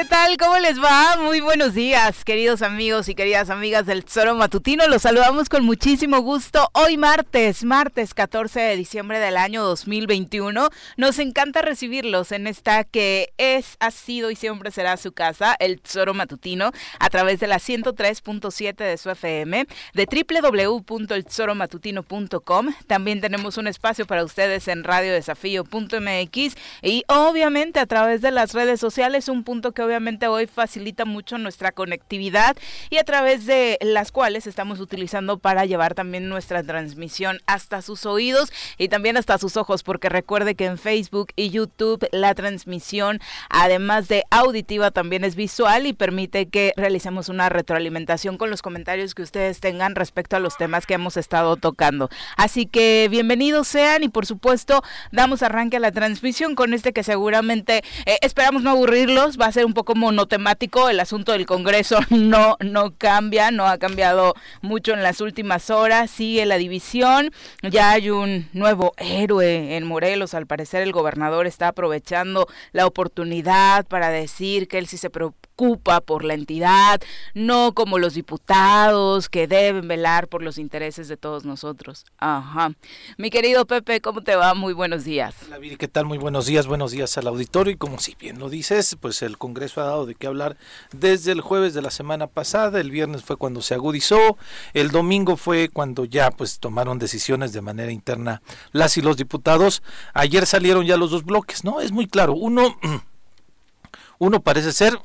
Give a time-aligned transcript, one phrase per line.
[0.00, 0.36] ¿qué tal?
[0.38, 1.18] ¿Cómo les va?
[1.18, 4.88] Muy buenos días, queridos amigos y queridas amigas del Tesoro Matutino.
[4.88, 6.70] Los saludamos con muchísimo gusto.
[6.72, 10.70] Hoy martes, martes 14 de diciembre del año 2021.
[10.96, 15.82] Nos encanta recibirlos en esta que es, ha sido y siempre será su casa, el
[15.82, 22.74] Tesoro Matutino, a través de la 103.7 de su FM, de www.eltesoromatutino.com.
[22.86, 28.80] También tenemos un espacio para ustedes en radiodesafío.mx y obviamente a través de las redes
[28.80, 32.56] sociales, un punto que obviamente hoy facilita mucho nuestra conectividad
[32.90, 38.06] y a través de las cuales estamos utilizando para llevar también nuestra transmisión hasta sus
[38.06, 43.20] oídos y también hasta sus ojos, porque recuerde que en Facebook y YouTube la transmisión,
[43.48, 49.14] además de auditiva, también es visual y permite que realicemos una retroalimentación con los comentarios
[49.14, 52.10] que ustedes tengan respecto a los temas que hemos estado tocando.
[52.36, 57.02] Así que bienvenidos sean y por supuesto damos arranque a la transmisión con este que
[57.02, 62.56] seguramente eh, esperamos no aburrirlos, va a ser poco monotemático, el asunto del Congreso no,
[62.60, 67.30] no cambia, no ha cambiado mucho en las últimas horas, sigue la división,
[67.62, 73.86] ya hay un nuevo héroe en Morelos, al parecer el gobernador está aprovechando la oportunidad
[73.86, 77.02] para decir que él sí se preocupa preocupa por la entidad,
[77.34, 82.06] no como los diputados que deben velar por los intereses de todos nosotros.
[82.16, 82.72] Ajá.
[83.18, 84.54] Mi querido Pepe, ¿cómo te va?
[84.54, 85.34] Muy buenos días.
[85.46, 86.06] Hola, Viri, ¿qué tal?
[86.06, 87.74] Muy buenos días, buenos días al auditorio.
[87.74, 90.56] Y como si bien lo dices, pues el Congreso ha dado de qué hablar
[90.92, 94.38] desde el jueves de la semana pasada, el viernes fue cuando se agudizó,
[94.72, 98.40] el domingo fue cuando ya pues tomaron decisiones de manera interna
[98.72, 99.82] las y los diputados.
[100.14, 101.82] Ayer salieron ya los dos bloques, ¿no?
[101.82, 102.78] Es muy claro, uno
[104.18, 104.98] uno parece ser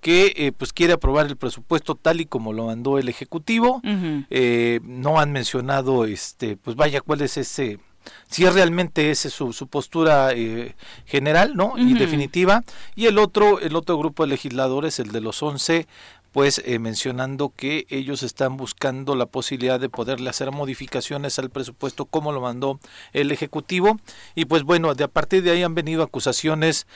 [0.00, 3.80] que eh, pues quiere aprobar el presupuesto tal y como lo mandó el ejecutivo.
[4.30, 7.78] Eh, no han mencionado este pues vaya cuál es ese
[8.28, 12.62] si es realmente esa su, su postura eh, general no y definitiva.
[12.94, 15.86] Y el otro el otro grupo de legisladores el de los 11
[16.32, 22.30] pues mencionando que ellos están buscando la posibilidad de poderle hacer modificaciones al presupuesto como
[22.30, 22.78] lo mandó
[23.14, 23.98] el ejecutivo.
[24.34, 26.86] Y pues bueno de a partir de ahí han venido acusaciones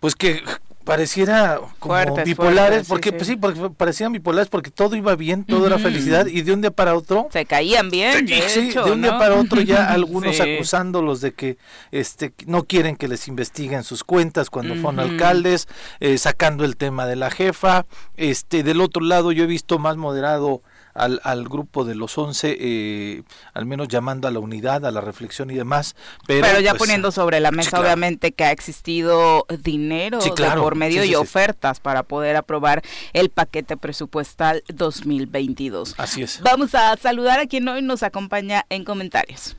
[0.00, 0.42] pues que
[0.90, 5.78] pareciera como bipolares, porque pues sí, porque parecían bipolares porque todo iba bien, todo era
[5.78, 9.16] felicidad y de un día para otro se caían bien, de, sí, de un día
[9.16, 11.58] para otro ya algunos acusándolos de que
[11.92, 15.68] este no quieren que les investiguen sus cuentas cuando fueron alcaldes,
[16.00, 17.86] eh, sacando el tema de la jefa,
[18.16, 20.62] este del otro lado yo he visto más moderado
[20.94, 23.22] al, al grupo de los 11, eh,
[23.54, 25.96] al menos llamando a la unidad, a la reflexión y demás.
[26.26, 30.18] Pero, ya pues, poniendo sobre la mesa, obviamente, que ha existido dinero
[30.56, 35.94] por medio y ofertas para poder aprobar el paquete presupuestal 2022.
[35.98, 36.40] Así es.
[36.42, 39.56] Vamos a saludar a quien hoy nos acompaña en comentarios.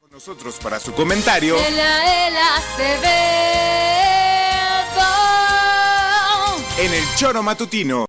[0.00, 1.56] Con nosotros para su comentario.
[6.80, 8.06] En el Choro Matutino.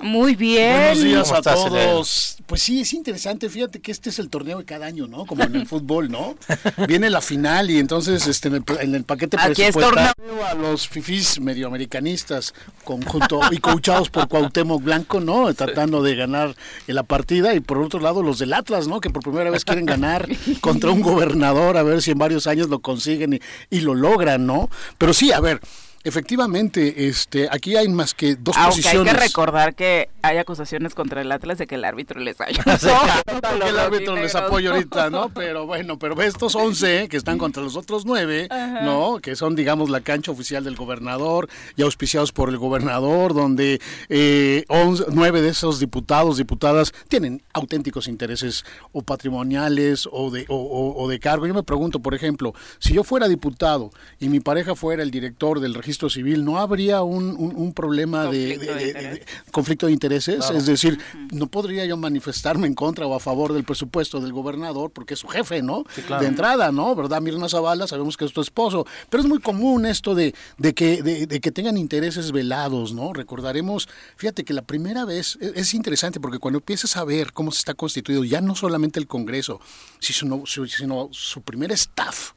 [0.00, 0.78] Muy bien.
[0.78, 2.36] Buenos días a todos.
[2.46, 3.48] Pues sí, es interesante.
[3.48, 5.24] Fíjate que este es el torneo de cada año, ¿no?
[5.26, 6.36] Como en el fútbol, ¿no?
[6.88, 10.12] Viene la final y entonces este, en, el, paquete presupuestario
[10.46, 15.52] a los fifís medioamericanistas conjunto y coachados por Cuauhtémoc Blanco, ¿no?
[15.54, 16.56] Tratando de ganar
[16.86, 19.00] la partida y por otro lado los del Atlas, ¿no?
[19.00, 20.28] Que por primera vez quieren ganar
[20.60, 23.40] contra un gobernador a ver si en varios años lo consiguen y,
[23.70, 24.68] y lo logran, ¿no?
[24.98, 25.60] Pero sí, a ver,
[26.04, 29.12] Efectivamente, este, aquí hay más que dos Aunque posiciones.
[29.14, 32.62] hay que recordar que hay acusaciones contra el Atlas de que el árbitro les haya.
[32.64, 35.28] que el árbitro les apoya ahorita, ¿no?
[35.34, 38.48] Pero bueno, pero estos 11 que están contra los otros 9,
[38.82, 39.20] ¿no?
[39.20, 44.64] Que son, digamos, la cancha oficial del gobernador y auspiciados por el gobernador, donde eh,
[44.68, 51.20] 9 de esos diputados, diputadas, tienen auténticos intereses o patrimoniales o de, o, o de
[51.20, 51.46] cargo.
[51.46, 55.60] Yo me pregunto, por ejemplo, si yo fuera diputado y mi pareja fuera el director
[55.60, 60.50] del registro civil, ¿no habría un, un, problema de, conflicto de intereses?
[60.50, 60.98] Es decir,
[61.32, 65.20] no podría yo manifestarme en contra o a favor del presupuesto del gobernador porque es
[65.20, 65.84] su jefe, ¿no?
[66.20, 66.94] De entrada, ¿no?
[66.94, 67.20] ¿Verdad?
[67.20, 71.02] Mirna Zavala, sabemos que es tu esposo, pero es muy común esto de, de que,
[71.02, 73.12] de, que tengan intereses velados, ¿no?
[73.12, 77.50] Recordaremos, fíjate que la primera vez es, es interesante porque cuando empiezas a ver cómo
[77.50, 79.60] se está constituido ya no solamente el Congreso,
[79.98, 82.32] sino, sino su primer staff,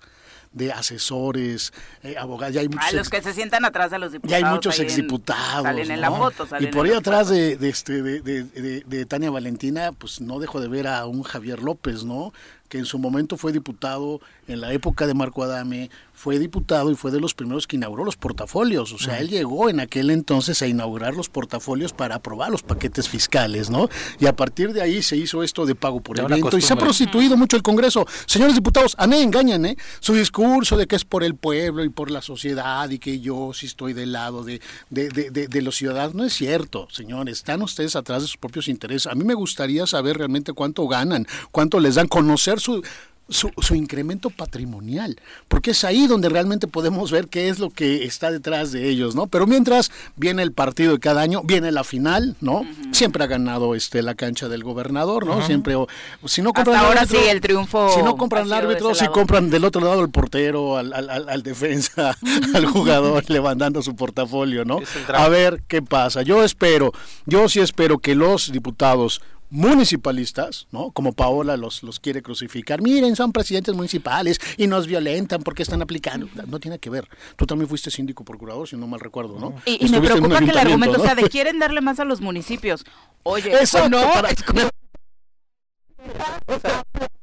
[0.56, 2.56] de asesores, eh, abogados.
[2.56, 4.32] Ya hay muchos los que se sientan atrás de los diputados.
[4.32, 5.64] Ya hay muchos exdiputados.
[5.64, 6.48] Salen en la foto.
[6.60, 10.70] y por ahí atrás de, de, este, de, de, Tania Valentina, pues no dejo de
[10.70, 12.34] ver a un Javier López, ¿no?
[12.70, 15.92] que en su momento fue diputado en la época de Marco Adame,
[16.26, 18.92] fue diputado y fue de los primeros que inauguró los portafolios.
[18.94, 23.08] O sea, él llegó en aquel entonces a inaugurar los portafolios para aprobar los paquetes
[23.08, 23.90] fiscales, ¿no?
[24.20, 26.78] Y a partir de ahí se hizo esto de pago por evento y se ha
[26.78, 28.08] prostituido mucho el Congreso.
[28.26, 29.78] Señores diputados, a nadie engañan, ¿eh?
[30.00, 33.52] Su discurso de que es por el pueblo y por la sociedad y que yo
[33.54, 37.38] sí estoy del lado de, de, de, de los ciudadanos, no es cierto, señores.
[37.38, 39.06] Están ustedes atrás de sus propios intereses.
[39.06, 42.82] A mí me gustaría saber realmente cuánto ganan, cuánto les dan, conocer su
[43.28, 48.32] su, incremento patrimonial, porque es ahí donde realmente podemos ver qué es lo que está
[48.32, 49.28] detrás de ellos, ¿no?
[49.28, 52.64] Pero mientras viene el partido de cada año, viene la final, ¿no?
[52.92, 55.46] Siempre ha ganado este la cancha del gobernador, ¿no?
[55.46, 55.76] Siempre,
[56.26, 57.92] si no compran Hasta ahora sí el triunfo.
[57.96, 61.44] Si no compran el árbitro, si compran del otro lado el portero, al, al, al
[61.44, 62.16] defensa,
[62.54, 64.80] al jugador, levantando su portafolio, ¿no?
[65.14, 66.22] A ver qué pasa.
[66.22, 66.92] Yo espero,
[67.26, 70.92] yo sí espero que los diputados municipalistas, ¿no?
[70.92, 72.82] Como Paola los, los quiere crucificar.
[72.82, 76.28] Miren, son presidentes municipales y nos violentan porque están aplicando.
[76.48, 77.08] No tiene que ver.
[77.36, 79.56] Tú también fuiste síndico procurador, si no mal recuerdo, ¿no?
[79.66, 82.86] Y, me preocupa que el argumento sea de quieren darle más a los municipios.
[83.24, 84.06] Oye, Exacto, no,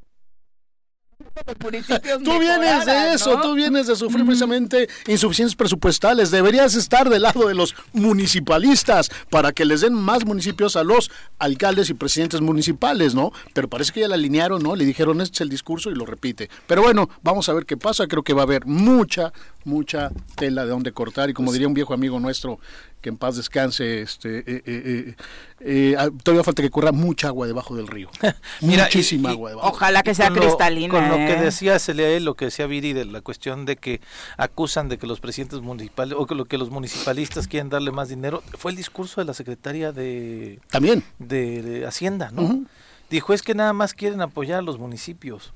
[2.25, 6.31] Tú vienes de eso, tú vienes de sufrir precisamente insuficiencias presupuestales.
[6.31, 11.11] Deberías estar del lado de los municipalistas para que les den más municipios a los
[11.38, 13.32] alcaldes y presidentes municipales, ¿no?
[13.55, 14.76] Pero parece que ya la alinearon, ¿no?
[14.76, 16.50] Le dijeron, este es el discurso y lo repite.
[16.67, 18.06] Pero bueno, vamos a ver qué pasa.
[18.06, 19.32] Creo que va a haber mucha,
[19.64, 21.31] mucha tela de donde cortar.
[21.31, 22.58] Y como pues diría un viejo amigo nuestro,
[23.02, 25.14] que en paz descanse, este, eh, eh,
[25.60, 28.08] eh, ah, todavía falta que corra mucha agua debajo del río.
[28.60, 29.69] Muchísima agua debajo.
[29.69, 30.88] Ojalá que sea cristalina.
[30.88, 34.00] con lo que decía él, lo que decía Viri de la cuestión de que
[34.37, 38.08] acusan de que los presidentes municipales o que lo que los municipalistas quieren darle más
[38.08, 42.64] dinero, fue el discurso de la secretaria de también de, Hacienda, ¿no?
[43.10, 45.52] Dijo es que nada más quieren apoyar a los municipios.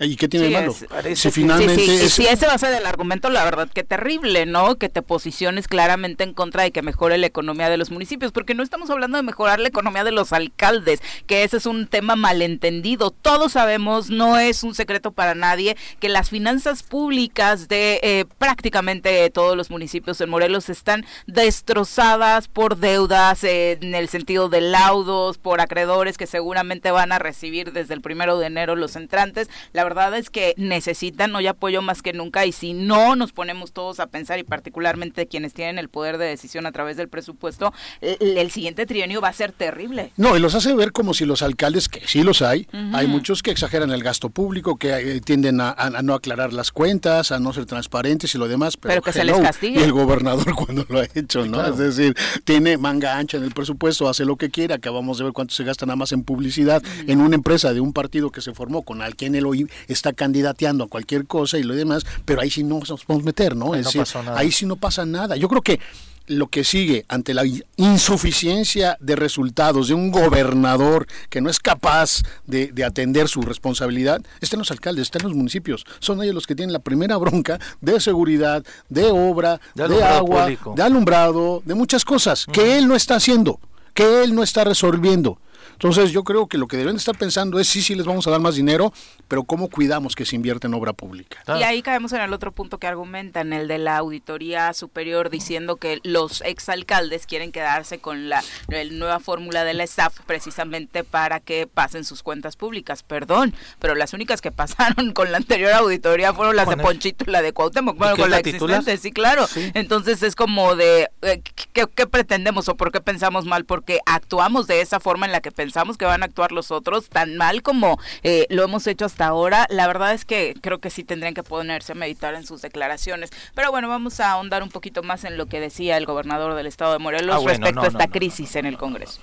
[0.00, 0.74] ¿Y qué tiene de malo?
[1.14, 4.76] si finalmente si ese va a ser el argumento, la verdad que terrible, ¿no?
[4.76, 8.54] Que te posiciones claramente en contra de que mejore la economía de los municipios, porque
[8.54, 12.14] no estamos hablando de mejorar la economía de los alcaldes, que ese es un tema
[12.14, 13.10] malentendido.
[13.10, 19.28] Todos sabemos, no es un secreto para nadie, que las finanzas públicas de eh, prácticamente
[19.30, 25.38] todos los municipios en Morelos están destrozadas por deudas eh, en el sentido de laudos,
[25.38, 29.48] por acreedores que seguramente van a recibir desde el primero de enero los entrantes.
[29.72, 33.72] La verdad es que necesitan hoy apoyo más que nunca y si no nos ponemos
[33.72, 37.72] todos a pensar y particularmente quienes tienen el poder de decisión a través del presupuesto,
[38.02, 40.12] el, siguiente trienio va a ser terrible.
[40.18, 43.42] No, y los hace ver como si los alcaldes, que sí los hay, hay muchos
[43.42, 47.54] que exageran el gasto público, que eh, tienden a, no aclarar las cuentas, a no
[47.54, 49.80] ser transparentes y lo demás, pero, que se les castigue.
[49.80, 51.64] Y el gobernador cuando lo ha hecho, ¿no?
[51.64, 52.14] Es decir,
[52.44, 55.64] tiene manga ancha en el presupuesto, hace lo que quiera, acabamos de ver cuánto se
[55.64, 59.00] gasta nada más en publicidad en una empresa de un partido que se formó con
[59.00, 59.46] alguien el
[59.86, 63.56] está candidateando a cualquier cosa y lo demás, pero ahí sí no nos podemos meter,
[63.56, 63.74] ¿no?
[63.74, 64.04] Es decir,
[64.34, 65.36] ahí sí no pasa nada.
[65.36, 65.80] Yo creo que
[66.28, 67.42] lo que sigue ante la
[67.76, 74.58] insuficiencia de resultados de un gobernador que no es capaz de, atender su responsabilidad, están
[74.58, 75.84] los alcaldes, están los municipios.
[75.98, 80.82] Son ellos los que tienen la primera bronca de seguridad, de obra, de, agua, de
[80.82, 83.58] alumbrado, de muchas cosas que él no está haciendo,
[83.94, 85.38] que él no está resolviendo.
[85.78, 88.32] Entonces yo creo que lo que deben estar pensando es sí, sí les vamos a
[88.32, 88.92] dar más dinero,
[89.28, 91.38] pero cómo cuidamos que se invierte en obra pública.
[91.56, 95.76] Y ahí caemos en el otro punto que argumentan, el de la auditoría superior, diciendo
[95.76, 98.42] que los exalcaldes quieren quedarse con la,
[98.90, 103.04] nueva fórmula de la SAF precisamente para que pasen sus cuentas públicas.
[103.04, 107.30] Perdón, pero las únicas que pasaron con la anterior auditoría fueron las de Ponchito y
[107.30, 109.46] la de Cuauhtémoc, bueno, con la, existente, sí, claro.
[109.74, 111.40] Entonces es como de, eh,
[111.72, 113.64] ¿qué, ¿qué pretendemos o por qué pensamos mal?
[113.64, 116.70] Porque actuamos de esa forma en la que pensamos pensamos que van a actuar los
[116.70, 120.78] otros tan mal como eh, lo hemos hecho hasta ahora, la verdad es que creo
[120.78, 123.28] que sí tendrían que ponerse a meditar en sus declaraciones.
[123.54, 126.66] Pero bueno, vamos a ahondar un poquito más en lo que decía el gobernador del
[126.66, 129.20] estado de Morelos ah, respecto a esta crisis en el Congreso.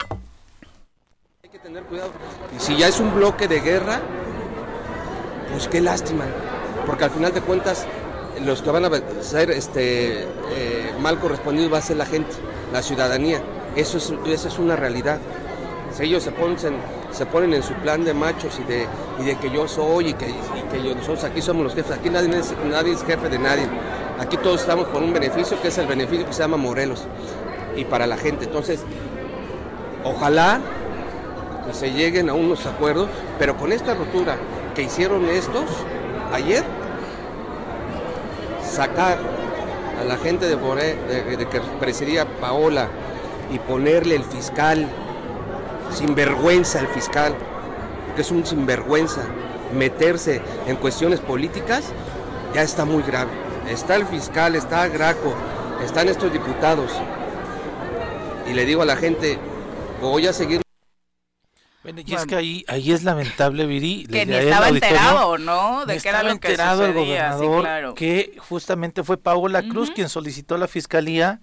[1.43, 2.11] Hay que tener cuidado.
[2.55, 3.99] Y si ya es un bloque de guerra,
[5.51, 6.25] pues qué lástima,
[6.85, 7.87] porque al final de cuentas
[8.45, 8.91] los que van a
[9.23, 12.35] ser este, eh, mal correspondidos va a ser la gente,
[12.71, 13.41] la ciudadanía.
[13.75, 15.19] Eso es, esa es una realidad
[15.99, 16.57] ellos se ponen,
[17.11, 20.33] se ponen en su plan de machos y de, que yo soy y que,
[20.95, 23.67] nosotros aquí somos los jefes, aquí nadie es, jefe de nadie,
[24.19, 27.05] aquí todos estamos por un beneficio que es el beneficio que se llama Morelos
[27.75, 28.45] y para la gente.
[28.45, 28.81] Entonces,
[30.03, 30.59] ojalá
[31.71, 33.09] se lleguen a unos acuerdos,
[33.39, 34.37] pero con esta rotura
[34.75, 35.65] que hicieron estos
[36.33, 36.63] ayer,
[38.63, 39.17] sacar
[40.01, 42.89] a la gente de, de, de que presidía Paola
[43.51, 44.89] y ponerle el fiscal
[45.95, 47.35] sinvergüenza el fiscal,
[48.15, 49.21] que es un sinvergüenza.
[49.73, 51.85] meterse en cuestiones políticas,
[52.53, 53.31] ya está muy grave.
[53.67, 55.33] Está el fiscal, está Graco,
[55.83, 56.91] están estos diputados.
[58.49, 59.37] Y le digo a la gente,
[60.01, 60.64] voy a seguir
[61.85, 64.07] bueno, y es que ahí, ahí es lamentable, Viri.
[64.07, 65.85] Que ni estaba enterado, ¿no?
[65.85, 70.55] De que era lo que enterado el gobernador que justamente fue Paola Cruz quien solicitó
[70.55, 71.39] a la fiscalía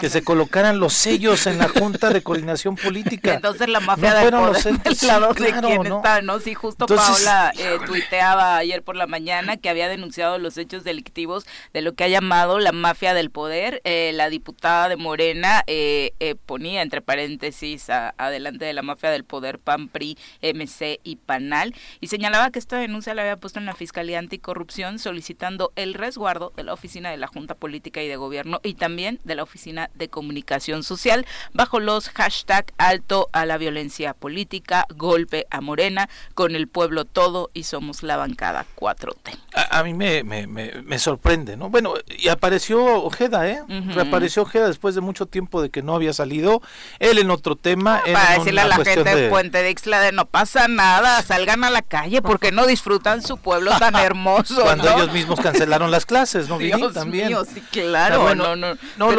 [0.00, 3.34] que se colocaran los sellos en la Junta de Coordinación Política.
[3.34, 5.96] entonces la mafia del poder los lado de quien ¿no?
[5.98, 6.40] está, ¿no?
[6.40, 11.46] Sí, justo Paola eh, tuiteaba ayer por la mañana que había denunciado los hechos delictivos
[11.72, 13.80] de lo que ha llamado la mafia del poder.
[13.84, 19.60] Eh, la diputada de Morena eh, ponía entre paréntesis adelante de la mafia del poder
[19.60, 23.74] PAM PRI, MC y PANAL, y señalaba que esta denuncia la había puesto en la
[23.74, 28.60] Fiscalía Anticorrupción solicitando el resguardo de la Oficina de la Junta Política y de Gobierno
[28.62, 34.14] y también de la Oficina de Comunicación Social bajo los hashtag alto a la violencia
[34.14, 39.38] política, golpe a Morena, con el pueblo todo y somos la bancada 4T.
[39.70, 41.70] A, mí me, me, me, sorprende, ¿no?
[41.70, 43.62] Bueno, y apareció Ojeda, ¿eh?
[43.94, 46.60] Reapareció Ojeda después de mucho tiempo de que no había salido.
[46.98, 48.02] Él en otro tema.
[48.12, 51.70] para decirle a la gente de Puente de la de no pasa nada, salgan a
[51.70, 54.62] la calle porque no disfrutan su pueblo tan hermoso.
[54.62, 56.58] Cuando ellos mismos cancelaron las clases, ¿no?
[56.58, 57.28] Dios también.
[57.28, 58.22] Mío, sí, claro.
[58.22, 59.10] bueno, no, no.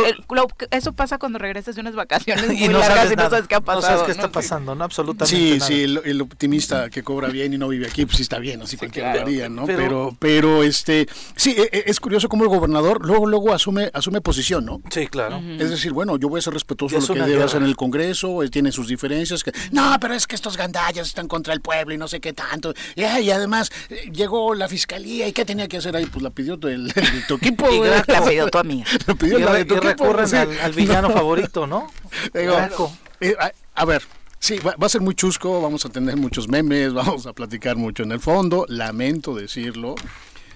[0.72, 3.62] eso pasa cuando regresas de unas vacaciones y no largas y no sabes qué ha
[3.62, 3.82] pasado.
[3.82, 4.84] No sabes qué está pasando, ¿no?
[4.84, 5.36] Absolutamente.
[5.36, 8.62] Sí, sí, el, optimista que cobra bien y no vive aquí, pues sí está bien,
[8.62, 9.66] así cualquiera lo haría, ¿no?
[9.66, 14.22] Pero, pero, este, sí, e, e, es curioso cómo el gobernador luego, luego asume, asume
[14.22, 14.82] posición, ¿no?
[14.90, 15.42] Sí, claro.
[15.60, 17.76] Es decir, bueno, yo voy a ser respetuoso de lo que debe hacer en el
[17.76, 21.96] Congreso, tiene sus diferencias, que, no, pero es que estos gandallas están contra el pueblo
[21.96, 22.72] y no sé qué tanto.
[22.96, 26.06] Y, además eh, llegó la fiscalía y ¿qué tenía que hacer ahí?
[26.06, 26.94] Pues la pidió tu, el,
[27.28, 27.68] tu equipo.
[27.72, 28.86] y la pidió tu amiga.
[29.08, 31.92] La pidió y, la de tu al, villano favorito, ¿no?
[32.34, 33.36] Eh,
[33.74, 34.04] a, ver,
[34.40, 38.04] Sí, va, a ser muy chusco, vamos a tener muchos memes, vamos a platicar mucho
[38.04, 39.96] en el fondo, lamento decirlo.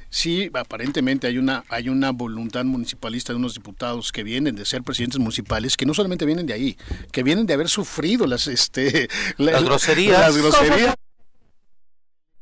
[0.10, 4.82] Sí, aparentemente hay una hay una voluntad municipalista de unos diputados que vienen de ser
[4.82, 6.78] presidentes municipales que no solamente vienen de ahí,
[7.12, 10.96] que vienen de haber sufrido las este las groserías, las groserías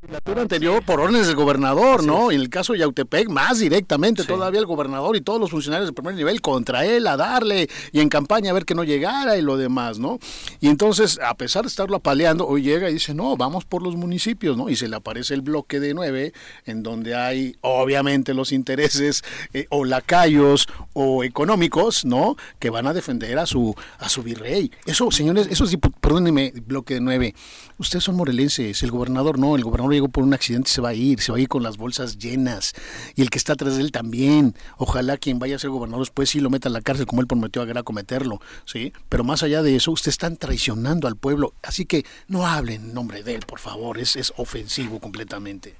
[0.08, 2.32] legislatura anterior por órdenes del gobernador, ¿no?
[2.32, 5.92] En el caso de Yautepec, más directamente todavía el gobernador y todos los funcionarios de
[5.92, 9.42] primer nivel contra él a darle y en campaña a ver que no llegara y
[9.42, 10.18] lo demás, ¿no?
[10.60, 13.96] Y entonces, a pesar de estarlo apaleando, hoy llega y dice, no, vamos por los
[13.96, 14.70] municipios, ¿no?
[14.70, 16.32] Y se le aparece el bloque de nueve,
[16.64, 19.22] en donde hay obviamente los intereses
[19.52, 22.36] eh, o lacayos o económicos, ¿no?
[22.58, 24.72] Que van a defender a su, a su virrey.
[24.86, 27.34] Eso, señores, esos, perdónenme, bloque de nueve,
[27.76, 30.94] ustedes son morelenses, el gobernador no, el gobernador llegó por un accidente se va a
[30.94, 32.74] ir, se va a ir con las bolsas llenas.
[33.14, 34.54] Y el que está atrás de él también.
[34.76, 37.26] Ojalá quien vaya a ser gobernador después sí lo meta en la cárcel como él
[37.26, 38.92] prometió a cometerlo, ¿sí?
[39.08, 41.54] Pero más allá de eso, ustedes están traicionando al pueblo.
[41.62, 45.74] Así que no hablen en nombre de él, por favor, es, es ofensivo completamente.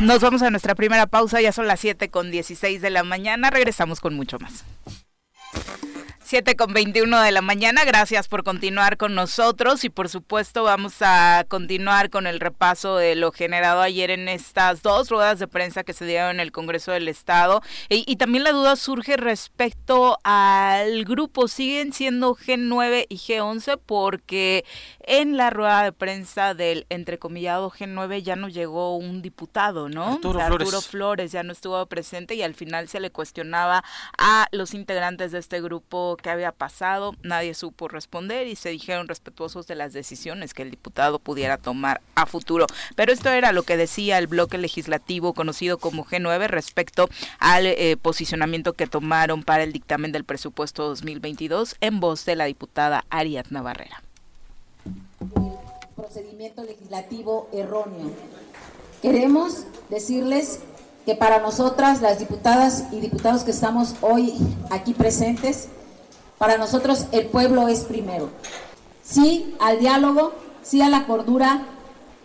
[0.00, 3.50] Nos vamos a nuestra primera pausa, ya son las 7 con 16 de la mañana,
[3.50, 4.64] regresamos con mucho más.
[6.30, 7.84] 7 con 21 de la mañana.
[7.84, 13.16] Gracias por continuar con nosotros y por supuesto vamos a continuar con el repaso de
[13.16, 16.92] lo generado ayer en estas dos ruedas de prensa que se dieron en el Congreso
[16.92, 17.62] del Estado.
[17.88, 21.48] Y, también la duda surge respecto al grupo.
[21.48, 23.80] ¿Siguen siendo G9 y G11?
[23.84, 24.64] Porque
[25.00, 30.12] en la rueda de prensa del entrecomillado G9 ya no llegó un diputado, ¿no?
[30.12, 33.82] Arturo, Arturo Flores ya no estuvo presente y al final se le cuestionaba
[34.16, 39.08] a los integrantes de este grupo qué había pasado, nadie supo responder y se dijeron
[39.08, 42.66] respetuosos de las decisiones que el diputado pudiera tomar a futuro.
[42.96, 47.08] Pero esto era lo que decía el bloque legislativo conocido como G9 respecto
[47.38, 52.44] al eh, posicionamiento que tomaron para el dictamen del presupuesto 2022 en voz de la
[52.44, 54.02] diputada Ariadna Barrera.
[55.96, 58.10] Procedimiento legislativo erróneo.
[59.02, 60.60] Queremos decirles
[61.06, 64.34] que para nosotras, las diputadas y diputados que estamos hoy
[64.70, 65.68] aquí presentes,
[66.40, 68.30] para nosotros el pueblo es primero.
[69.02, 70.32] Sí al diálogo,
[70.62, 71.66] sí a la cordura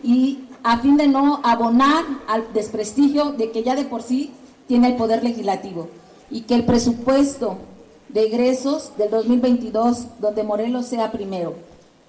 [0.02, 4.32] y a fin de no abonar al desprestigio de que ya de por sí
[4.70, 5.90] tiene el poder legislativo
[6.32, 7.58] y que el presupuesto
[8.08, 11.56] de egresos del 2022 donde Morelos sea primero,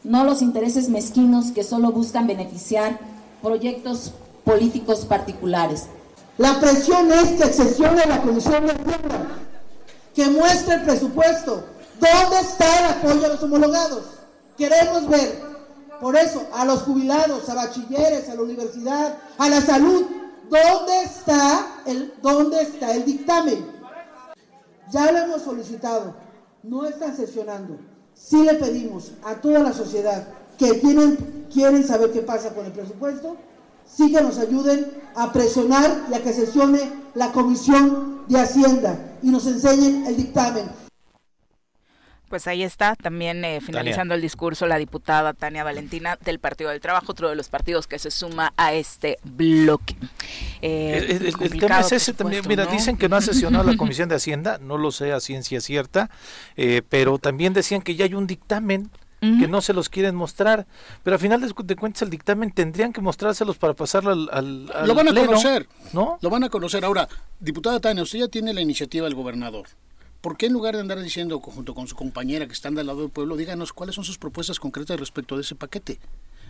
[0.04, 3.00] no los intereses mezquinos que solo buscan beneficiar
[3.42, 4.12] proyectos
[4.44, 5.88] políticos particulares.
[6.38, 9.26] La presión es que sesione la Comisión de Hacienda,
[10.14, 11.64] que muestre el presupuesto,
[12.00, 14.02] ¿Dónde está el apoyo a los homologados?
[14.56, 15.42] Queremos ver,
[16.00, 20.06] por eso, a los jubilados, a bachilleres, a la universidad, a la salud,
[20.50, 23.66] ¿dónde está el, dónde está el dictamen?
[24.90, 26.14] Ya lo hemos solicitado,
[26.62, 27.78] no están sesionando.
[28.14, 30.26] Sí le pedimos a toda la sociedad
[30.58, 33.36] que tienen, quieren saber qué pasa con el presupuesto,
[33.86, 39.28] sí que nos ayuden a presionar y a que sesione la Comisión de Hacienda y
[39.28, 40.85] nos enseñen el dictamen.
[42.28, 46.80] Pues ahí está, también eh, finalizando el discurso, la diputada Tania Valentina del Partido del
[46.80, 49.96] Trabajo, otro de los partidos que se suma a este bloque.
[50.60, 54.16] Eh, el, tema es ese también, mira, dicen que no ha sesionado la Comisión de
[54.16, 56.10] Hacienda, no lo sé a ciencia cierta,
[56.56, 58.90] eh, pero también decían que ya hay un dictamen
[59.20, 60.66] que no se los quieren mostrar,
[61.02, 64.94] pero al final de, cuentas el dictamen tendrían que mostrárselos para pasarlo al, al, Lo
[64.94, 66.18] van a conocer, ¿no?
[66.20, 66.84] Lo van a conocer.
[66.84, 67.08] Ahora,
[67.40, 69.66] diputada Tania, usted ya tiene la iniciativa del gobernador.
[70.26, 73.02] ¿Por qué en lugar de andar diciendo junto con su compañera que están del lado
[73.02, 76.00] del pueblo, díganos cuáles son sus propuestas concretas respecto de ese paquete?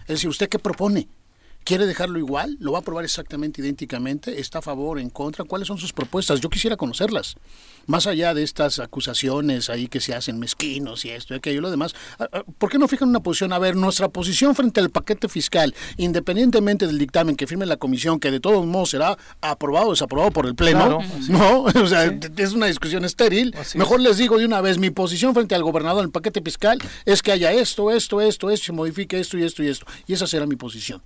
[0.04, 1.08] Es decir, ¿usted qué propone?
[1.66, 2.56] ¿Quiere dejarlo igual?
[2.60, 4.40] ¿Lo va a aprobar exactamente idénticamente?
[4.40, 5.42] ¿Está a favor, en contra?
[5.42, 6.40] ¿Cuáles son sus propuestas?
[6.40, 7.34] Yo quisiera conocerlas.
[7.86, 11.62] Más allá de estas acusaciones ahí que se hacen mezquinos y esto y aquello y
[11.62, 13.52] lo demás, ah, ah, ¿por qué no fijan una posición?
[13.52, 18.20] A ver, nuestra posición frente al paquete fiscal, independientemente del dictamen que firme la comisión,
[18.20, 21.62] que de todos modos será aprobado o desaprobado por el Pleno, ¿no?
[21.64, 22.04] O sea,
[22.36, 23.52] es una discusión estéril.
[23.74, 26.78] Mejor les digo de una vez, mi posición frente al gobernador en el paquete fiscal
[27.04, 29.84] es que haya esto, esto, esto, esto, se modifique esto y esto y esto.
[30.06, 31.02] Y esa será mi posición.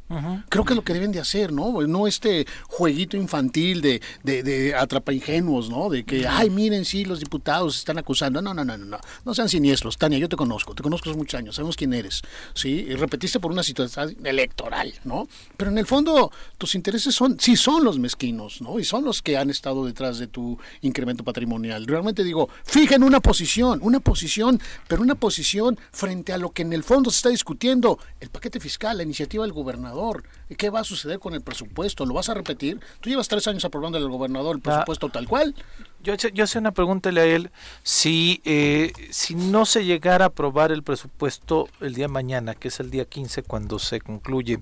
[0.50, 1.80] Creo que es lo que deben de hacer, ¿no?
[1.86, 5.88] No este jueguito infantil de, de, de atrapa ingenuos, ¿no?
[5.88, 8.42] De que, ay, miren, sí, los diputados están acusando.
[8.42, 8.98] No, no, no, no, no.
[9.24, 9.96] No sean siniestros.
[9.96, 12.84] Tania, yo te conozco, te conozco hace muchos años, sabemos quién eres, ¿sí?
[12.88, 15.28] Y repetiste por una situación electoral, ¿no?
[15.56, 18.80] Pero en el fondo, tus intereses son, sí son los mezquinos, ¿no?
[18.80, 21.86] Y son los que han estado detrás de tu incremento patrimonial.
[21.86, 26.72] Realmente digo, fijen una posición, una posición, pero una posición frente a lo que en
[26.72, 30.24] el fondo se está discutiendo, el paquete fiscal, la iniciativa del gobernador,
[30.56, 32.04] ¿Qué va a suceder con el presupuesto?
[32.04, 32.80] ¿Lo vas a repetir?
[33.00, 35.54] Tú llevas tres años aprobando al gobernador el presupuesto tal cual.
[36.02, 37.50] Yo, yo hace una pregunta a él.
[37.82, 42.80] Si, eh, si no se llegara a aprobar el presupuesto el día mañana, que es
[42.80, 44.60] el día 15 cuando se concluye,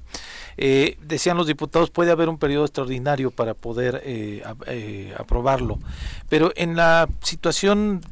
[0.56, 5.78] eh, decían los diputados, puede haber un periodo extraordinario para poder eh, aprobarlo.
[6.28, 8.02] Pero en la situación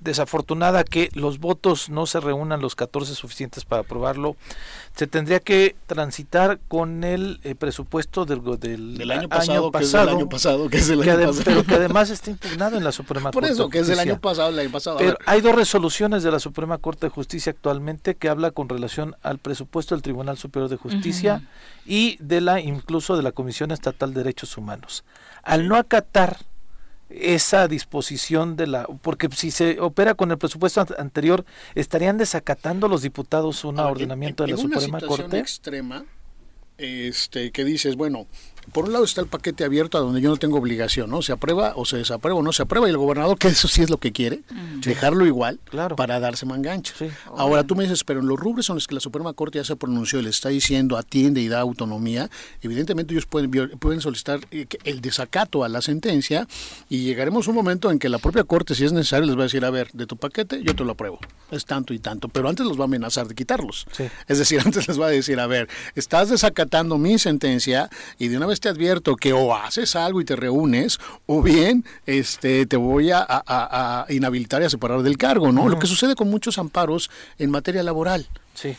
[0.00, 4.36] desafortunada que los votos no se reúnan los 14 suficientes para aprobarlo,
[4.94, 10.08] se tendría que transitar con el eh, presupuesto del, del, año pasado, que es del
[10.08, 11.42] año pasado, que es el año pasado.
[11.44, 13.56] pero que además está impugnado en la Suprema Por Corte.
[13.56, 14.98] Por eso, que es del año pasado, el año pasado.
[14.98, 19.16] Pero hay dos resoluciones de la Suprema Corte de Justicia actualmente que habla con relación
[19.22, 21.42] al presupuesto del Tribunal Superior de Justicia
[21.84, 25.04] y de la incluso de la Comisión Estatal de Derechos Humanos.
[25.42, 26.38] Al no acatar
[27.10, 31.44] esa disposición de la porque si se opera con el presupuesto anterior
[31.74, 36.04] estarían desacatando los diputados un ordenamiento de la Suprema Corte extrema
[36.76, 38.26] este que dices bueno
[38.72, 41.22] por un lado está el paquete abierto a donde yo no tengo obligación, ¿no?
[41.22, 43.82] Se aprueba o se desaprueba o no se aprueba y el gobernador, que eso sí
[43.82, 44.80] es lo que quiere, mm.
[44.80, 45.58] dejarlo igual
[45.96, 46.94] para darse mangancho.
[47.36, 49.64] Ahora tú me dices, pero en los rubros en los que la Suprema Corte ya
[49.64, 52.30] se pronunció, le está diciendo atiende y da autonomía,
[52.62, 56.46] evidentemente ellos pueden, pueden solicitar eh, el desacato a la sentencia
[56.88, 59.40] y llegaremos a un momento en que la propia Corte, si es necesario, les va
[59.40, 61.18] a decir, a ver, de tu paquete yo te lo apruebo,
[61.50, 63.86] es tanto y tanto, pero antes los va a amenazar de quitarlos.
[64.26, 68.36] Es decir, antes les va a decir, a ver, estás desacatando mi sentencia y de
[68.36, 72.76] una vez te advierto que o haces algo y te reúnes, o bien este, te
[72.76, 75.68] voy a, inhabilitar y a separar del cargo, ¿no?
[75.68, 78.26] Lo que sucede con muchos amparos en materia laboral.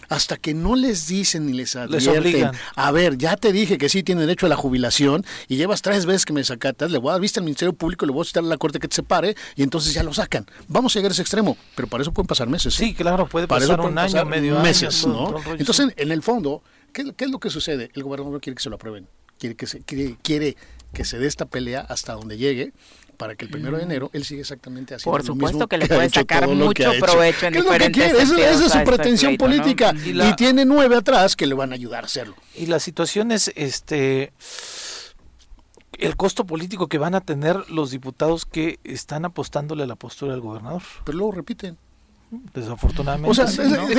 [0.09, 4.03] Hasta que no les dicen ni les advierten, a ver, ya te dije que sí
[4.03, 7.11] tiene derecho a la jubilación y llevas tres veces que me sacatas, le voy a
[7.13, 9.35] dar vista al Ministerio Público, le voy a citar a la Corte que te separe
[9.55, 10.45] y entonces ya lo sacan.
[10.67, 12.73] Vamos a llegar a ese extremo, pero para eso pueden pasar meses.
[12.73, 15.35] Sí, claro, puede pasar un año, medio meses, ¿no?
[15.57, 16.61] Entonces, en, el fondo,
[16.91, 17.89] ¿qué, ¿qué, es lo que sucede?
[17.93, 19.07] El gobernador quiere que se lo aprueben
[19.39, 20.56] quiere que se, quiere,
[20.93, 22.73] que se dé esta pelea hasta donde llegue
[23.17, 25.78] para que el primero de enero él siga exactamente haciendo Por supuesto lo mismo que
[25.78, 30.95] le puede sacar mucho provecho en diferentes Esa, es su pretensión política y, tiene nueve
[30.95, 32.36] atrás que le van a ayudar a hacerlo.
[32.56, 34.32] Y la situación es este
[35.97, 40.32] el costo político que van a tener los diputados que están apostándole a la postura
[40.32, 40.82] del gobernador.
[41.04, 41.78] Pero luego repiten.
[42.54, 43.30] Desafortunadamente.
[43.30, 43.47] O sea,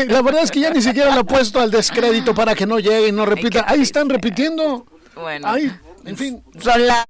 [0.06, 2.78] la verdad es que ya ni siquiera lo ha puesto al descrédito para que no
[2.78, 3.64] llegue y no repita.
[3.68, 4.86] Ahí están repitiendo.
[5.14, 5.48] Bueno.
[5.48, 5.70] Ahí,
[6.04, 6.44] en fin.
[6.58, 7.06] Son la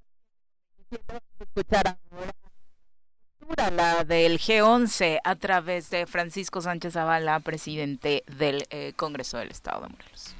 [3.76, 9.82] la del G11 a través de Francisco Sánchez Zavala, presidente del eh, Congreso del Estado
[9.82, 10.34] de Morelos.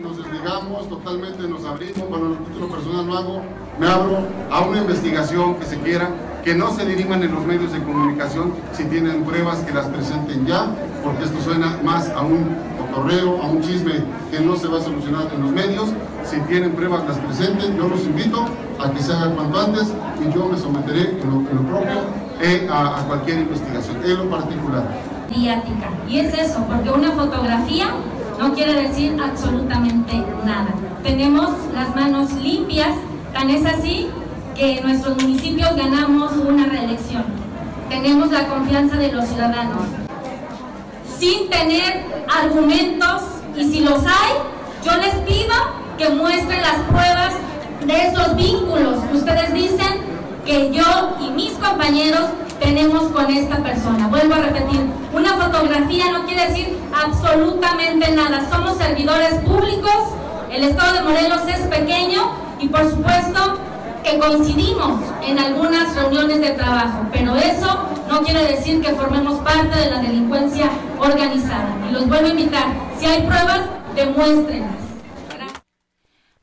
[0.00, 3.42] Nos desligamos, totalmente nos abrimos, bueno, el título personal lo hago,
[3.78, 4.18] me abro
[4.50, 6.08] a una investigación que se quiera,
[6.42, 10.46] que no se diriman en los medios de comunicación si tienen pruebas que las presenten
[10.46, 10.66] ya,
[11.04, 12.46] porque esto suena más a un
[12.78, 13.92] cotorreo, a un chisme
[14.30, 15.90] que no se va a solucionar en los medios.
[16.24, 18.46] Si tienen pruebas las presenten, yo los invito
[18.78, 19.92] a que se hagan cuanto antes
[20.24, 21.98] y yo me someteré en lo, propio
[22.40, 24.84] eh, a, a cualquier investigación, en lo particular.
[26.08, 27.88] Y es eso, porque una fotografía
[28.38, 30.68] no quiere decir absolutamente nada.
[31.02, 32.94] tenemos las manos limpias,
[33.32, 34.08] tan es así
[34.54, 37.24] que nuestros municipios ganamos una reelección.
[37.88, 39.82] Tenemos la confianza de los ciudadanos.
[41.18, 43.22] Sin tener argumentos,
[43.56, 44.32] y si los hay,
[44.84, 45.54] yo les pido
[45.96, 47.34] que muestren las pruebas
[47.84, 50.17] de esos vínculos ustedes dicen
[50.48, 52.22] que yo y mis compañeros
[52.58, 54.08] tenemos con esta persona.
[54.08, 54.80] Vuelvo a repetir,
[55.12, 58.48] una fotografía no quiere decir absolutamente nada.
[58.50, 59.92] Somos servidores públicos,
[60.50, 63.58] el Estado de Morelos es pequeño y por supuesto
[64.02, 69.78] que coincidimos en algunas reuniones de trabajo, pero eso no quiere decir que formemos parte
[69.78, 71.76] de la delincuencia organizada.
[71.86, 73.60] Y los vuelvo a invitar, si hay pruebas,
[73.94, 74.87] demuéstrenlas.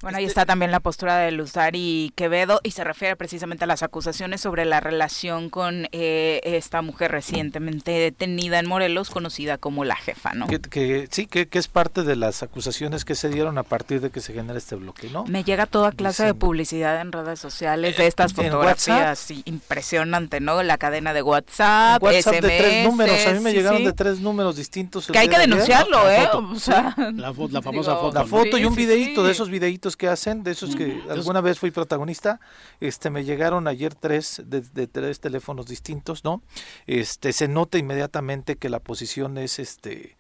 [0.05, 3.81] Bueno, ahí está también la postura de Luzari Quevedo y se refiere precisamente a las
[3.81, 9.95] acusaciones sobre la relación con eh, esta mujer recientemente detenida en Morelos, conocida como la
[9.95, 10.45] jefa, ¿no?
[10.45, 14.21] Que, sí, que, es parte de las acusaciones que se dieron a partir de que
[14.21, 15.25] se genera este bloque, ¿no?
[15.25, 20.61] Me llega toda clase de publicidad en redes sociales de estas fotografías, sí, impresionante, ¿no?
[20.61, 24.55] La cadena de WhatsApp, WhatsApp de tres números, a mí me llegaron de tres números
[24.55, 25.07] distintos.
[25.07, 26.19] Que hay que denunciarlo, ¿eh?
[26.21, 28.11] la, foto, foto.
[28.13, 31.59] La foto y un videíto de esos videitos que hacen, de esos que alguna vez
[31.59, 32.39] fui protagonista,
[32.79, 36.41] este me llegaron ayer tres de, tres teléfonos distintos, ¿no?
[36.87, 40.17] Este se nota inmediatamente que la posición es este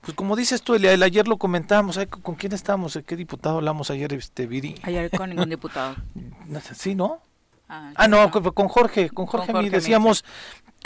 [0.00, 2.96] pues como dices tú, el ayer lo comentamos, ¿con quién estamos?
[3.04, 4.76] ¿Qué diputado hablamos ayer, este Viri?
[4.82, 5.96] Ayer con ningún diputado.
[6.76, 7.20] sí, ¿no?
[7.68, 10.24] Ah, ah no, con Jorge, con Jorge, con decíamos,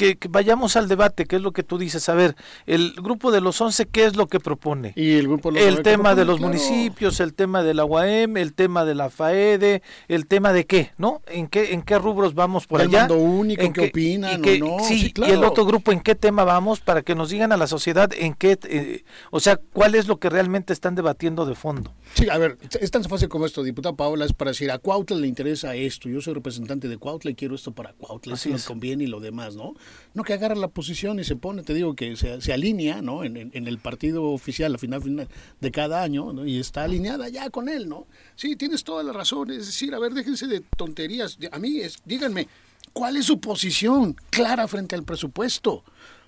[0.00, 2.08] que, vayamos al debate, que es lo que tú dices.
[2.08, 2.34] A ver,
[2.66, 4.94] el grupo de los 11, ¿qué es lo que propone?
[4.96, 8.84] Y el grupo El tema de los municipios, el tema de la UAM, el tema
[8.84, 11.20] de la FAEDE, el tema de qué, ¿no?
[11.26, 13.06] ¿En qué, en qué rubros vamos por allá?
[13.06, 14.78] El único, ¿En qué, opinan y no?
[14.80, 16.80] Sí, y el otro grupo, ¿en qué tema vamos?
[16.80, 20.18] Para que nos digan a la sociedad en qué, eh, o sea, cuál es lo
[20.18, 21.92] que realmente están debatiendo de fondo.
[22.14, 25.16] Sí, a ver, es tan fácil como esto, diputada Paola, es para decir, a Cuautla
[25.16, 28.58] le interesa esto, yo soy representante de Cuautla y quiero esto para Cuautla, si me
[28.58, 29.74] conviene y lo demás, ¿no?
[30.14, 33.24] No que agarra la posición y se pone, te digo, que se, se alinea, ¿no?
[33.24, 35.28] En, en, el partido oficial, a final, final
[35.60, 36.46] de cada año, ¿no?
[36.46, 38.06] Y está alineada ya con él, ¿no?
[38.34, 41.98] Sí, tienes toda la razón, es decir, a ver, déjense de tonterías, a mí, es,
[42.04, 42.48] díganme,
[42.92, 45.84] ¿cuál es su posición clara frente al presupuesto?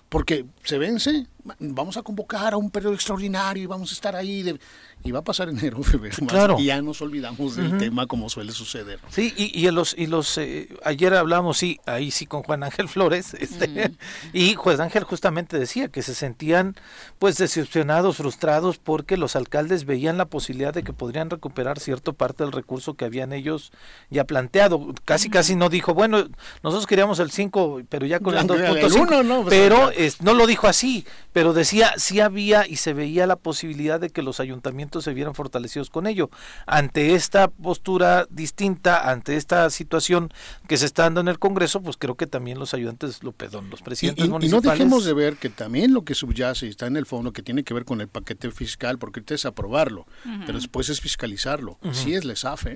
[0.09, 1.27] Porque se vence,
[1.59, 4.43] vamos a convocar a un periodo extraordinario y vamos a estar ahí.
[4.43, 4.59] De,
[5.03, 6.55] y va a pasar enero, febrero, claro.
[6.59, 8.99] y ya nos olvidamos del tema como suele suceder.
[9.09, 12.87] Sí, y, y los, y los eh, ayer hablamos, sí, ahí sí con Juan Ángel
[12.87, 13.91] Flores, este,
[14.31, 16.75] y Juan Ángel justamente decía que se sentían
[17.19, 22.43] pues decepcionados, frustrados, porque los alcaldes veían la posibilidad de que podrían recuperar cierto parte
[22.43, 23.71] del recurso que habían ellos
[24.09, 24.93] ya planteado.
[25.03, 26.29] Casi, casi no dijo, bueno,
[26.63, 30.67] nosotros queríamos el 5, pero ya con el 2.5, no, pues, pero no lo dijo
[30.67, 35.13] así, pero decía, sí había y se veía la posibilidad de que los ayuntamientos se
[35.13, 36.29] vieran fortalecidos con ello.
[36.65, 40.31] Ante esta postura distinta, ante esta situación
[40.67, 43.69] que se está dando en el Congreso, pues creo que también los ayudantes, lo, perdón,
[43.69, 44.63] los presidentes municipales...
[44.63, 47.33] Y no dejemos de ver que también lo que subyace y está en el fondo
[47.33, 50.05] que tiene que ver con el paquete fiscal, porque ahorita es aprobarlo,
[50.45, 51.79] pero después es fiscalizarlo.
[51.91, 52.67] Si es LESAF,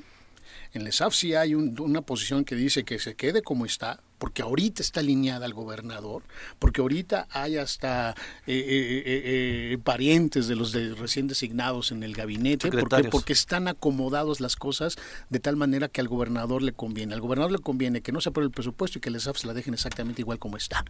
[0.73, 4.81] En LESAF sí hay una posición que dice que se quede como está, porque ahorita
[4.81, 6.23] está alineada al gobernador,
[6.59, 8.11] porque ahorita hay hasta
[8.45, 13.67] eh, eh, eh, parientes de los de recién designados en el gabinete, porque, porque están
[13.67, 14.95] acomodados las cosas
[15.29, 17.13] de tal manera que al gobernador le conviene.
[17.13, 19.53] Al gobernador le conviene que no se apruebe el presupuesto y que les se la
[19.53, 20.85] dejen exactamente igual como está.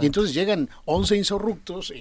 [0.00, 1.92] Y entonces llegan 11 insurrectos,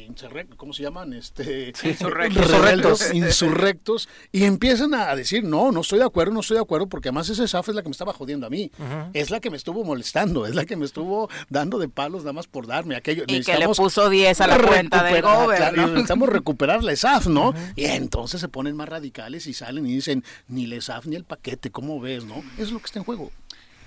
[0.57, 1.13] ¿cómo se llaman?
[1.13, 3.13] Este, insurrectos.
[3.13, 7.09] insurrectos, y empiezan a decir, no, no estoy de acuerdo, no estoy de acuerdo, porque
[7.09, 8.71] además esa SAF es la que me estaba jodiendo a mí,
[9.13, 12.33] es la que me estuvo molestando, es la que me estuvo dando de palos nada
[12.33, 13.23] más por darme aquello.
[13.27, 15.87] Y que le puso 10 a la cuenta del gobierno.
[15.87, 17.53] necesitamos recuperar la ESAF, ¿no?
[17.75, 21.23] Y entonces se ponen más radicales y salen y dicen, ni la ESAF ni el
[21.23, 22.35] paquete, ¿cómo ves, no?
[22.55, 23.31] Eso es lo que está en juego.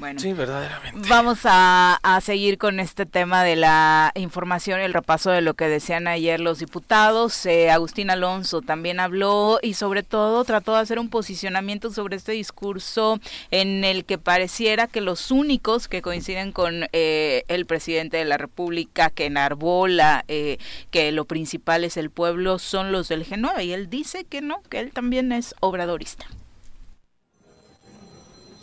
[0.01, 1.07] Bueno, sí, verdaderamente.
[1.11, 6.09] Vamos a, seguir con este tema de la información, el repaso de lo que decían
[6.09, 7.45] ayer los diputados.
[7.45, 12.33] Eh, Agustín Alonso también habló y sobre todo trató de hacer un posicionamiento sobre este
[12.33, 18.25] discurso en el que pareciera que los únicos que coinciden con eh, el presidente de
[18.25, 20.57] la República, que enarbola eh,
[20.91, 23.67] que lo principal es el pueblo, son los del G9.
[23.67, 26.27] Y él dice que no, que él también es obradorista.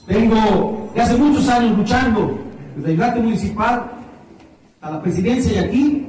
[0.08, 2.38] Vengo de hace muchos años luchando
[2.78, 3.92] desde grate municipal
[4.80, 6.06] a la presidencia y aquí,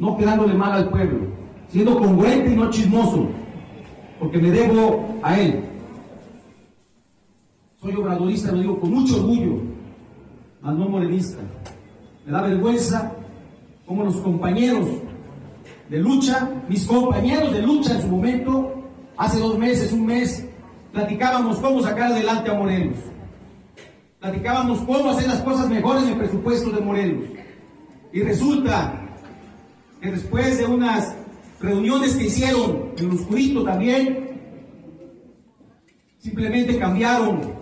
[0.00, 1.28] no quedándole mal al pueblo,
[1.68, 3.28] siendo congruente y no chismoso,
[4.18, 5.64] porque me debo a él.
[7.80, 9.60] Soy obradorista, lo digo con mucho orgullo,
[10.60, 11.38] mas no morenista.
[12.26, 13.12] Me da vergüenza
[13.86, 14.88] como los compañeros
[15.88, 18.74] de lucha, mis compañeros de lucha en su momento,
[19.16, 20.48] hace dos meses, un mes,
[20.92, 22.96] platicábamos cómo sacar adelante a Morelos.
[24.20, 27.24] Platicábamos cómo hacer las cosas mejores en el presupuesto de Morelos.
[28.12, 29.00] Y resulta
[30.00, 31.14] que después de unas
[31.58, 34.28] reuniones que hicieron en lo oscurito también,
[36.18, 37.54] simplemente cambiaron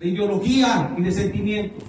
[0.00, 1.84] de ideología y de sentimientos.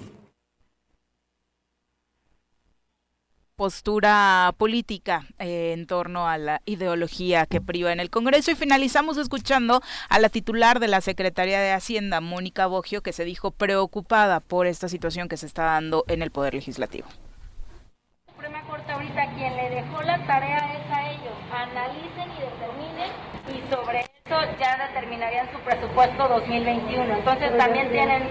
[3.57, 9.17] Postura política eh, en torno a la ideología que priva en el Congreso y finalizamos
[9.17, 14.41] escuchando a la titular de la Secretaría de Hacienda, Mónica Bogio, que se dijo preocupada
[14.41, 17.07] por esta situación que se está dando en el Poder Legislativo.
[18.27, 23.11] Suprema Corte ahorita quien le dejó la tarea es a ellos, analicen y determinen
[23.49, 27.15] y sobre ya determinarían su presupuesto 2021.
[27.15, 28.23] Entonces también tienen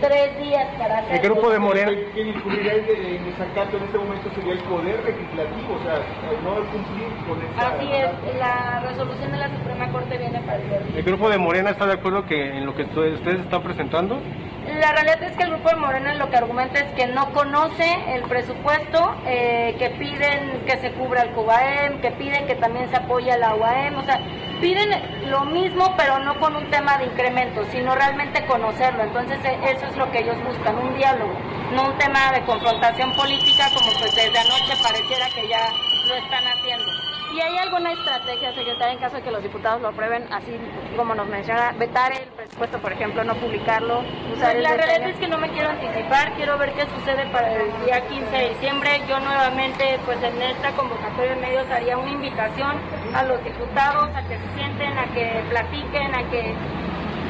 [0.00, 1.16] tres días para hacer.
[1.16, 1.92] El grupo de Morena.
[2.14, 5.98] Quien incluiría en desacato en este momento sería el Poder Legislativo, o sea,
[6.42, 7.68] no cumplir con esa.
[7.68, 11.70] Así es, la resolución de la Suprema Corte viene para el ¿El grupo de Morena
[11.70, 14.20] está de acuerdo que en lo que ustedes están presentando?
[14.80, 17.84] La realidad es que el grupo de Morena lo que argumenta es que no conoce
[18.14, 22.96] el presupuesto, eh, que piden que se cubra el CUBAEM, que piden que también se
[22.96, 24.20] apoye a la UAM, o sea,
[24.60, 24.90] piden
[25.28, 29.02] lo mismo pero no con un tema de incremento, sino realmente conocerlo.
[29.02, 31.32] Entonces e, eso es lo que ellos buscan, un diálogo,
[31.72, 35.68] no un tema de confrontación política como pues desde anoche pareciera que ya
[36.06, 36.91] lo están haciendo.
[37.32, 40.52] ¿Y hay alguna estrategia, secretaria, en caso de que los diputados lo aprueben, así
[40.96, 44.04] como nos menciona, vetar el presupuesto, por ejemplo, no publicarlo?
[44.36, 47.84] Usar la realidad es que no me quiero anticipar, quiero ver qué sucede para el
[47.86, 49.00] día 15 de diciembre.
[49.08, 52.76] Yo nuevamente, pues en esta convocatoria de medios haría una invitación
[53.14, 56.54] a los diputados a que se sienten, a que platiquen, a que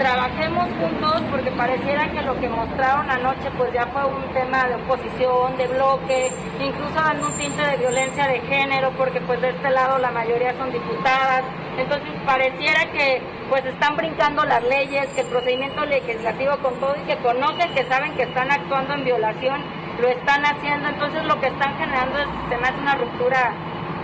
[0.02, 4.74] trabajemos juntos porque pareciera que lo que mostraron anoche pues ya fue un tema de
[4.74, 9.70] oposición, de bloque, incluso dando un tinte de violencia de género porque pues de este
[9.70, 11.44] lado la mayoría son diputadas,
[11.78, 17.06] entonces pareciera que pues están brincando las leyes, que el procedimiento legislativo con todo y
[17.06, 19.62] que conocen, que saben que están actuando en violación,
[20.00, 23.52] lo están haciendo, entonces lo que están generando es, se me hace una ruptura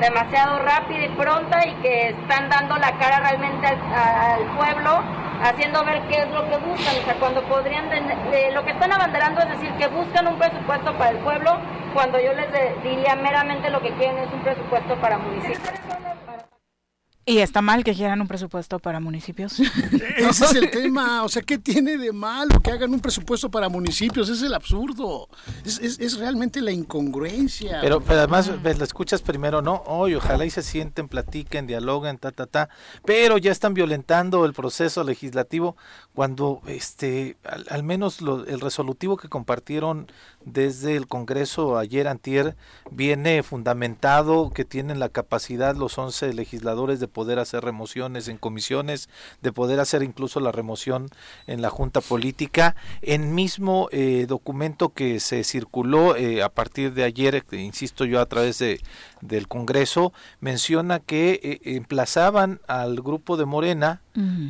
[0.01, 5.03] demasiado rápida y pronta y que están dando la cara realmente al pueblo
[5.43, 7.89] haciendo ver qué es lo que buscan, o sea, cuando podrían,
[8.53, 11.59] lo que están abanderando es decir que buscan un presupuesto para el pueblo,
[11.95, 12.49] cuando yo les
[12.83, 15.71] diría meramente lo que quieren es un presupuesto para municipios.
[17.29, 19.61] ¿Y está mal que quieran un presupuesto para municipios?
[20.17, 21.25] Ese es el tema.
[21.25, 24.31] O sea, ¿qué tiene de malo que hagan un presupuesto para municipios?
[24.31, 25.29] Es el absurdo.
[25.62, 27.81] Es, es, realmente la incongruencia.
[27.83, 29.83] Pero, además, ves, la escuchas primero, ¿no?
[29.85, 32.71] Hoy, ojalá y se sienten, platiquen, dialoguen, ta, ta, ta.
[33.05, 35.77] Pero ya están violentando el proceso legislativo
[36.18, 40.11] cuando, este, al, menos el resolutivo que compartieron
[40.44, 42.57] desde el Congreso ayer antier
[42.90, 49.09] viene fundamentado que tienen la capacidad los 11 legisladores de poder hacer remociones en comisiones,
[49.42, 51.09] de poder hacer incluso la remoción
[51.46, 52.74] en la Junta Política.
[53.00, 58.26] En mismo eh, documento que se circuló eh, a partir de ayer, insisto yo, a
[58.26, 58.81] través de,
[59.20, 64.00] del Congreso, menciona que eh, emplazaban al grupo de Morena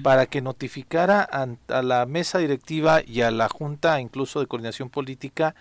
[0.02, 5.54] para que notificara a la mesa directiva y a la Junta, incluso de Coordinación Política,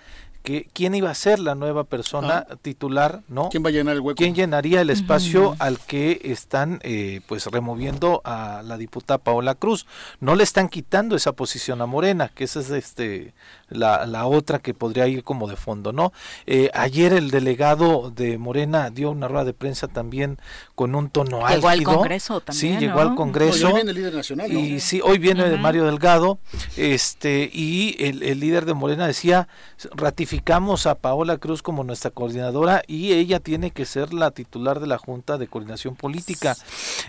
[0.73, 2.55] quién iba a ser la nueva persona ah.
[2.61, 3.49] titular, ¿no?
[3.49, 4.17] ¿Quién va a llenar el hueco?
[4.17, 9.85] ¿Quién llenaría el espacio al que están eh, pues removiendo a la diputada Paola Cruz?
[10.19, 13.33] No le están quitando esa posición a Morena, que esa es este
[13.69, 16.13] la, la otra que podría ir como de fondo, ¿no?
[16.45, 20.37] Eh, ayer el delegado de Morena dio una rueda de prensa también
[20.75, 22.79] con un tono llegó al Congreso también.
[22.79, 23.67] Sí, llegó al Congreso.
[23.67, 24.51] hoy viene el líder nacional.
[24.51, 26.39] Y sí, hoy viene de Mario Delgado,
[26.75, 29.47] este, y el, el líder de Morena decía,
[29.95, 34.87] ratificamos a Paola Cruz como nuestra coordinadora y ella tiene que ser la titular de
[34.87, 36.55] la Junta de Coordinación Política.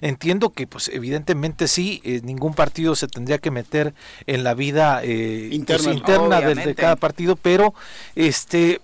[0.01, 3.95] Entiendo que, pues, evidentemente sí, eh, ningún partido se tendría que meter
[4.27, 7.75] en la vida eh, pues, interna, de, cada partido, pero
[8.15, 8.81] este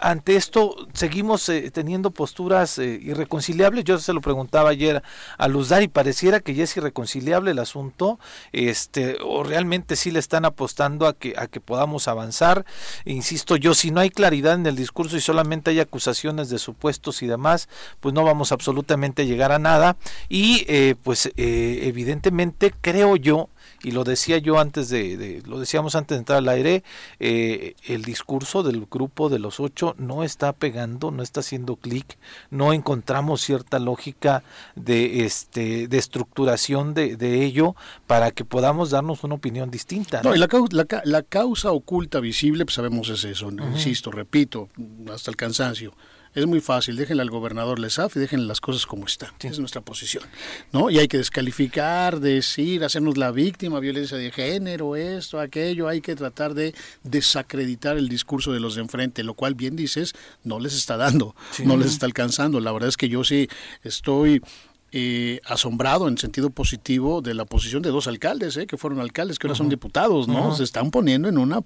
[0.00, 3.84] ante esto seguimos eh, teniendo posturas eh, irreconciliables.
[3.84, 5.02] Yo se lo preguntaba ayer
[5.38, 8.18] a Luzdar y pareciera que ya es irreconciliable el asunto,
[8.52, 12.64] este o realmente sí le están apostando a que a que podamos avanzar.
[13.04, 17.22] Insisto yo, si no hay claridad en el discurso y solamente hay acusaciones de supuestos
[17.22, 17.68] y demás,
[18.00, 19.96] pues no vamos absolutamente a llegar a nada
[20.28, 23.48] y eh, pues evidentemente creo yo
[23.82, 26.84] y lo decía yo antes de, lo decíamos antes de entrar al aire,
[27.20, 32.18] eh, el discurso del grupo de los ocho no está pegando, no está haciendo clic,
[32.50, 34.42] no encontramos cierta lógica
[34.76, 37.74] de este de estructuración de, de ello
[38.06, 40.22] para que podamos darnos una opinión distinta.
[40.22, 44.68] No, y la, la, la, causa oculta visible, pues sabemos es eso, insisto, repito,
[45.12, 45.92] hasta el cansancio
[46.34, 49.30] es muy fácil, déjenle al gobernador Lesaf y déjenle las cosas como están.
[49.40, 50.24] Es nuestra posición.
[50.72, 50.90] ¿no?
[50.90, 55.88] Y hay que descalificar, decir, hacernos la víctima, violencia de género, esto, aquello.
[55.88, 60.14] Hay que tratar de desacreditar el discurso de los de enfrente, lo cual, bien dices,
[60.42, 62.60] no les está dando, no les está alcanzando.
[62.60, 63.48] La verdad es que yo sí
[63.82, 64.40] estoy
[64.92, 69.38] eh, asombrado en sentido positivo de la posición de dos alcaldes, eh, que fueron alcaldes,
[69.38, 70.54] que ahora son diputados, ¿no?
[70.54, 71.60] Se están poniendo en una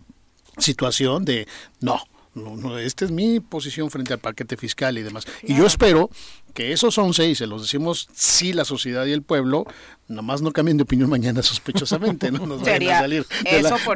[0.58, 1.46] situación de
[1.80, 2.00] no.
[2.36, 5.26] No, no, esta es mi posición frente al paquete fiscal y demás.
[5.42, 6.10] Y yo espero
[6.52, 9.64] que esos son seis, se los decimos sí la sociedad y el pueblo,
[10.06, 13.26] nomás no cambien de opinión mañana sospechosamente, no nos vayan a salir,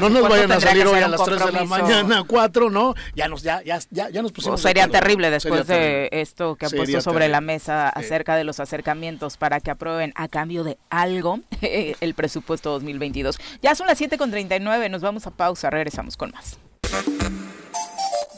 [0.01, 2.95] no nos vayan a salir hoy a las 3 de la mañana, 4, ¿no?
[3.15, 4.63] Ya nos, ya, ya, ya, ya nos pusimos.
[4.63, 9.37] sería terrible después de esto que ha puesto sobre la mesa acerca de los acercamientos
[9.37, 13.39] para que aprueben a cambio de algo el presupuesto 2022.
[13.63, 16.59] Ya son las 7 con 39, nos vamos a pausa, regresamos con más.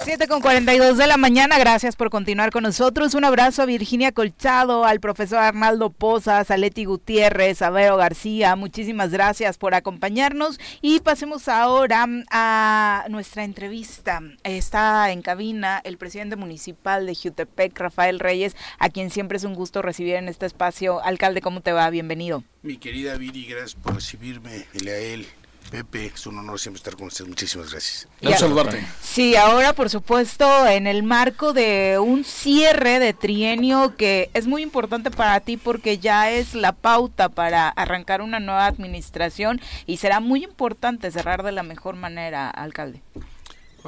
[0.05, 3.15] 7 con 42 de la mañana, gracias por continuar con nosotros.
[3.15, 8.57] Un abrazo a Virginia Colchado, al profesor Arnaldo Pozas, a Leti Gutiérrez, a Vero García,
[8.57, 14.21] muchísimas gracias por acompañarnos y pasemos ahora a nuestra entrevista.
[14.43, 19.55] Está en cabina el presidente municipal de Jutepec, Rafael Reyes, a quien siempre es un
[19.55, 21.01] gusto recibir en este espacio.
[21.05, 21.89] Alcalde, ¿cómo te va?
[21.91, 22.43] Bienvenido.
[22.63, 25.27] Mi querida Viri, gracias por recibirme, a él
[25.73, 27.31] Pepe, es un honor siempre estar con ustedes.
[27.31, 28.07] Muchísimas gracias.
[28.39, 28.87] saludarte.
[29.01, 34.61] Sí, ahora por supuesto en el marco de un cierre de trienio que es muy
[34.61, 40.21] importante para ti porque ya es la pauta para arrancar una nueva administración y será
[40.21, 43.01] muy importante cerrar de la mejor manera, alcalde.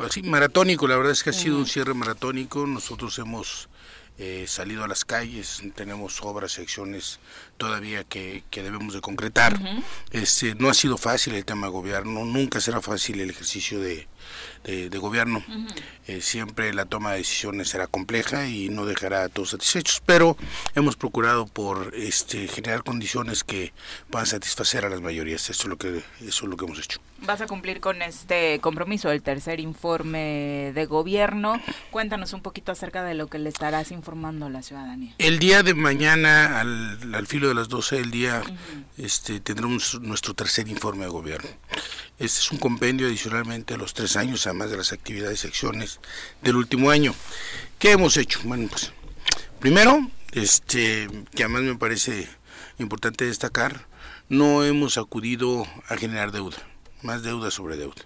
[0.09, 2.66] Sí, maratónico, la verdad es que ha sido un cierre maratónico.
[2.66, 3.68] Nosotros hemos
[4.16, 7.20] eh, salido a las calles, tenemos obras, secciones
[7.57, 9.59] todavía que, debemos de concretar.
[10.11, 14.07] este, no ha sido fácil el tema de gobierno, nunca será fácil el ejercicio de,
[14.64, 15.43] de, gobierno.
[16.07, 20.37] Eh, siempre la toma de decisiones será compleja y no dejará a todos satisfechos, pero
[20.75, 23.73] hemos procurado por este, generar condiciones que
[24.11, 25.49] puedan satisfacer a las mayorías.
[25.51, 27.01] Eso es lo que, eso es lo que hemos hecho.
[27.27, 31.61] Vas a cumplir con este compromiso del tercer informe de gobierno.
[31.90, 35.14] Cuéntanos un poquito acerca de lo que le estarás informando a la ciudadanía.
[35.19, 38.43] El día de mañana, al, al filo de las 12 del día,
[38.97, 41.49] este, tendremos nuestro tercer informe de gobierno.
[42.19, 46.01] Este es un compendio adicionalmente de los tres años, además de las actividades y acciones
[46.43, 47.15] del último año.
[47.79, 48.41] ¿Qué hemos hecho?
[48.45, 48.93] Bueno, pues
[49.61, 52.29] primero, este, que además me parece
[52.79, 53.87] importante destacar,
[54.29, 56.59] no hemos acudido a generar deuda,
[57.03, 58.05] más deuda sobre deuda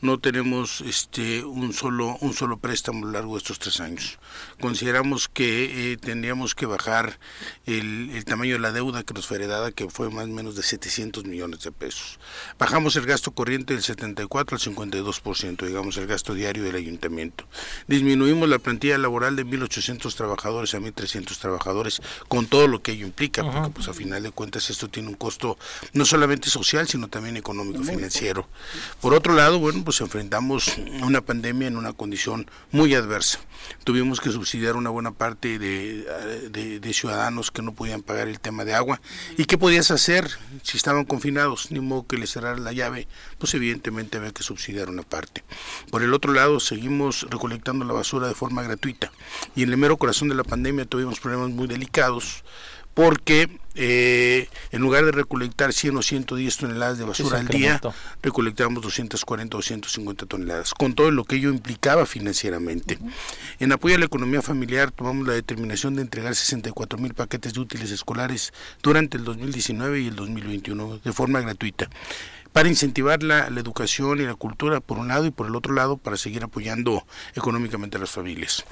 [0.00, 4.18] no tenemos este un solo un solo préstamo a lo largo de estos tres años.
[4.60, 7.18] Consideramos que eh, tendríamos que bajar
[7.66, 10.56] el, el, tamaño de la deuda que nos fue heredada, que fue más o menos
[10.56, 12.18] de 700 millones de pesos.
[12.58, 17.46] Bajamos el gasto corriente del 74 al 52%, digamos el gasto diario del ayuntamiento.
[17.86, 23.06] Disminuimos la plantilla laboral de 1.800 trabajadores a 1.300 trabajadores, con todo lo que ello
[23.06, 25.58] implica, porque pues a final de cuentas esto tiene un costo
[25.92, 28.48] no solamente social, sino también económico, financiero.
[29.00, 33.40] Por otro lado, bueno, pues enfrentamos una pandemia en una condición muy adversa.
[33.84, 38.74] Tuvimos que subsidiar una buena parte de, ciudadanos que no podían pagar el tema de
[38.74, 39.00] agua.
[39.36, 40.28] ¿Y qué podías hacer
[40.64, 41.70] si estaban confinados?
[41.70, 43.06] Ni modo que les cerraran la llave,
[43.38, 45.44] pues evidentemente había que subsidiar una parte.
[45.92, 49.12] Por el otro lado, seguimos recolectando la basura de forma gratuita.
[49.54, 52.42] Y en el mero corazón de la pandemia tuvimos problemas muy delicados
[52.92, 57.80] porque eh, en lugar de recolectar 100 o 110 toneladas de basura al día,
[58.22, 62.98] recolectamos 240 o 250 toneladas, con todo lo que ello implicaba financieramente.
[63.58, 67.60] En apoyo a la economía familiar, tomamos la determinación de entregar 64 mil paquetes de
[67.60, 68.52] útiles escolares
[68.82, 71.88] durante el 2019 y el 2021 de forma gratuita
[72.52, 75.96] para incentivar la, educación y la cultura por un lado y por el otro lado
[75.96, 77.06] para seguir apoyando
[77.36, 78.64] económicamente a las familias.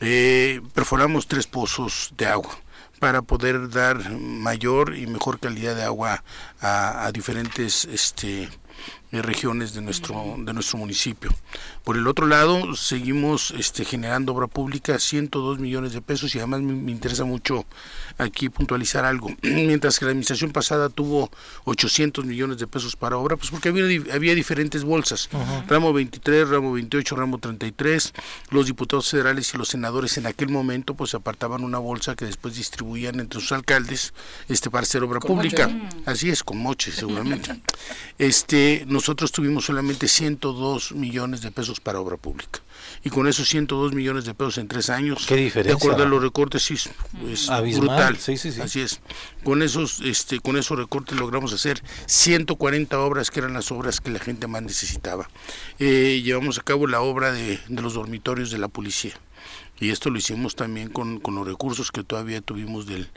[0.00, 2.58] Eh, perforamos tres pozos de agua
[2.98, 6.24] para poder dar mayor y mejor calidad de agua
[6.60, 8.48] a, diferentes este,
[9.12, 11.30] eh, regiones de nuestro de nuestro municipio.
[11.84, 16.62] Por el otro lado, seguimos este, generando obra pública, 102 millones de pesos y además
[16.62, 17.64] me, interesa mucho
[18.18, 19.28] aquí puntualizar algo.
[19.42, 21.30] Mientras que la administración pasada tuvo
[21.64, 25.28] 800 millones de pesos para obra, pues porque había, había diferentes bolsas,
[25.68, 28.12] ramo 23, ramo 28, ramo 33,
[28.50, 32.56] los diputados federales y los senadores en aquel momento pues apartaban una bolsa que después
[32.56, 34.14] distribuían entre sus alcaldes
[34.48, 35.70] este para hacer obra pública.
[36.04, 37.60] Así es, con moche seguramente.
[38.18, 42.60] Este nosotros tuvimos solamente 102 millones de pesos para obra pública.
[43.04, 45.74] Y con esos 102 millones de pesos en tres años, ¿Qué diferencia?
[45.74, 48.16] de acuerdo a los recortes, sí, es, Abismal, brutal.
[48.16, 48.60] sí, sí, sí.
[48.62, 49.00] Así es.
[49.44, 54.10] Con esos, este, con esos recortes logramos hacer 140 obras que eran las obras que
[54.10, 55.28] la gente más necesitaba.
[55.78, 59.12] Eh, llevamos a cabo la obra de, de los dormitorios de la policía
[59.78, 63.10] y esto lo hicimos también con, con los recursos que todavía tuvimos del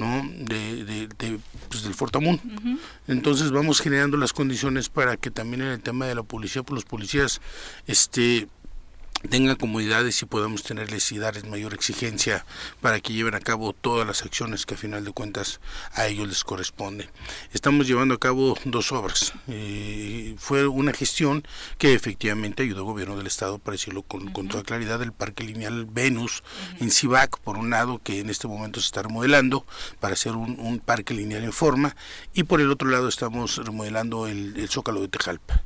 [0.00, 1.38] no de, de- de,
[1.68, 2.40] pues, del Fortamun
[3.06, 6.74] entonces vamos generando las condiciones para que también en el tema de la policía pues
[6.74, 7.40] los policías
[7.86, 8.48] este
[9.28, 12.44] tengan comodidades y podamos tenerles y darles mayor exigencia
[12.80, 15.60] para que lleven a cabo todas las acciones que a final de cuentas
[15.92, 17.08] a ellos les corresponde.
[17.52, 19.34] Estamos llevando a cabo dos obras.
[19.48, 21.46] Eh, fue una gestión
[21.78, 25.44] que efectivamente ayudó al gobierno del estado, para decirlo con, con toda claridad, el parque
[25.44, 26.42] lineal Venus
[26.80, 29.66] en Cibac, por un lado, que en este momento se está remodelando
[30.00, 31.94] para hacer un, un parque lineal en forma,
[32.32, 35.62] y por el otro lado estamos remodelando el, el Zócalo de Tejalpa.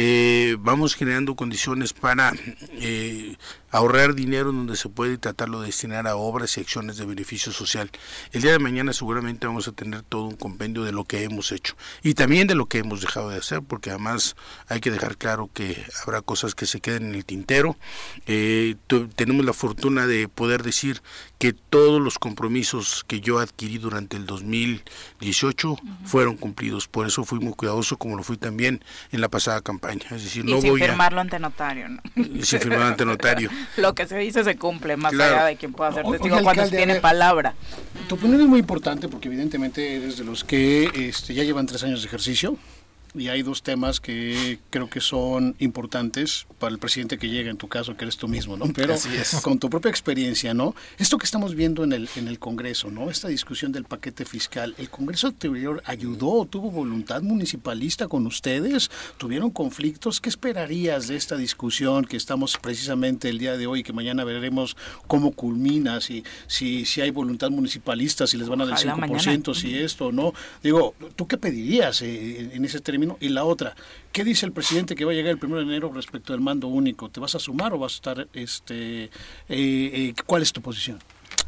[0.00, 2.32] Eh, vamos generando condiciones para
[2.80, 3.34] eh,
[3.70, 7.52] ahorrar dinero donde se puede y tratarlo de destinar a obras y acciones de beneficio
[7.52, 7.90] social.
[8.32, 11.52] El día de mañana seguramente vamos a tener todo un compendio de lo que hemos
[11.52, 14.36] hecho y también de lo que hemos dejado de hacer, porque además
[14.68, 17.76] hay que dejar claro que habrá cosas que se queden en el tintero.
[18.26, 18.76] Eh,
[19.16, 21.02] tenemos la fortuna de poder decir
[21.38, 26.88] que todos los compromisos que yo adquirí durante el 2018 fueron cumplidos.
[26.88, 30.04] Por eso fui muy cuidadoso, como lo fui también en la pasada campaña.
[30.10, 32.02] Es decir, y no sin voy a firmarlo ante notario, ¿no?
[32.42, 33.50] sin firmar ante notario.
[33.76, 35.36] Lo que se dice se cumple, más Claro.
[35.36, 37.02] allá de quien pueda ser testigo oye, cuando se alcalde, tiene ver.
[37.02, 37.54] palabra.
[38.08, 41.82] Tu opinión es muy importante porque evidentemente eres de los que este, ya llevan tres
[41.84, 42.56] años de ejercicio
[43.18, 47.56] y hay dos temas que creo que son importantes para el presidente que llega, en
[47.56, 48.66] tu caso, que eres tú mismo, ¿no?
[48.74, 49.40] Pero Así es.
[49.42, 50.74] con tu propia experiencia, ¿no?
[50.98, 53.10] Esto que estamos viendo en el, en el Congreso, ¿no?
[53.10, 58.90] Esta discusión del paquete fiscal, ¿el Congreso anterior ayudó, tuvo voluntad municipalista con ustedes?
[59.16, 60.20] ¿Tuvieron conflictos?
[60.20, 64.76] ¿Qué esperarías de esta discusión que estamos precisamente el día de hoy, que mañana veremos
[65.06, 69.06] cómo culmina, si, si, si hay voluntad municipalista, si les van a dar el Ojalá
[69.06, 69.54] 5%, mañana.
[69.54, 70.32] si esto no?
[70.62, 73.07] Digo, ¿tú qué pedirías eh, en ese término?
[73.20, 73.74] Y la otra,
[74.12, 76.68] ¿qué dice el presidente que va a llegar el 1 de enero respecto del mando
[76.68, 77.08] único?
[77.08, 79.10] ¿Te vas a sumar o vas a estar, este, eh,
[79.48, 80.98] eh, cuál es tu posición?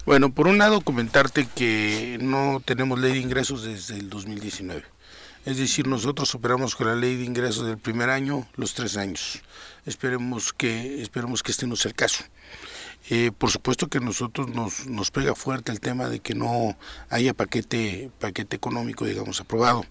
[0.07, 4.83] Bueno, por un lado comentarte que no tenemos ley de ingresos desde el 2019.
[5.45, 9.41] Es decir, nosotros operamos con la ley de ingresos del primer año, los tres años.
[9.87, 12.25] Esperemos que, esperemos que este no sea el caso.
[13.13, 16.79] Eh, por supuesto que a nosotros nos, nos pega fuerte el tema de que no
[17.09, 19.85] haya paquete, paquete económico, digamos, aprobado.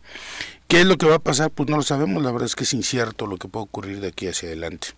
[0.69, 1.51] ¿Qué es lo que va a pasar?
[1.51, 4.07] Pues no lo sabemos, la verdad es que es incierto lo que puede ocurrir de
[4.07, 4.89] aquí hacia adelante.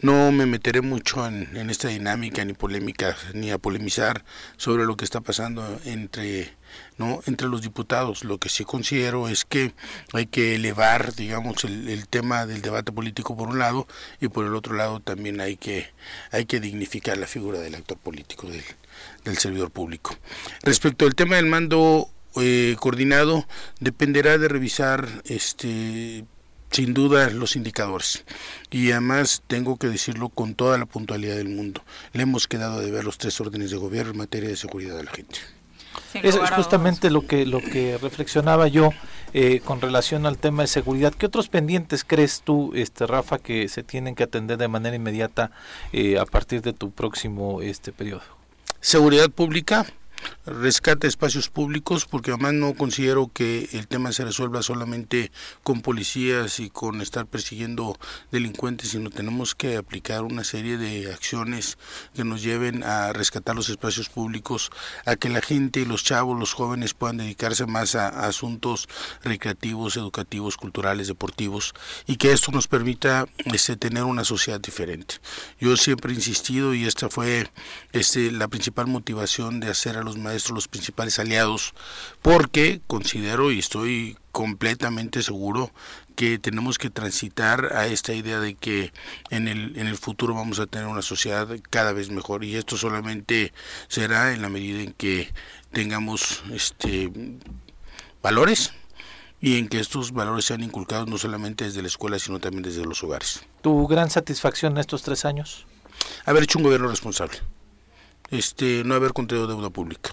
[0.00, 4.24] No me meteré mucho en, en esta dinámica, ni polémica, ni a polemizar
[4.56, 6.56] sobre lo que está pasando entre
[7.00, 8.22] no entre los diputados.
[8.24, 9.72] Lo que sí considero es que
[10.12, 13.88] hay que elevar digamos el, tema del debate político por un lado
[14.20, 15.88] y por el otro lado también hay que
[16.30, 18.62] hay que dignificar la figura del actor político del,
[19.24, 20.16] del servidor público.
[20.62, 23.46] Respecto al tema del mando eh, coordinado
[23.80, 26.24] dependerá de revisar este
[26.70, 28.24] sin duda los indicadores.
[28.70, 31.82] Y además tengo que decirlo con toda la puntualidad del mundo
[32.12, 35.04] le hemos quedado de ver los tres órdenes de gobierno en materia de seguridad de
[35.04, 35.40] la gente
[36.14, 38.90] Es, justamente lo que lo que reflexionaba yo
[39.32, 41.12] eh, con relación al tema de seguridad.
[41.14, 45.50] ¿Qué otros pendientes crees tú, este Rafa, que se tienen que atender de manera inmediata
[45.92, 48.22] eh, a partir de tu próximo este periodo?
[48.80, 49.86] seguridad pública,
[50.46, 55.30] rescate de espacios públicos, porque además no considero que el tema se resuelva solamente
[55.62, 57.98] con policías y con estar persiguiendo
[58.30, 61.78] delincuentes, sino tenemos que aplicar una serie de acciones
[62.14, 64.70] que nos lleven a rescatar los espacios públicos,
[65.06, 68.88] a que la gente, los chavos, los jóvenes puedan dedicarse más a, a asuntos
[69.22, 71.74] recreativos, educativos, culturales, deportivos,
[72.06, 75.16] y que esto nos permita este, tener una sociedad diferente.
[75.60, 77.50] Yo siempre he insistido y esta fue
[77.92, 81.74] este, la principal motivación de hacer a los maestros los principales aliados,
[82.22, 85.70] porque considero y estoy completamente seguro
[86.16, 88.92] que tenemos que transitar a esta idea de que
[89.30, 92.76] en el, en el futuro vamos a tener una sociedad cada vez mejor y esto
[92.76, 93.52] solamente
[93.88, 95.32] será en la medida en que
[95.72, 97.10] tengamos este
[98.22, 98.72] valores
[99.40, 102.84] y en que estos valores sean inculcados no solamente desde la escuela sino también desde
[102.84, 103.40] los hogares.
[103.62, 105.66] ¿Tu gran satisfacción en estos tres años?
[106.24, 107.38] Haber hecho un gobierno responsable,
[108.30, 110.10] este, no haber contraído deuda pública,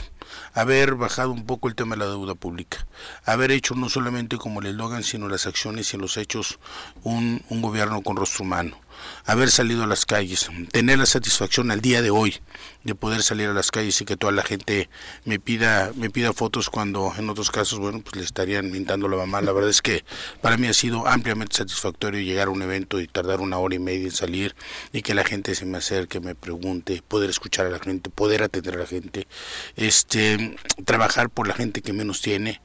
[0.54, 2.88] haber bajado un poco el tema de la deuda pública,
[3.26, 6.60] haber hecho no solamente como el eslogan, sino las acciones y los hechos
[7.04, 8.80] un, un gobierno con rostro humano,
[9.26, 12.40] haber salido a las calles, tener la satisfacción al día de hoy
[12.88, 14.90] de poder salir a las calles y que toda la gente
[15.26, 19.18] me pida me pida fotos cuando en otros casos bueno pues le estarían mintando la
[19.18, 19.42] mamá.
[19.42, 20.06] La verdad es que
[20.42, 23.80] para mí ha sido ampliamente satisfactorio llegar a un evento y tardar una hora y
[23.80, 24.56] media en salir
[24.94, 28.42] y que la gente se me acerque me pregunte poder escuchar a la gente poder
[28.44, 29.28] atender a la gente
[29.76, 32.62] este trabajar por la gente que menos tiene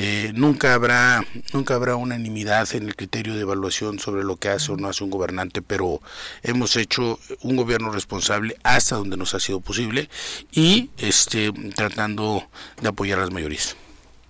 [0.00, 4.70] eh, nunca habrá nunca habrá unanimidad en el criterio de evaluación sobre lo que hace
[4.70, 6.00] o no hace un gobernante, pero
[6.44, 10.08] hemos hecho un gobierno responsable hasta donde nos ha sido posible
[10.52, 12.48] y este tratando
[12.80, 13.76] de apoyar a las mayorías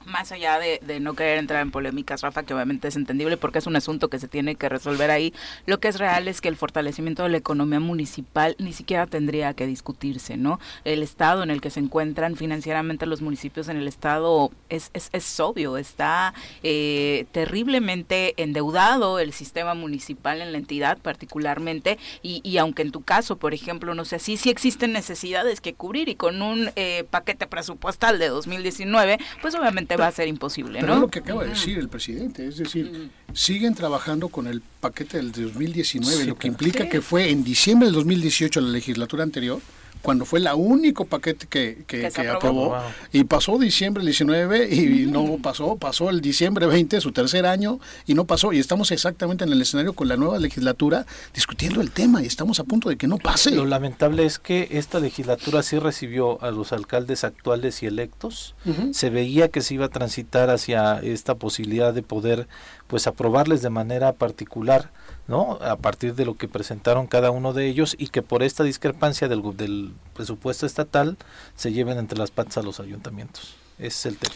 [0.09, 3.67] más allá de, no querer entrar en polémicas, Rafa, que obviamente es entendible porque es
[3.67, 5.33] un asunto que se tiene que resolver ahí,
[5.67, 9.55] lo que es real es que el fortalecimiento de la economía municipal ni siquiera tendría
[9.55, 10.59] que discutirse, ¿no?
[10.85, 15.11] El estado en el que se encuentran financieramente los municipios en el estado es, es,
[15.13, 22.83] es obvio, está eh, terriblemente endeudado el sistema municipal en la entidad particularmente y, aunque
[22.83, 26.43] en tu caso, por ejemplo, no sé, sí, sí existen necesidades que cubrir y con
[26.43, 30.95] un eh, paquete presupuestal de 2019, pues obviamente va a ser imposible, ¿no?
[30.95, 35.19] es lo que acaba de decir el presidente, es decir, siguen trabajando con el paquete
[35.19, 39.61] del 2019, lo que implica que fue en diciembre del 2018, la legislatura anterior,
[40.03, 42.77] cuando fue el único paquete que, que, aprobó,
[43.13, 48.15] y pasó diciembre 19 y no pasó, pasó el diciembre 20, su tercer año, y
[48.15, 52.23] no pasó, y estamos exactamente en el escenario con la nueva legislatura discutiendo el tema
[52.23, 53.51] y estamos a punto de que no pase.
[53.51, 58.55] Lo lamentable es que esta legislatura sí recibió a los alcaldes actuales y electos,
[58.93, 62.49] se veía que se iba a transitar hacia esta posibilidad de poder
[62.89, 64.91] pues aprobarles de manera particular
[65.29, 65.59] ¿no?
[65.63, 69.29] a partir de lo que presentaron cada uno de ellos y que por esta discrepancia
[69.29, 71.17] del, del presupuesto estatal
[71.55, 74.35] se lleven entre las patas a los ayuntamientos es el tema.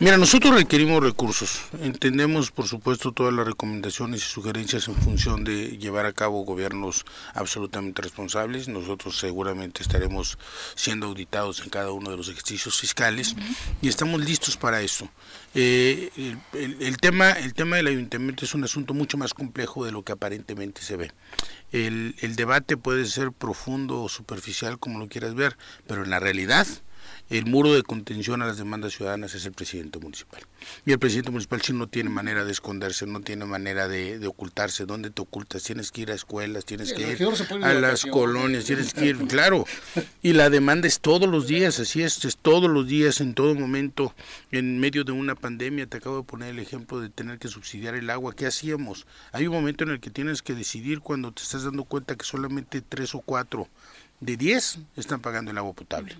[0.00, 1.60] Mira, nosotros requerimos recursos.
[1.80, 7.04] Entendemos, por supuesto, todas las recomendaciones y sugerencias en función de llevar a cabo gobiernos
[7.34, 8.66] absolutamente responsables.
[8.66, 10.36] Nosotros seguramente estaremos
[10.74, 13.36] siendo auditados en cada uno de los ejercicios fiscales
[13.80, 15.08] y estamos listos para eso.
[15.54, 20.02] Eh, el, tema, el tema del ayuntamiento es un asunto mucho más complejo de lo
[20.02, 21.12] que aparentemente se ve.
[21.70, 26.18] El, el debate puede ser profundo o superficial, como lo quieras ver, pero en la
[26.18, 26.66] realidad
[27.30, 30.42] el muro de contención a las demandas ciudadanas es el presidente municipal.
[30.84, 34.84] Y el presidente municipal sí no tiene manera de esconderse, no tiene manera de, ocultarse.
[34.84, 35.62] ¿Dónde te ocultas?
[35.62, 37.28] Tienes que ir a escuelas, tienes que ir
[37.62, 39.64] a las colonias, tienes que ir, claro.
[40.22, 43.54] Y la demanda es todos los días, así es, es todos los días, en todo
[43.54, 44.14] momento,
[44.52, 45.86] en medio de una pandemia.
[45.86, 48.34] Te acabo de poner el ejemplo de tener que subsidiar el agua.
[48.34, 49.06] ¿Qué hacíamos?
[49.32, 52.24] Hay un momento en el que tienes que decidir cuando te estás dando cuenta que
[52.24, 53.68] solamente tres o cuatro
[54.20, 56.16] de diez están pagando el agua potable.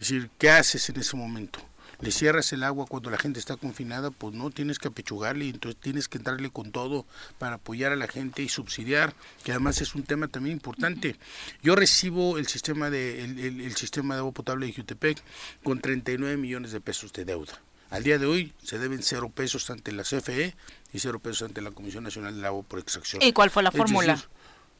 [0.00, 1.60] Es decir, ¿qué haces en ese momento?
[2.00, 4.12] ¿Le cierras el agua cuando la gente está confinada?
[4.12, 7.04] Pues no, tienes que apechugarle y entonces tienes que entrarle con todo
[7.38, 11.16] para apoyar a la gente y subsidiar, que además es un tema también importante.
[11.60, 15.20] Yo recibo el sistema de, el, sistema de agua potable de Jutepec
[15.64, 17.60] con 39 millones de pesos de deuda.
[17.90, 20.54] Al día de hoy se deben cero pesos ante la CFE
[20.92, 23.22] y cero pesos ante la Comisión Nacional del Agua por Extracción.
[23.22, 24.22] ¿Y cuál fue la fórmula?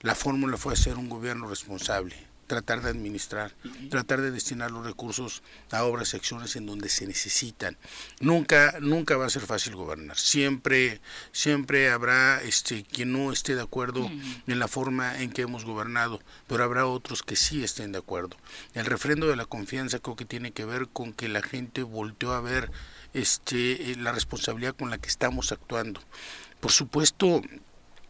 [0.02, 2.14] La fórmula fue ser un gobierno responsable,
[2.48, 3.54] tratar de administrar,
[3.90, 7.76] tratar de destinar los recursos a obras y acciones en donde se necesitan.
[8.20, 10.18] Nunca, nunca va a ser fácil gobernar.
[10.18, 14.10] Siempre, siempre habrá este quien no esté de acuerdo
[14.46, 18.36] en la forma en que hemos gobernado, pero habrá otros que sí estén de acuerdo.
[18.74, 22.32] El refrendo de la confianza creo que tiene que ver con que la gente volteó
[22.32, 22.72] a ver
[23.12, 26.00] este la responsabilidad con la que estamos actuando.
[26.60, 27.42] Por supuesto,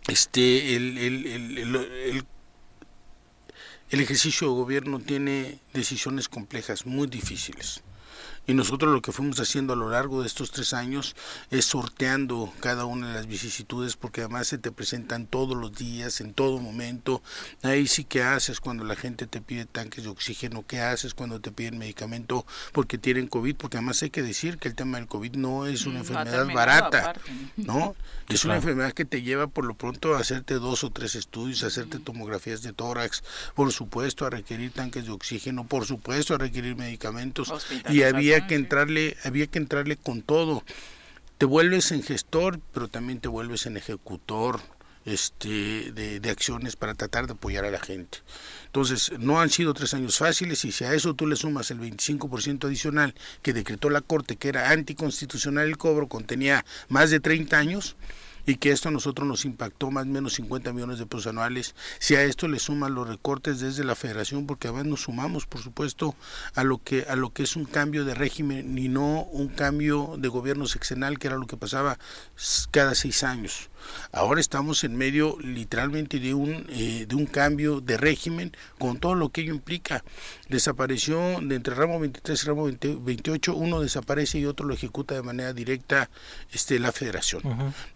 [0.06, 2.24] este el, el, el el
[4.00, 7.82] ejercicio de gobierno tiene decisiones complejas, muy difíciles.
[8.48, 11.14] Y nosotros lo que fuimos haciendo a lo largo de estos tres años
[11.50, 16.22] es sorteando cada una de las vicisitudes porque además se te presentan todos los días,
[16.22, 17.22] en todo momento.
[17.62, 21.40] Ahí sí que haces cuando la gente te pide tanques de oxígeno, qué haces cuando
[21.40, 25.08] te piden medicamento porque tienen COVID, porque además hay que decir que el tema del
[25.08, 27.12] COVID no es una mm, enfermedad barata,
[27.56, 27.94] ¿no?
[28.30, 31.64] Es una enfermedad que te lleva por lo pronto a hacerte dos o tres estudios,
[31.64, 33.22] a hacerte tomografías de tórax,
[33.54, 37.52] por supuesto a requerir tanques de oxígeno, por supuesto a requerir medicamentos.
[37.90, 40.64] Y había que entrarle, había que entrarle con todo.
[41.38, 44.60] Te vuelves en gestor, pero también te vuelves en ejecutor
[45.04, 48.18] este, de, de, acciones para tratar de apoyar a la gente.
[48.66, 51.80] Entonces, no han sido tres años fáciles y si a eso tú le sumas el
[51.80, 57.56] 25% adicional que decretó la Corte, que era anticonstitucional el cobro, contenía más de 30
[57.56, 57.96] años,
[58.48, 61.74] y que esto a nosotros nos impactó más o menos 50 millones de pesos anuales.
[61.98, 65.60] Si a esto le suman los recortes desde la federación, porque además nos sumamos, por
[65.60, 66.14] supuesto,
[66.54, 70.14] a lo que a lo que es un cambio de régimen y no un cambio
[70.18, 71.98] de gobierno sexenal, que era lo que pasaba
[72.70, 73.68] cada seis años.
[74.12, 79.14] Ahora estamos en medio literalmente de un, eh, de un cambio de régimen con todo
[79.14, 80.04] lo que ello implica.
[80.48, 85.22] Desapareció de entre ramo 23 y ramo 28, uno desaparece y otro lo ejecuta de
[85.22, 86.10] manera directa
[86.52, 87.42] este, la federación.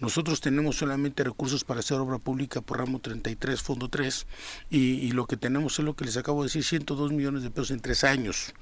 [0.01, 4.26] Nosotros tenemos solamente recursos para hacer obra pública por ramo 33, fondo 3,
[4.70, 7.51] y, y lo que tenemos es lo que les acabo de decir, 102 millones de
[7.51, 8.55] pesos en tres años.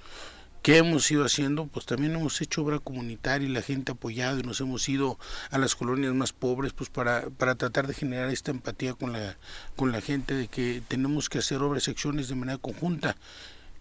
[0.62, 1.66] ¿Qué hemos ido haciendo?
[1.66, 5.18] Pues también hemos hecho obra comunitaria y la gente ha apoyado y nos hemos ido
[5.50, 9.36] a las colonias más pobres pues para, para tratar de generar esta empatía con la,
[9.74, 13.16] con la gente de que tenemos que hacer obras y acciones de manera conjunta.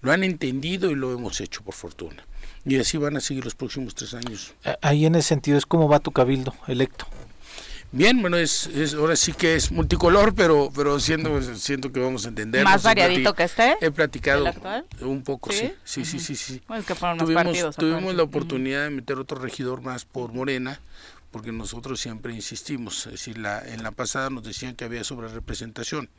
[0.02, 2.24] Lo han entendido y lo hemos hecho, por fortuna.
[2.64, 4.54] Y así van a seguir los próximos tres años.
[4.82, 7.06] Ahí en ese sentido es como va tu cabildo electo.
[7.92, 12.26] Bien, bueno, es, es, ahora sí que es multicolor, pero pero siento, siento que vamos
[12.26, 12.64] a entender.
[12.64, 13.78] ¿Más variadito que este?
[13.82, 14.46] He platicado
[15.02, 16.36] un poco, sí, sí, sí, sí.
[16.36, 17.76] sí, Bueno, es que fueron tuvimos, partidos.
[17.76, 20.80] tuvimos la oportunidad de meter otro regidor más por Morena,
[21.32, 25.28] porque nosotros siempre insistimos, es decir, la, en la pasada nos decían que había sobre
[25.28, 26.10] representación.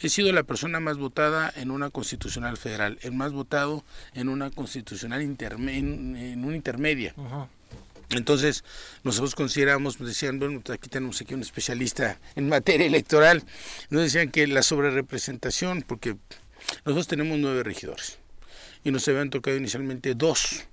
[0.00, 3.82] He sido la persona más votada en una constitucional federal, el más votado
[4.12, 7.14] en una constitucional interme, en, en una intermedia.
[8.10, 8.64] Entonces,
[9.04, 13.42] nosotros consideramos, nos decían, bueno, pues aquí tenemos aquí un especialista en materia electoral,
[13.90, 16.16] nos decían que la sobrerepresentación, porque
[16.84, 18.18] nosotros tenemos nueve regidores
[18.84, 20.64] y nos habían tocado inicialmente dos.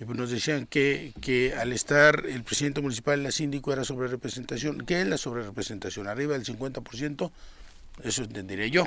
[0.00, 4.84] Y pues nos decían que, que al estar el presidente municipal, la síndico, era sobrerepresentación.
[4.86, 6.08] ¿Qué es la sobrerepresentación?
[6.08, 7.30] Arriba del 50%,
[8.02, 8.86] eso entendería yo.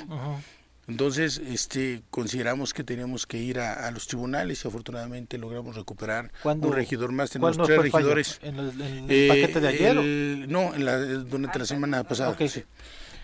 [0.88, 6.31] Entonces, este, consideramos que teníamos que ir a, a, los tribunales y afortunadamente logramos recuperar
[6.43, 7.29] un regidor más.
[7.29, 8.39] Tenemos tres regidores.
[8.41, 9.97] ¿En el, en el paquete de ayer?
[9.97, 12.29] El, no, en la, durante la semana pasada.
[12.29, 12.47] Okay.
[12.47, 12.63] Sí.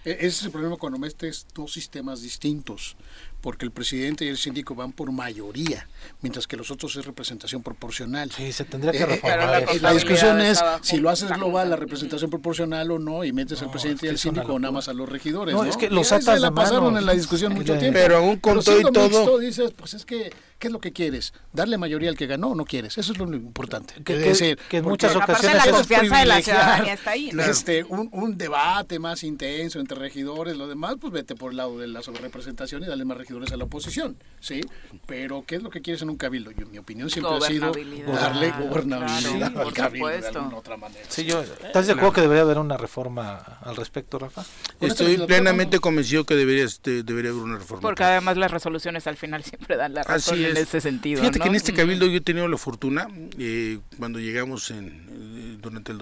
[0.03, 2.97] Ese es el problema cuando metes dos sistemas distintos,
[3.43, 5.89] porque el presidente y el síndico van por mayoría,
[6.21, 8.31] mientras que los otros es representación proporcional.
[8.31, 9.63] Sí, se tendría que reformar.
[9.63, 13.33] Eh, la, la, discusión es si lo haces global, la representación proporcional o no, y
[13.33, 15.53] metes no, al presidente y al síndico o nada más a los regidores.
[15.53, 15.69] No, ¿no?
[15.69, 16.99] es que los atas se la pasaron mano.
[16.99, 17.99] en la discusión mucho tiempo.
[17.99, 19.09] Pero aún con todo y todo.
[19.09, 20.31] Mixto, dices, pues es que
[20.63, 21.33] ¿qué es lo que quieres?
[21.51, 22.97] ¿Darle mayoría al que ganó o no quieres?
[22.97, 23.95] Eso es lo importante.
[24.01, 27.31] Que, decir, que en muchas ocasiones la confianza de la ciudadanía está ahí.
[27.37, 31.77] Este, un, un, debate más intenso entre regidores, lo demás, pues vete por el lado
[31.79, 34.61] de la sobrerepresentación y dale más regidores a la oposición, ¿sí?
[35.07, 36.51] Pero ¿qué es lo que quieres en un cabildo?
[36.51, 37.71] Yo, mi opinión siempre ha sido
[38.07, 40.39] darle gobernabilidad claro, al cabildo de supuesto.
[40.39, 41.05] alguna otra manera.
[41.09, 44.43] Sí, yo, ¿Estás de acuerdo que debería haber una reforma al respecto, Rafa?
[44.79, 47.81] Estoy plenamente convencido que debería, este, debería haber una reforma.
[47.81, 50.51] Porque además las resoluciones al final siempre dan la razón Así es.
[50.51, 51.21] en ese sentido.
[51.21, 51.43] Fíjate ¿no?
[51.43, 53.07] que en este cabildo yo he tenido la fortuna,
[53.37, 55.97] eh, cuando llegamos en, eh, durante el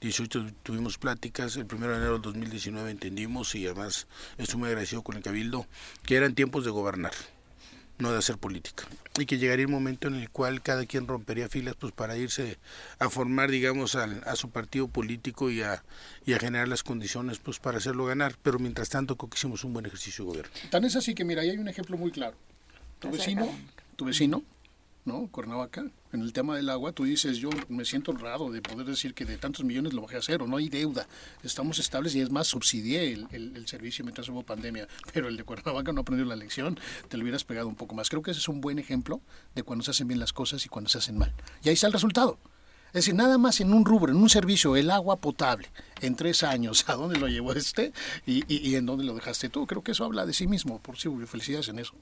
[0.00, 5.02] 2018 tuvimos pláticas, el 1 de enero del 2019 entendimos y además estoy muy agradecido
[5.02, 5.66] con el cabildo,
[6.04, 7.12] que eran tiempos de gobernar
[7.98, 8.84] no de hacer política.
[9.18, 12.58] Y que llegaría el momento en el cual cada quien rompería filas pues para irse
[13.00, 15.82] a formar digamos al, a su partido político y a,
[16.24, 18.36] y a generar las condiciones pues para hacerlo ganar.
[18.40, 20.52] Pero mientras tanto creo que hicimos un buen ejercicio de gobierno.
[20.70, 22.36] Tan es así que mira ahí hay un ejemplo muy claro.
[23.00, 23.52] Tu vecino
[23.96, 24.44] tu vecino
[25.08, 25.26] ¿no?
[25.28, 29.14] Cuernavaca, en el tema del agua, tú dices, yo me siento honrado de poder decir
[29.14, 31.08] que de tantos millones lo bajé a cero, no hay deuda,
[31.42, 35.36] estamos estables y es más, subsidié el, el, el, servicio mientras hubo pandemia, pero el
[35.36, 36.78] de Cuernavaca no aprendió la lección,
[37.08, 38.08] te lo hubieras pegado un poco más.
[38.10, 39.20] Creo que ese es un buen ejemplo
[39.54, 41.34] de cuando se hacen bien las cosas y cuando se hacen mal.
[41.62, 42.38] Y ahí está el resultado.
[42.88, 46.42] Es decir, nada más en un rubro, en un servicio, el agua potable, en tres
[46.42, 47.92] años, ¿a dónde lo llevó este
[48.26, 49.66] y, y, y en dónde lo dejaste tú?
[49.66, 51.94] Creo que eso habla de sí mismo, por sí, felicidades en eso.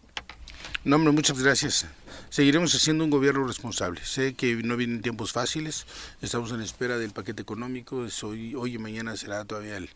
[0.85, 1.87] No, hombre, muchas gracias.
[2.31, 4.05] Seguiremos haciendo un gobierno responsable.
[4.05, 5.87] Sé que no vienen tiempos fáciles,
[6.23, 9.91] estamos en espera del paquete económico, hoy, hoy y mañana será todavía el,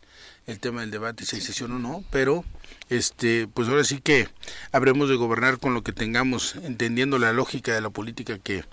[0.47, 2.45] el tema del debate, si hay sesión o no, pero
[2.89, 4.29] este, pues ahora sí que
[4.73, 8.65] habremos de gobernar con lo que tengamos, entendiendo la lógica de la política que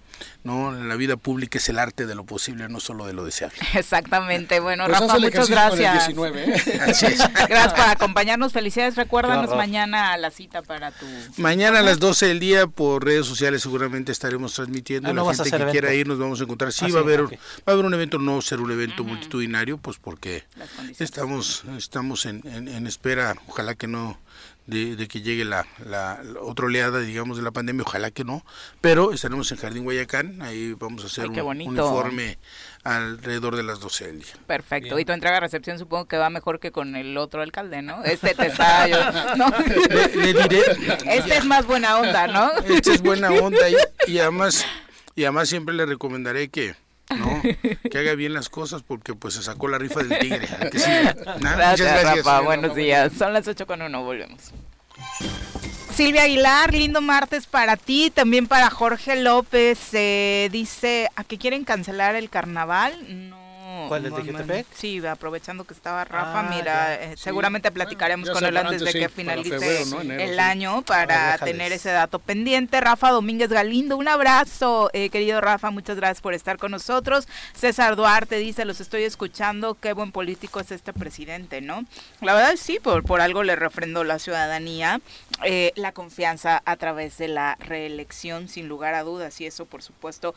[0.44, 3.58] no la vida pública es el arte de lo posible, no solo de lo deseable.
[3.76, 4.60] Exactamente.
[4.60, 6.08] Bueno, pues Rafa, muchas gracias.
[6.08, 6.64] 19, ¿eh?
[7.50, 8.54] gracias por acompañarnos.
[8.54, 8.96] Felicidades.
[8.96, 11.06] Recuérdanos mañana a la cita para tu
[11.38, 15.10] Mañana a las 12 del día por redes sociales seguramente estaremos transmitiendo.
[15.10, 15.72] Ah, no la a gente que evento.
[15.72, 16.72] quiera ir nos vamos a encontrar.
[16.72, 17.30] Sí, Ah, va a haber va
[17.68, 20.46] a haber un evento, no ser un evento multitudinario, pues porque
[21.00, 24.18] estamos estamos en, en, en espera, ojalá que no
[24.68, 28.24] de, de que llegue la, la, la otra oleada, digamos, de la pandemia, ojalá que
[28.24, 28.46] no,
[28.82, 32.38] pero estaremos en Jardín Guayacán, ahí vamos a hacer Ay, un, informe
[32.84, 34.34] alrededor de las 12 del día.
[34.46, 34.90] Perfecto.
[34.96, 35.00] Bien.
[35.00, 38.04] Y tu entrega-recepción supongo que va mejor que con el otro alcalde, ¿no?
[38.04, 38.88] Este te está...
[38.88, 39.48] yo- ¿no?
[40.16, 40.62] Le, le diré,
[41.06, 42.52] Este es más buena onda, ¿no?
[42.66, 43.76] Esta es buena onda y,
[44.08, 44.66] y además
[45.16, 46.76] y además siempre le recomendaré que
[47.16, 47.42] no
[47.90, 50.78] que haga bien las cosas porque pues se sacó la rifa del tigre que.
[51.42, 52.42] Nah, Gracias, Rafa.
[52.42, 53.14] Buenos días.
[53.18, 54.04] Son las 8 con 1.
[54.04, 54.52] Volvemos.
[55.94, 59.80] Silvia Aguilar, lindo martes para ti, también para Jorge López.
[59.94, 63.30] eh, dice, ¿a qué quieren cancelar el carnaval?
[63.30, 63.47] No
[63.88, 64.66] ¿Cuál, el de Jutepec?
[64.74, 69.10] Sí, aprovechando que estaba Rafa, ah, mira, eh, seguramente platicaremos con él antes de que
[69.10, 72.80] finalice el año para tener ese dato pendiente.
[72.82, 77.28] Rafa Domínguez Galindo, un abrazo, eh, querido Rafa, muchas gracias por estar con nosotros.
[77.54, 81.86] César Duarte dice, los estoy escuchando, qué buen político es este presidente, ¿no?
[82.22, 85.02] La verdad sí, por, por algo le refrendó la ciudadanía
[85.44, 89.84] eh, la confianza a través de la reelección, sin lugar a dudas, y eso por
[89.84, 90.34] supuesto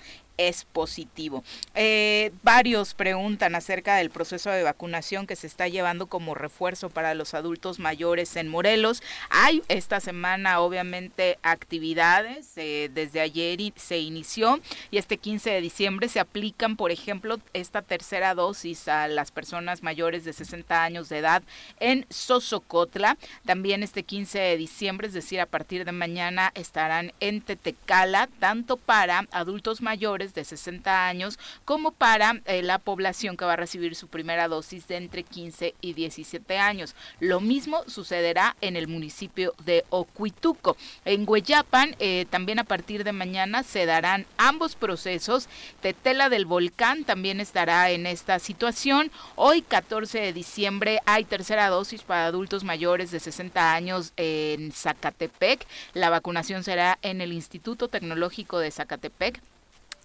[0.48, 1.44] es positivo.
[1.74, 7.14] Eh, varios preguntan acerca del proceso de vacunación que se está llevando como refuerzo para
[7.14, 9.02] los adultos mayores en Morelos.
[9.28, 14.60] Hay esta semana obviamente actividades, eh, desde ayer se inició
[14.90, 19.82] y este 15 de diciembre se aplican, por ejemplo, esta tercera dosis a las personas
[19.82, 21.42] mayores de 60 años de edad
[21.80, 23.18] en Sosocotla.
[23.44, 28.76] También este 15 de diciembre, es decir, a partir de mañana estarán en Tetecala, tanto
[28.76, 33.94] para adultos mayores de 60 años como para eh, la población que va a recibir
[33.94, 36.94] su primera dosis de entre 15 y 17 años.
[37.18, 40.76] Lo mismo sucederá en el municipio de Ocuituco.
[41.04, 45.48] En Hueyapan, eh, también a partir de mañana se darán ambos procesos.
[45.80, 49.10] Tetela del Volcán también estará en esta situación.
[49.36, 55.66] Hoy, 14 de diciembre, hay tercera dosis para adultos mayores de 60 años en Zacatepec.
[55.94, 59.40] La vacunación será en el Instituto Tecnológico de Zacatepec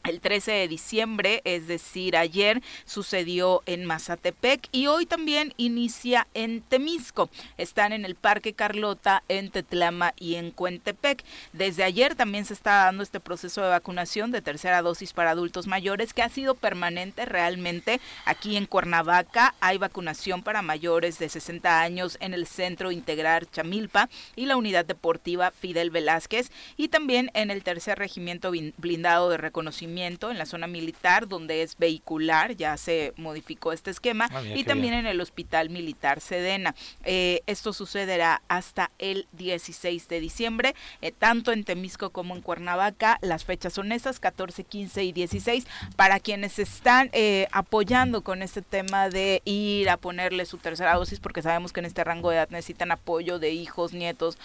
[0.05, 6.61] el 13 de diciembre, es decir, ayer sucedió en Mazatepec y hoy también inicia en
[6.61, 7.29] Temisco.
[7.57, 11.23] Están en el Parque Carlota, en Tetlama y en Cuentepec.
[11.53, 15.67] Desde ayer también se está dando este proceso de vacunación de tercera dosis para adultos
[15.67, 17.99] mayores que ha sido permanente realmente.
[18.25, 24.09] Aquí en Cuernavaca hay vacunación para mayores de 60 años en el Centro Integral Chamilpa
[24.35, 29.94] y la Unidad Deportiva Fidel Velázquez y también en el tercer regimiento blindado de reconocimiento
[30.03, 34.93] en la zona militar, donde es vehicular, ya se modificó este esquema, ah, y también
[34.93, 36.75] en el Hospital Militar Sedena.
[37.03, 43.17] Eh, esto sucederá hasta el 16 de diciembre, eh, tanto en Temisco como en Cuernavaca.
[43.21, 45.65] Las fechas son esas, 14, 15 y 16,
[45.95, 51.19] para quienes están eh, apoyando con este tema de ir a ponerle su tercera dosis,
[51.19, 54.37] porque sabemos que en este rango de edad necesitan apoyo de hijos, nietos,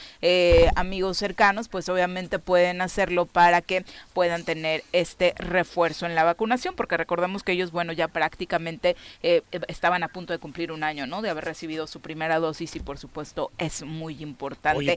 [0.75, 6.75] amigos cercanos, pues obviamente pueden hacerlo para que puedan tener este refuerzo en la vacunación,
[6.75, 11.07] porque recordemos que ellos, bueno, ya prácticamente eh, estaban a punto de cumplir un año,
[11.07, 11.23] ¿no?
[11.23, 14.79] De haber recibido su primera dosis y por supuesto es muy importante.
[14.79, 14.97] Oye,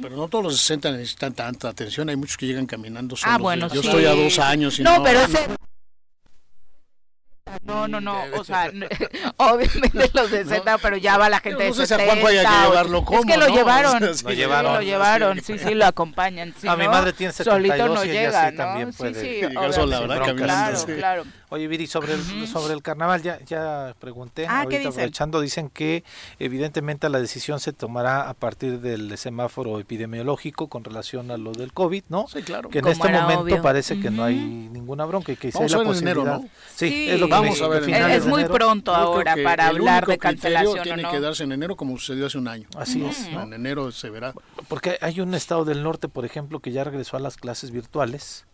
[0.00, 3.34] pero, no todos los 60 necesitan tanta atención, hay muchos que llegan caminando solos.
[3.34, 4.98] Ah, bueno, Yo estoy a dos años y no...
[4.98, 5.48] no pero ese
[7.64, 8.70] no, no, no, o sea,
[9.36, 11.80] obviamente los de Z, pero ya va la gente de Z.
[11.80, 15.74] No sé a llevarlo como, Es que lo llevaron, lo llevaron, lo llevaron, sí, sí,
[15.74, 16.54] lo acompañan.
[16.66, 18.56] a mi madre tiene 72 solito no llega, ¿no?
[18.56, 21.24] también puede sí, sí, claro, claro.
[21.50, 26.04] Oye, Viri, sobre el, sobre el carnaval ya, ya pregunté, ah, ahorita aprovechando, dicen que
[26.38, 31.72] evidentemente la decisión se tomará a partir del semáforo epidemiológico con relación a lo del
[31.72, 32.26] COVID, ¿no?
[32.28, 32.68] Sí, claro.
[32.68, 35.84] Que en este momento parece que no hay ninguna bronca y que Vamos hay la
[35.84, 36.26] posibilidad.
[36.26, 36.48] Enero, ¿no?
[36.74, 37.88] Sí, es lo que vamos a ver.
[37.88, 40.82] Es muy pronto ahora para hablar de cancelación.
[40.82, 41.10] Tiene no.
[41.10, 42.68] que darse en enero como sucedió hace un año.
[42.76, 43.26] Así es.
[43.26, 44.34] En enero se verá.
[44.68, 48.44] Porque hay un estado del norte, por ejemplo, que ya regresó a las clases virtuales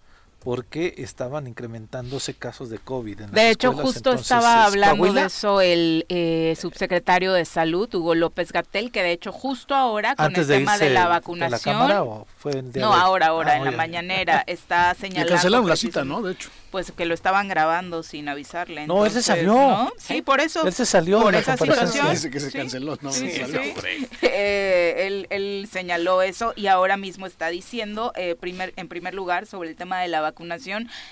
[0.45, 3.23] porque estaban incrementándose casos de COVID.
[3.23, 8.53] En de hecho, justo estaba hablando de eso el eh, subsecretario de Salud, Hugo López
[8.53, 11.89] Gatel, que de hecho justo ahora con el tema de la vacunación...
[12.75, 15.31] no, ahora, ahora, ah, en la mañanera, está señalando...
[15.31, 16.23] Le cancelaron la cita, ¿no?
[16.23, 18.89] De hecho pues que lo estaban grabando sin avisarle.
[18.89, 19.93] no, él se salió.
[19.97, 20.67] Sí, por eso.
[20.67, 21.23] Él se salió.
[21.23, 22.11] Por esa situación.
[22.11, 23.61] Dice que se canceló, no, sí, salió.
[24.23, 29.47] Eh, él, él, señaló eso y ahora mismo está diciendo, eh, primer, en primer lugar,
[29.47, 30.34] sobre el tema de la vacunación,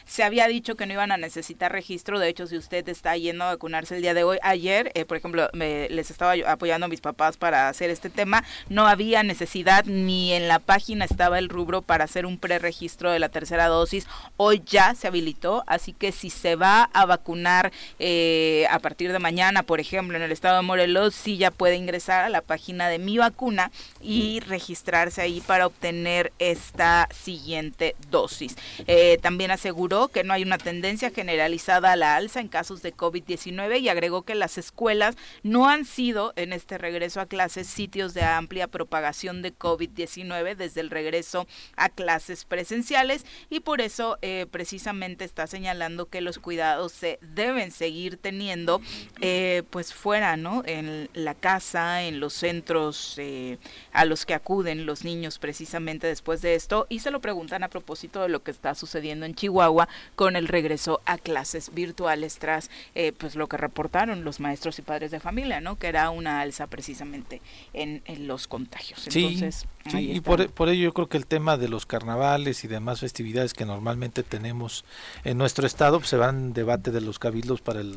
[0.05, 2.19] se había dicho que no iban a necesitar registro.
[2.19, 5.17] De hecho, si usted está yendo a vacunarse el día de hoy, ayer, eh, por
[5.17, 9.85] ejemplo, me, les estaba apoyando a mis papás para hacer este tema, no había necesidad
[9.85, 14.07] ni en la página estaba el rubro para hacer un preregistro de la tercera dosis.
[14.37, 19.19] Hoy ya se habilitó así que si se va a vacunar eh, a partir de
[19.19, 22.89] mañana, por ejemplo, en el estado de Morelos, sí ya puede ingresar a la página
[22.89, 23.71] de mi vacuna
[24.01, 28.57] y registrarse ahí para obtener esta siguiente dosis.
[28.87, 32.95] Eh, también aseguró que no hay una tendencia generalizada a la alza en casos de
[32.95, 38.15] COVID-19 y agregó que las escuelas no han sido en este regreso a clases sitios
[38.15, 41.47] de amplia propagación de COVID-19 desde el regreso
[41.77, 47.71] a clases presenciales y por eso eh, precisamente está señalando que los cuidados se deben
[47.71, 48.81] seguir teniendo
[49.21, 50.63] eh, pues fuera, ¿no?
[50.67, 53.59] En la casa, en los centros eh,
[53.93, 57.69] a los que acuden los niños precisamente después de esto y se lo preguntan a
[57.69, 62.39] propósito de lo que está sucediendo sucediendo en Chihuahua con el regreso a clases virtuales
[62.39, 65.77] tras eh, pues lo que reportaron los maestros y padres de familia, ¿no?
[65.77, 67.43] Que era una alza precisamente
[67.73, 69.09] en, los contagios.
[69.09, 72.69] Entonces, sí, y por, por ello yo creo que el tema de los carnavales y
[72.69, 74.85] demás festividades que normalmente tenemos
[75.25, 77.97] en nuestro estado pues, se van debate de los cabildos para el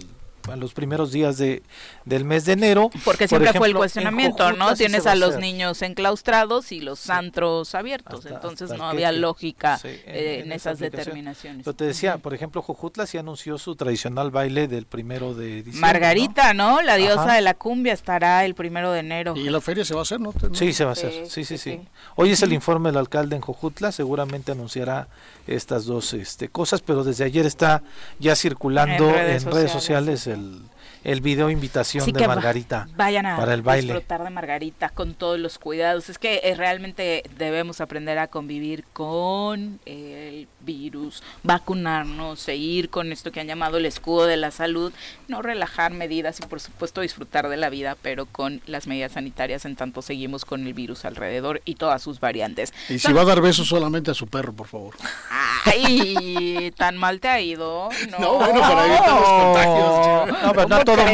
[0.51, 1.63] a los primeros días de,
[2.05, 2.89] del mes de enero.
[3.03, 4.75] Porque siempre fue el cuestionamiento, ¿no?
[4.75, 10.51] Tienes a, los niños enclaustrados y los antros abiertos, entonces no había lógica eh, en,
[10.51, 11.63] esas determinaciones.
[11.63, 15.81] Pero te decía, por ejemplo, Jojutla sí anunció su tradicional baile del primero de diciembre.
[15.81, 16.81] Margarita, ¿no?
[16.81, 19.35] La diosa de la cumbia estará el primero de enero.
[19.35, 20.33] Y la feria se va a hacer, ¿no?
[20.53, 21.79] Sí, se va a hacer, sí, sí, sí.
[22.15, 25.07] Hoy es el informe del alcalde en Jojutla, seguramente anunciará
[25.47, 27.83] estas dos este, cosas, pero desde ayer está
[28.19, 30.74] ya circulando en redes, sociales, el,
[31.05, 33.93] el video invitación de Margarita vayan a para el baile.
[33.93, 36.09] disfrutar de Margarita con todos los cuidados.
[36.09, 43.31] Es que eh, realmente debemos aprender a convivir con el virus, vacunarnos, seguir con esto
[43.31, 44.91] que han llamado el escudo de la salud,
[45.27, 49.65] no relajar medidas y por supuesto disfrutar de la vida, pero con las medidas sanitarias
[49.65, 52.73] en tanto seguimos con el virus alrededor y todas sus variantes.
[52.89, 54.95] Y si va a dar besos solamente a su perro, por favor.
[55.65, 57.89] Ay, tan mal te ha ido.
[58.19, 60.43] No, bueno, para evitar los contagios.
[60.43, 61.13] No, pero no todo el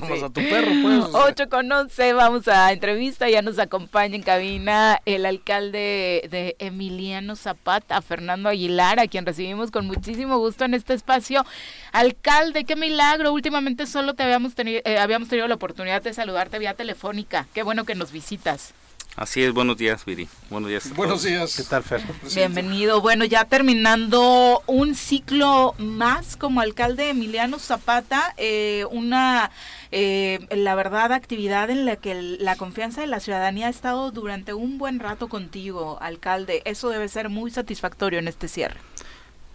[0.00, 0.26] mundo.
[0.26, 1.04] a tu perro, pues.
[1.12, 3.28] 8 con 11, vamos a entrevista.
[3.28, 9.70] Ya nos acompaña en cabina el alcalde de Emiliano Zapata, Fernando Aguilar, a quien recibimos
[9.70, 11.44] con muchísimo gusto en este espacio.
[11.92, 13.32] Alcalde, qué milagro.
[13.32, 17.46] Últimamente solo te habíamos tenido, eh, habíamos tenido la oportunidad de saludarte vía telefónica.
[17.54, 18.74] Qué bueno que nos visitas.
[19.16, 20.28] Así es, buenos días, Viri.
[20.50, 20.92] Buenos días.
[20.96, 21.56] Buenos días.
[21.56, 22.02] ¿Qué tal, Fer?
[22.34, 23.00] Bienvenido.
[23.00, 29.52] Bueno, ya terminando un ciclo más como alcalde Emiliano Zapata, eh, una,
[29.92, 34.52] eh, la verdad, actividad en la que la confianza de la ciudadanía ha estado durante
[34.52, 36.62] un buen rato contigo, alcalde.
[36.64, 38.80] Eso debe ser muy satisfactorio en este cierre.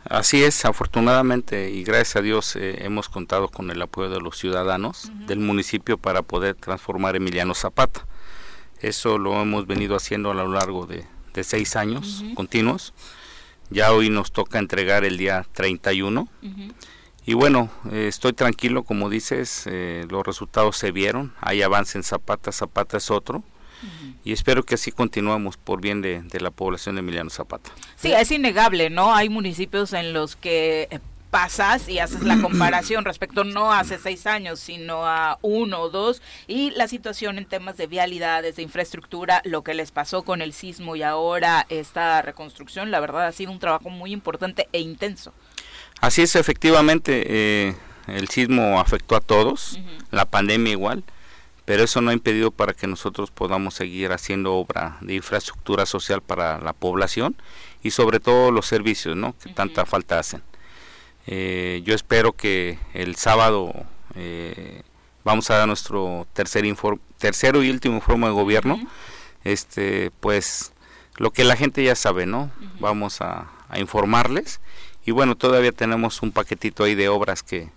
[0.05, 4.37] Así es, afortunadamente y gracias a Dios eh, hemos contado con el apoyo de los
[4.37, 8.05] ciudadanos del municipio para poder transformar Emiliano Zapata.
[8.81, 11.05] Eso lo hemos venido haciendo a lo largo de,
[11.41, 12.93] seis años continuos.
[13.69, 16.27] Ya hoy nos toca entregar el día 31.
[17.25, 22.03] Y bueno, eh, estoy tranquilo, como dices, eh, los resultados se vieron, hay avance en
[22.03, 23.43] Zapata, Zapata es otro.
[24.25, 27.71] Y espero que así continuemos por bien de, de, la población de Emiliano Zapata.
[27.95, 29.15] Sí, es innegable, ¿no?
[29.15, 30.99] Hay municipios en los que eh,
[31.29, 36.21] pasas y haces la comparación respecto no hace seis años, sino a uno o dos,
[36.47, 40.53] y la situación en temas de vialidades, de infraestructura, lo que les pasó con el
[40.53, 45.33] sismo y ahora esta reconstrucción, la verdad ha sido un trabajo muy importante e intenso.
[46.01, 47.75] Así es, efectivamente, eh,
[48.07, 49.79] el sismo afectó a todos,
[50.11, 51.03] la pandemia igual,
[51.65, 56.21] pero eso no ha impedido para que nosotros podamos seguir haciendo obra de infraestructura social
[56.21, 57.35] para la población
[57.83, 59.35] y sobre todo los servicios, ¿no?
[59.37, 60.41] Que tanta falta hacen.
[61.31, 63.71] Eh, yo espero que el sábado
[64.15, 64.81] eh,
[65.23, 66.65] vamos a dar nuestro tercer
[67.19, 68.79] tercero y último informe de gobierno.
[69.43, 70.73] Este, pues
[71.17, 72.51] lo que la gente ya sabe, ¿no?
[72.79, 74.59] Vamos a, informarles
[75.05, 77.69] y bueno, todavía tenemos un paquetito ahí de obras que,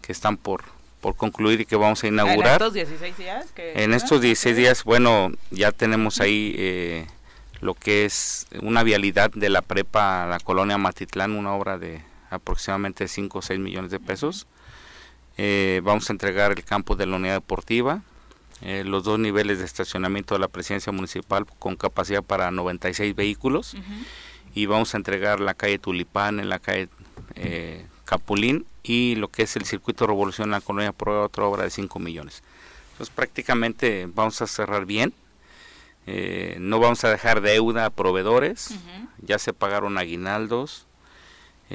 [0.00, 0.64] que están por
[1.02, 2.62] por concluir y que vamos a inaugurar.
[2.62, 3.46] ¿En estos 16 días?
[3.56, 7.06] en estos 16 días, bueno, ya tenemos ahí eh,
[7.60, 12.00] lo que es una vialidad de la prepa a la colonia Matitlán, una obra de
[12.30, 14.46] aproximadamente 5 o 6 millones de pesos.
[15.36, 18.02] Eh, vamos a entregar el campo de la unidad deportiva,
[18.62, 23.76] eh, los dos niveles de estacionamiento de la presidencia municipal con capacidad para 96 vehículos
[24.54, 26.88] y vamos a entregar la calle Tulipán en la calle
[27.34, 31.64] eh, Capulín y lo que es el circuito Revolución en la colonia por otra obra
[31.64, 32.44] de 5 millones.
[32.92, 35.12] Entonces prácticamente vamos a cerrar bien.
[36.60, 38.76] no vamos a dejar deuda a proveedores,
[39.18, 40.86] ya se pagaron aguinaldos,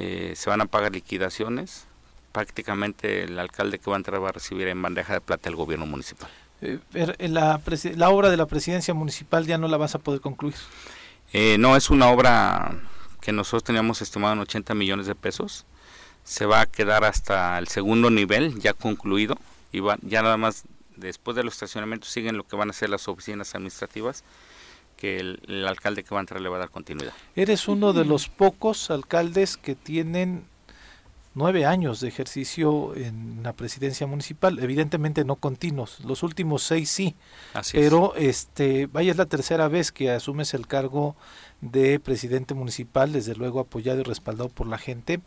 [0.01, 1.85] eh, se van a pagar liquidaciones.
[2.31, 5.57] Prácticamente el alcalde que va a entrar va a recibir en bandeja de plata el
[5.57, 6.29] gobierno municipal.
[6.61, 6.79] Eh,
[7.27, 7.59] la,
[7.95, 10.55] la, obra de la presidencia municipal ya no la vas a poder concluir.
[11.33, 12.79] Eh, no, es una obra
[13.19, 15.65] que nosotros teníamos estimado en 80 millones de pesos.
[16.23, 19.37] Se va a quedar hasta el segundo nivel ya concluido
[19.73, 20.63] y va, ya nada más
[20.95, 24.23] después de los estacionamientos siguen lo que van a ser las oficinas administrativas
[24.99, 27.13] que el, alcalde que va a entrar le va a dar continuidad.
[27.33, 30.43] Eres uno de los pocos alcaldes que tienen
[31.35, 37.15] nueve años de ejercicio en la presidencia municipal, evidentemente no continuos, los últimos seis sí,
[37.71, 41.15] pero este, vaya es la tercera vez que asumes el cargo
[41.61, 45.21] de presidente municipal, desde luego apoyado y respaldado por la gente.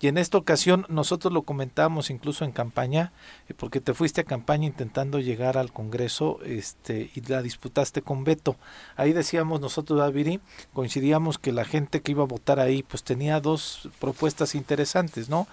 [0.00, 3.12] Y en esta ocasión nosotros lo comentamos incluso en campaña,
[3.48, 8.24] eh, porque te fuiste a campaña intentando llegar al Congreso este, y la disputaste con
[8.24, 8.56] Beto.
[8.96, 10.40] Ahí decíamos nosotros, Daviri,
[10.72, 15.46] coincidíamos que la gente que iba a votar ahí pues tenía dos propuestas interesantes, ¿no?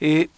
[0.00, 0.28] Eh,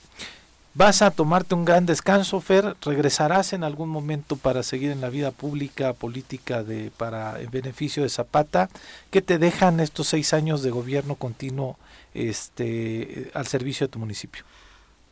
[0.73, 5.11] Vas a tomarte un gran descanso, Fer, regresarás en algún momento para seguir en la
[5.11, 8.69] vida pública, política, de, para en beneficio de Zapata.
[9.11, 11.77] ¿Qué te dejan estos seis años de gobierno continuo
[12.15, 14.45] este, al servicio de tu municipio?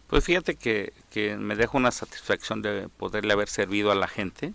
[0.06, 4.52] Pues fíjate que, que me deja una satisfacción de poderle haber servido a la gente,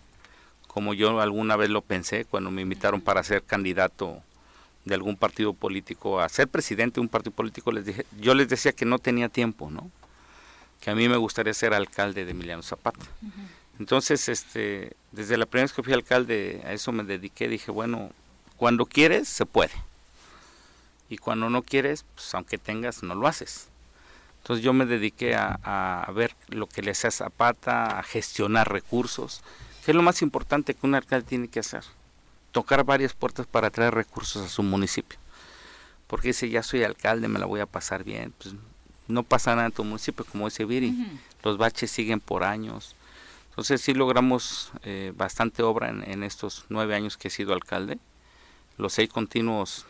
[0.67, 4.21] como yo alguna vez lo pensé cuando me invitaron para ser candidato
[4.85, 8.47] de algún partido político a ser presidente de un partido político, les dije, yo les
[8.47, 9.91] decía que no tenía tiempo, ¿no?
[10.83, 13.05] Que a mí me gustaría ser alcalde de Emiliano Zapata.
[13.79, 18.11] Entonces, este, desde la primera vez que fui alcalde, a eso me dediqué, dije, bueno,
[18.57, 19.71] cuando quieres, se puede.
[21.07, 23.69] Y cuando no quieres, pues aunque tengas, no lo haces.
[24.39, 29.41] Entonces yo me dediqué a, a ver lo que le hacía Zapata, a gestionar recursos,
[29.85, 31.85] que es lo más importante que un alcalde tiene que hacer.
[32.51, 35.17] Tocar varias puertas para traer recursos a su municipio.
[36.07, 38.33] Porque dice, ya soy alcalde, me la voy a pasar bien.
[38.37, 38.53] Pues
[39.07, 40.95] no pasa nada en tu municipio, como dice Viri,
[41.43, 42.95] los baches siguen por años.
[43.49, 47.99] Entonces sí logramos eh, bastante obra en, estos nueve años que he sido alcalde.
[48.77, 49.85] Los seis continuos,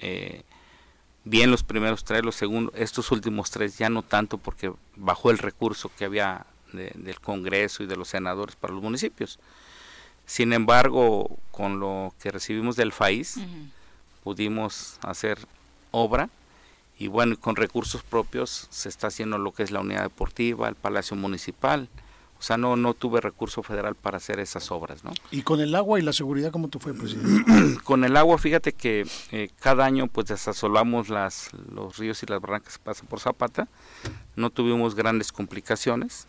[0.00, 0.42] eh,
[1.24, 5.38] bien los primeros tres, los segundos, estos últimos tres ya no tanto porque bajó el
[5.38, 9.38] recurso que había del Congreso y de los senadores para los municipios.
[10.26, 13.36] Sin embargo, con lo que recibimos del país,
[14.22, 15.38] pudimos hacer
[15.90, 16.28] obra
[16.98, 20.74] y bueno, con recursos propios se está haciendo lo que es la unidad deportiva, el
[20.74, 21.88] Palacio Municipal.
[22.38, 25.12] O sea, no, no tuve recurso federal para hacer esas obras, ¿no?
[25.32, 27.80] ¿Y con el agua y la seguridad cómo te fue, presidente?
[27.84, 32.40] con el agua, fíjate que eh, cada año pues desasolamos las, los ríos y las
[32.40, 33.68] barrancas que pasan por Zapata.
[34.36, 36.28] No tuvimos grandes complicaciones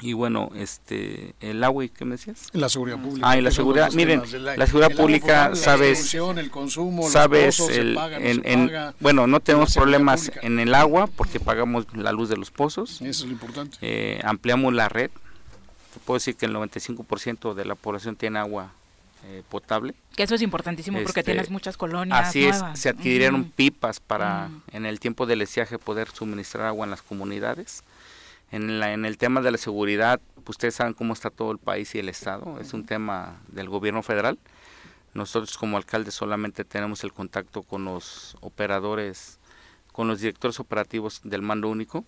[0.00, 2.48] y bueno, este, el agua y qué me decías?
[2.52, 3.28] La seguridad pública.
[3.28, 8.70] Ah, y la seguridad, miren, la, seguridad pública, sabes, el consumo, sabes, el, en,
[9.00, 13.00] bueno, no tenemos problemas en el agua porque pagamos la luz de los pozos.
[13.00, 13.78] Eso es lo importante.
[13.80, 15.10] Eh, ampliamos la red.
[15.94, 18.72] Te puedo decir que el 95% de la población tiene agua
[19.24, 19.94] eh, potable.
[20.14, 22.28] Que eso es importantísimo porque este, tienes muchas colonias.
[22.28, 26.90] Así es, se adquirieron pipas para en el tiempo del estiaje poder suministrar agua en
[26.90, 27.82] las comunidades.
[28.50, 31.58] En, la, en el tema de la seguridad, pues, ustedes saben cómo está todo el
[31.58, 34.38] país y el Estado, es un tema del gobierno federal.
[35.14, 39.38] Nosotros como alcaldes solamente tenemos el contacto con los operadores,
[39.92, 42.04] con los directores operativos del mando único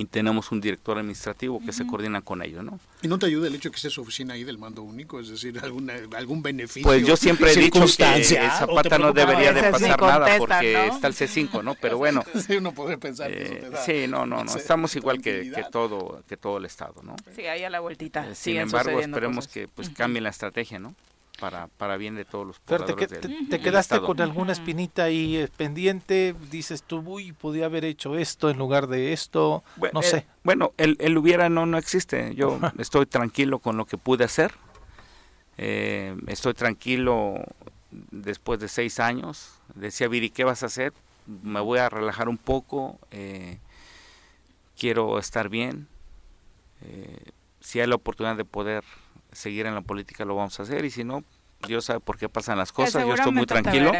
[0.00, 2.80] y tenemos un director administrativo que se coordina con ellos, ¿no?
[3.02, 5.20] ¿Y no te ayuda el hecho que esté su oficina ahí del mando único?
[5.20, 6.84] Es decir, alguna, algún beneficio.
[6.84, 11.12] Pues yo siempre he dicho que Zapata no debería de pasar nada porque está el
[11.14, 11.74] C5, ¿no?
[11.74, 12.24] Pero bueno.
[12.46, 14.56] sí, uno puede pensar que eso te da Sí, no, no, no.
[14.56, 17.14] Estamos igual que, que, todo que todo el Estado, ¿no?
[17.36, 18.26] Sí, ahí a la vueltita.
[18.26, 20.94] Eh, sin embargo, esperemos que pues cambie la estrategia, ¿no?
[21.40, 25.48] Para, para bien de todos los Pero te, te, quedaste con alguna espinita ahí eh,
[25.48, 30.26] pendiente, dices tú, uy, podía haber hecho esto en lugar de esto, no sé.
[30.44, 34.52] Bueno, el, el, hubiera no, no existe, yo estoy tranquilo con lo que pude hacer,
[35.56, 37.42] eh, estoy tranquilo
[38.10, 40.92] después de seis años, decía Viri, ¿qué vas a hacer?
[41.26, 43.58] Me voy a relajar un poco, eh,
[44.78, 45.88] quiero estar bien,
[47.60, 48.84] si hay la oportunidad de poder
[49.32, 51.24] seguir en la política lo vamos a hacer y si no
[51.66, 53.92] Dios sabe por qué pasan las cosas yo estoy muy tranquilo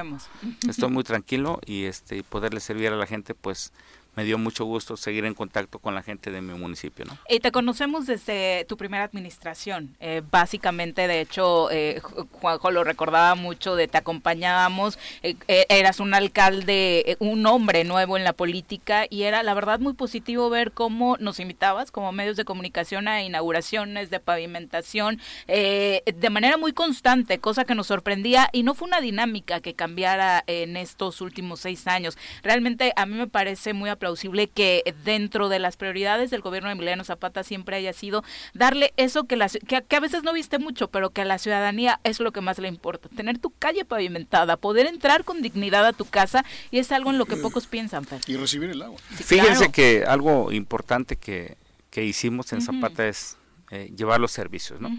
[0.68, 3.72] estoy muy tranquilo y este poderle servir a la gente pues
[4.16, 7.04] me dio mucho gusto seguir en contacto con la gente de mi municipio.
[7.04, 7.16] ¿no?
[7.28, 9.96] Y te conocemos desde tu primera administración.
[10.00, 12.00] Eh, básicamente, de hecho, eh,
[12.32, 15.36] Juanjo lo recordaba mucho, de te acompañábamos, eh,
[15.68, 20.50] eras un alcalde, un hombre nuevo en la política y era la verdad muy positivo
[20.50, 26.72] ver cómo nos invitabas como medios de comunicación a inauguraciones de pavimentación de manera muy
[26.72, 31.60] constante, cosa que nos sorprendía y no fue una dinámica que cambiara en estos últimos
[31.60, 32.16] seis años.
[32.42, 36.72] Realmente a mí me parece muy plausible que dentro de las prioridades del gobierno de
[36.72, 38.24] Emiliano Zapata siempre haya sido
[38.54, 42.00] darle eso que, las, que, a veces no viste mucho, pero que a la ciudadanía
[42.02, 45.92] es lo que más le importa, tener tu calle pavimentada, poder entrar con dignidad a
[45.92, 48.04] tu casa y es algo en lo que pocos piensan.
[48.26, 48.98] Y recibir el agua.
[49.10, 51.56] Fíjense que algo importante que,
[51.90, 53.36] que hicimos en Zapata es
[53.70, 54.90] eh, llevar los servicios, ¿no?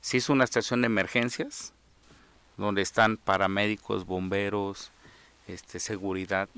[0.00, 1.72] Se hizo una estación de emergencias
[2.56, 4.92] donde están paramédicos, bomberos,
[5.48, 6.48] este, seguridad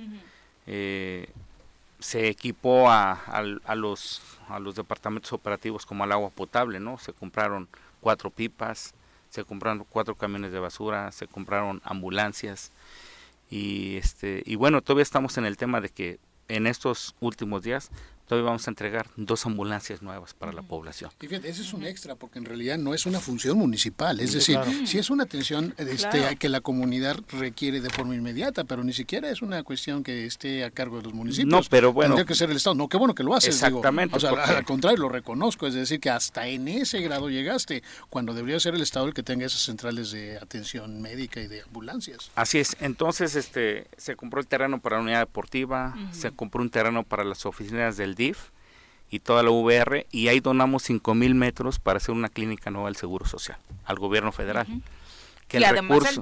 [1.98, 6.98] se equipó a, a, los, a los departamentos operativos como al agua potable, ¿no?
[6.98, 7.68] Se compraron
[8.00, 8.94] cuatro pipas,
[9.30, 12.72] se compraron cuatro camiones de basura, se compraron ambulancias
[13.50, 16.18] y este y bueno, todavía estamos en el tema de que
[16.48, 17.90] en estos últimos días
[18.28, 21.10] todavía vamos a entregar dos ambulancias nuevas para la población.
[21.20, 24.32] Y fíjate, ese es un extra porque en realidad no es una función municipal, es
[24.32, 28.92] decir, si es una atención este, que la comunidad requiere de forma inmediata, pero ni
[28.92, 31.48] siquiera es una cuestión que esté a cargo de los municipios.
[31.48, 32.14] No, pero bueno.
[32.14, 32.74] Tendría que ser el Estado.
[32.74, 33.54] No, qué bueno que lo haces.
[33.54, 34.16] Exactamente.
[34.16, 38.34] o sea, al contrario, lo reconozco, es decir, que hasta en ese grado llegaste, cuando
[38.34, 42.30] debería ser el Estado el que tenga esas centrales de atención médica y de ambulancias.
[42.34, 42.76] Así es.
[42.80, 47.24] Entonces, este, se compró el terreno para la unidad deportiva, se compró un terreno para
[47.24, 48.50] las oficinas del DIF
[49.10, 52.88] y toda la VR y ahí donamos 5 mil metros para hacer una clínica nueva
[52.88, 54.66] del Seguro Social al gobierno federal.
[55.48, 56.20] Que el, recurso,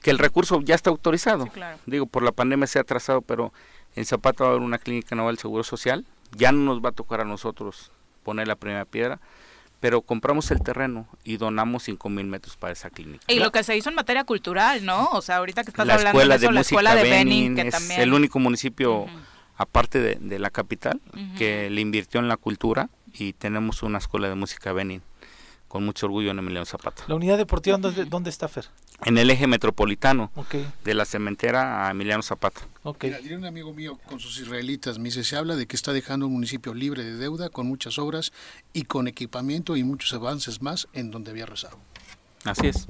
[0.00, 1.48] que el recurso ya está autorizado.
[1.84, 3.52] Digo, por la pandemia se ha atrasado, pero
[3.96, 6.06] en Zapata va a haber una clínica nueva del Seguro Social.
[6.36, 7.90] Ya no nos va a tocar a nosotros
[8.22, 9.18] poner la primera piedra,
[9.80, 13.24] pero compramos el terreno y donamos 5 mil metros para esa clínica.
[13.26, 15.08] Y lo que se hizo en materia cultural, ¿no?
[15.10, 18.14] O sea, ahorita que estás hablando de eso, la escuela de Benin, que es el
[18.14, 19.06] único municipio
[19.62, 21.00] aparte de, la capital,
[21.38, 25.02] que le invirtió en la cultura y tenemos una escuela de música Benin
[25.68, 27.04] con mucho orgullo en Emiliano Zapata.
[27.06, 28.66] ¿La unidad deportiva dónde, dónde está, Fer?
[29.06, 30.30] En el eje metropolitano,
[30.84, 32.60] de la cementera a Emiliano Zapata.
[32.82, 33.16] Okay.
[33.22, 36.26] Mira, un amigo mío con sus israelitas, me dice, se habla de que está dejando
[36.26, 38.32] un municipio libre de deuda, con muchas obras
[38.74, 41.78] y con equipamiento y muchos avances más en donde había rezado.
[42.44, 42.86] Así es.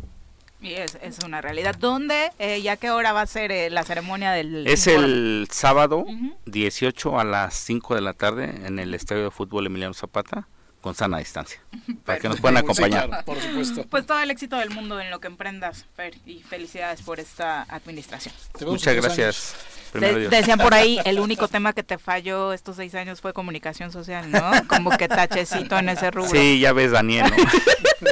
[0.62, 1.74] Y es, es una realidad.
[1.78, 4.66] ¿Dónde, eh, ya qué hora va a ser eh, la ceremonia del...
[4.66, 6.06] Es el sábado
[6.46, 10.46] 18 a las 5 de la tarde en el Estadio de Fútbol Emiliano Zapata
[10.82, 11.60] con sana distancia,
[12.04, 13.24] para que nos puedan acompañar.
[13.24, 13.84] por supuesto.
[13.88, 17.62] Pues todo el éxito del mundo en lo que emprendas, Fer, y felicidades por esta
[17.62, 18.34] administración.
[18.66, 19.56] Muchas gracias.
[19.94, 24.30] decían por ahí, el único tema que te falló estos seis años fue comunicación social,
[24.30, 24.50] ¿no?
[24.66, 26.30] Como que tachecito en ese rubro.
[26.30, 27.36] Sí, ya ves, Daniel, ¿no?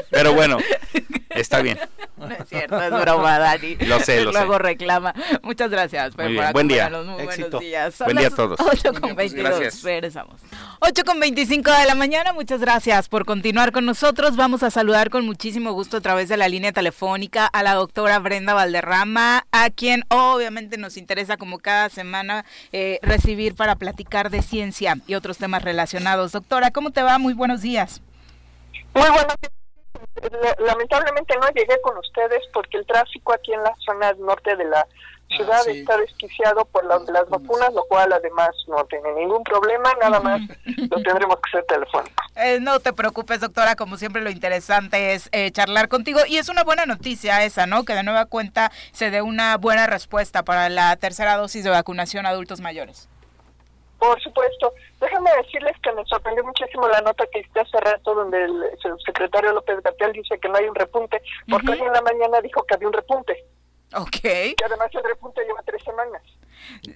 [0.11, 0.59] Pero bueno,
[1.31, 1.79] está bien.
[2.21, 3.77] No es cierto, es broma, Dani.
[3.77, 5.15] Lo sé, lo Luego reclama.
[5.43, 6.91] Muchas gracias, Fer, por Buen día.
[6.91, 7.99] Muy buenos días.
[7.99, 8.61] Buen día a todos.
[8.61, 9.83] 8 con 22.
[9.83, 10.39] Regresamos.
[10.81, 12.35] 8 con 25 de la mañana.
[12.35, 14.37] Muchas gracias por continuar con nosotros.
[14.37, 18.19] Vamos a saludar con muchísimo gusto a través de la línea telefónica a la doctora
[18.19, 24.43] Brenda Valderrama, a quien obviamente nos interesa como cada semana eh, recibir para platicar de
[24.43, 26.33] ciencia y otros temas relacionados.
[26.33, 27.17] Doctora, ¿cómo te va?
[27.17, 28.03] Muy buenos días.
[28.93, 29.60] Muy buenos días
[30.59, 34.87] lamentablemente no llegué con ustedes porque el tráfico aquí en la zona norte de la
[35.37, 40.21] ciudad ah, está desquiciado por las vacunas, lo cual además no tiene ningún problema, nada
[40.21, 42.15] más lo tendremos que hacer telefónico.
[42.37, 46.49] Eh, no te preocupes, doctora, como siempre lo interesante es eh, charlar contigo y es
[46.49, 47.85] una buena noticia esa, ¿no?
[47.85, 52.25] Que de nueva cuenta se dé una buena respuesta para la tercera dosis de vacunación
[52.25, 53.11] a adultos mayores.
[54.01, 54.73] Por supuesto.
[54.99, 59.53] Déjame decirles que me sorprendió muchísimo la nota que hiciste hace rato donde el, secretario
[59.53, 62.75] López Gatel dice que no hay un repunte, porque hoy en la mañana dijo que
[62.75, 63.45] había un repunte.
[63.95, 64.21] Ok.
[64.23, 66.23] Que además el repunte lleva tres semanas.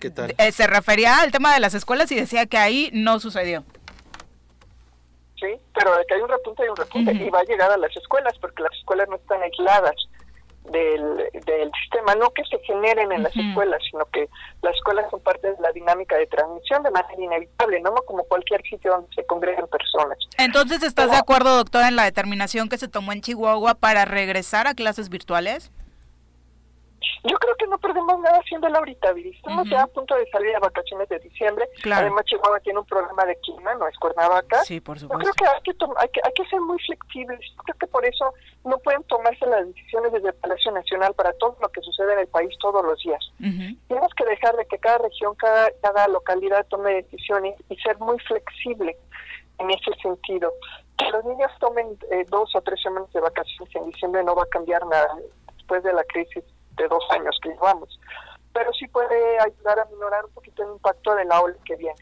[0.01, 0.35] ¿Qué tal?
[0.39, 3.65] Eh, se refería al tema de las escuelas y decía que ahí no sucedió.
[5.39, 7.13] Sí, pero de que hay un repunte, hay un repunte.
[7.13, 9.95] Y va a llegar a las escuelas, porque las escuelas no están aisladas
[10.65, 14.29] del, del sistema, no que se generen en las escuelas, sino que
[14.63, 18.63] las escuelas son parte de la dinámica de transmisión de manera inevitable, no como cualquier
[18.63, 20.19] sitio donde se congregan personas.
[20.39, 24.67] Entonces, ¿estás de acuerdo, doctora, en la determinación que se tomó en Chihuahua para regresar
[24.67, 25.71] a clases virtuales?
[27.25, 30.61] Yo creo que no perdemos nada haciéndolo ahorita, Estamos ya a punto de salir a
[30.61, 31.67] vacaciones de diciembre.
[31.91, 34.63] Además, Chihuahua tiene un problema de clima, no es Cuernavaca.
[34.65, 35.25] Sí, por supuesto.
[35.25, 37.41] Yo creo que hay que, hay que, hay que ser muy flexibles.
[37.41, 41.33] Yo creo que por eso no pueden tomarse las decisiones desde el Palacio Nacional para
[41.35, 43.25] todo lo que sucede en el país todos los días.
[43.39, 48.19] Tenemos que dejar de que cada región, cada, cada localidad tome decisiones y ser muy
[48.21, 48.99] flexible
[49.59, 50.53] en ese sentido.
[50.99, 54.43] Que los niños tomen eh, dos o tres semanas de vacaciones en diciembre no va
[54.43, 55.09] a cambiar nada
[55.57, 56.45] después de la crisis
[56.77, 58.01] de dos años que llevamos,
[58.53, 62.01] pero sí puede ayudar a minorar un poquito el impacto de la ola que viene.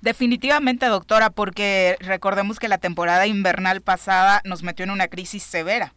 [0.00, 5.94] Definitivamente, doctora, porque recordemos que la temporada invernal pasada nos metió en una crisis severa.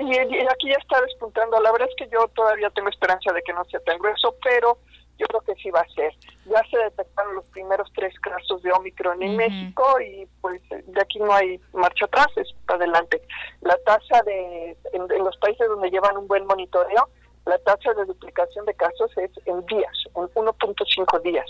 [0.00, 1.60] Y, aquí ya está despuntando.
[1.60, 4.78] La verdad es que yo todavía tengo esperanza de que no sea tan grueso, pero
[5.20, 6.12] yo creo que sí va a ser.
[6.46, 11.18] Ya se detectaron los primeros tres casos de Omicron en México y pues de aquí
[11.18, 13.20] no hay marcha atrás, es para adelante.
[13.60, 17.08] La tasa de, en, los países donde llevan un buen monitoreo,
[17.44, 21.46] la tasa de duplicación de casos es en días, en 1.5 días.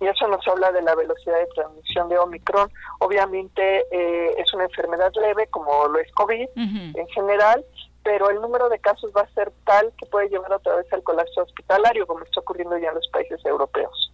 [0.00, 2.72] Y eso nos habla de la velocidad de transmisión de Omicron.
[2.98, 7.64] Obviamente eh, es una enfermedad leve como lo es COVID en general,
[8.02, 11.02] pero el número de casos va a ser tal que puede llevar otra vez al
[11.02, 14.10] colapso hospitalario, como está ocurriendo ya en los países europeos.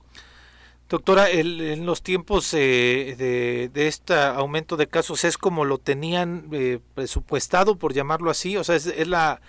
[0.88, 6.48] Doctora, en los tiempos eh, de, de, este aumento de casos es como lo tenían
[6.52, 9.40] eh, presupuestado, por llamarlo así, o sea, es, la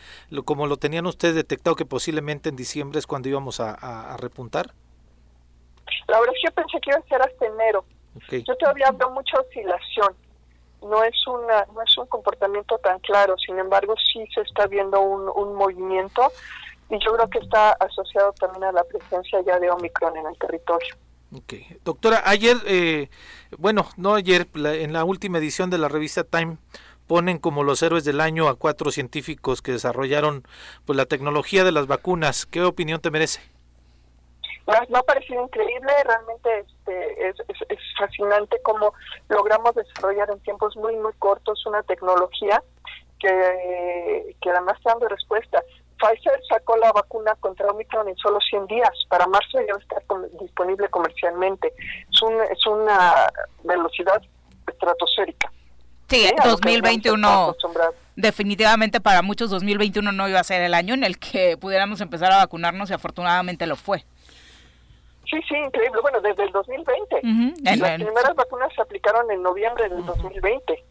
[0.45, 4.73] como lo tenían ustedes detectado que posiblemente en diciembre es cuando íbamos a, repuntar.
[6.07, 7.85] La verdad es que yo pensé que iba a ser hasta enero.
[8.31, 10.15] Yo todavía veo mucha oscilación.
[10.81, 13.35] No es una no es un comportamiento tan claro.
[13.37, 16.31] Sin embargo, sí se está viendo un, un movimiento
[16.89, 20.37] y yo creo que está asociado también a la presencia ya de Omicron en el
[20.37, 20.95] territorio.
[21.35, 21.53] Ok.
[21.83, 23.09] Doctora, ayer, eh,
[23.57, 26.57] bueno, no ayer, en la última edición de la revista Time
[27.05, 30.43] ponen como los héroes del año a cuatro científicos que desarrollaron
[30.85, 32.45] pues la tecnología de las vacunas.
[32.45, 33.41] ¿Qué opinión te merece?
[34.89, 37.35] Me ha parecido increíble, realmente este, es,
[37.69, 38.93] es, fascinante cómo
[39.29, 42.61] logramos desarrollar en tiempos muy, muy cortos una tecnología
[43.17, 45.63] que, que además está dando respuesta.
[45.97, 48.91] Pfizer sacó la vacuna contra Omicron en solo 100 días.
[49.07, 50.03] Para marzo ya va a estar
[50.39, 51.73] disponible comercialmente.
[52.11, 52.21] Es,
[52.51, 53.31] es una
[53.63, 54.21] velocidad
[54.67, 55.49] estratosférica.
[56.09, 57.55] Sí, 2021
[58.17, 62.31] definitivamente para muchos 2021 no iba a ser el año en el que pudiéramos empezar
[62.31, 64.03] a vacunarnos y afortunadamente lo fue.
[65.29, 65.99] Sí, sí, increíble.
[66.01, 67.21] Bueno, desde el 2020.
[67.77, 70.83] Las primeras vacunas se aplicaron en noviembre del 2020.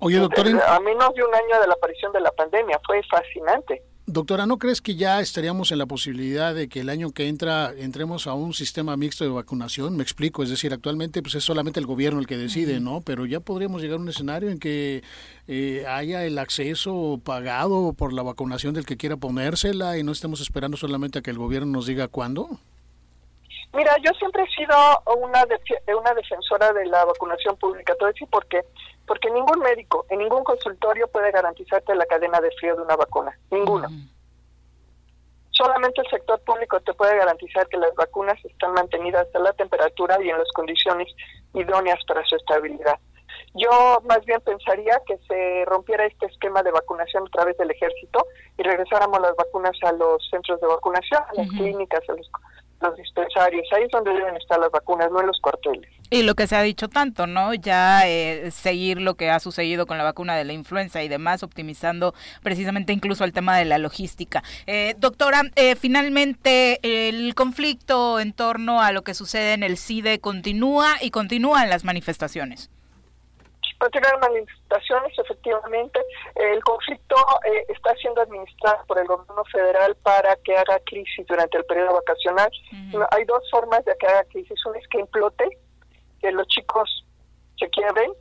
[0.00, 0.46] Oye, doctor.
[0.48, 2.80] A menos de un año de la aparición de la pandemia.
[2.84, 3.82] Fue fascinante.
[4.06, 7.72] Doctora, ¿no crees que ya estaríamos en la posibilidad de que el año que entra
[7.74, 9.96] entremos a un sistema mixto de vacunación?
[9.96, 13.00] Me explico, es decir, actualmente pues es solamente el gobierno el que decide, ¿no?
[13.00, 15.02] Pero ya podríamos llegar a un escenario en que
[15.48, 20.42] eh, haya el acceso pagado por la vacunación del que quiera ponérsela y no estemos
[20.42, 22.60] esperando solamente a que el gobierno nos diga cuándo.
[23.74, 24.76] Mira, yo siempre he sido
[25.06, 25.44] una,
[25.98, 27.94] una defensora de la vacunación pública.
[27.94, 28.62] Te voy a decir por qué
[29.06, 33.38] porque ningún médico en ningún consultorio puede garantizarte la cadena de frío de una vacuna,
[33.50, 33.88] ninguno.
[35.50, 40.18] Solamente el sector público te puede garantizar que las vacunas están mantenidas a la temperatura
[40.20, 41.08] y en las condiciones
[41.52, 42.98] idóneas para su estabilidad.
[43.54, 48.26] Yo más bien pensaría que se rompiera este esquema de vacunación a través del ejército
[48.58, 52.28] y regresáramos las vacunas a los centros de vacunación, a las clínicas, a los
[52.80, 55.88] los dispensarios, ahí es donde deben estar las vacunas, no en los cuarteles.
[56.10, 57.54] Y lo que se ha dicho tanto, ¿no?
[57.54, 61.42] Ya eh, seguir lo que ha sucedido con la vacuna de la influenza y demás,
[61.42, 64.42] optimizando precisamente incluso el tema de la logística.
[64.66, 70.20] Eh, doctora, eh, finalmente el conflicto en torno a lo que sucede en el CIDE
[70.20, 72.70] continúa y continúan las manifestaciones
[73.90, 76.00] tener manifestaciones, efectivamente.
[76.34, 81.58] El conflicto eh, está siendo administrado por el gobierno federal para que haga crisis durante
[81.58, 82.50] el periodo vacacional.
[83.10, 84.64] Hay dos formas de que haga crisis.
[84.66, 85.48] Una es que implote,
[86.20, 87.06] que los chicos
[87.58, 88.12] se quiebren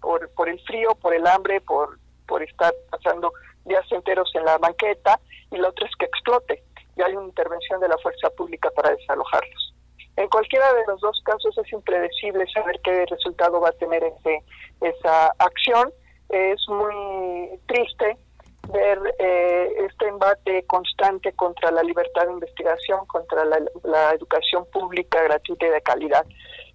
[0.00, 3.32] por, por el frío, por el hambre, por, por estar pasando
[3.64, 5.20] días enteros en la banqueta.
[5.50, 6.62] Y la otra es que explote
[6.96, 9.71] y hay una intervención de la fuerza pública para desalojarlos.
[10.16, 14.42] En cualquiera de los dos casos es impredecible saber qué resultado va a tener ese,
[14.80, 15.90] esa acción.
[16.28, 18.16] Es muy triste
[18.72, 25.66] ver eh, este embate constante contra la libertad de investigación, contra la educación pública gratuita
[25.66, 26.26] y de calidad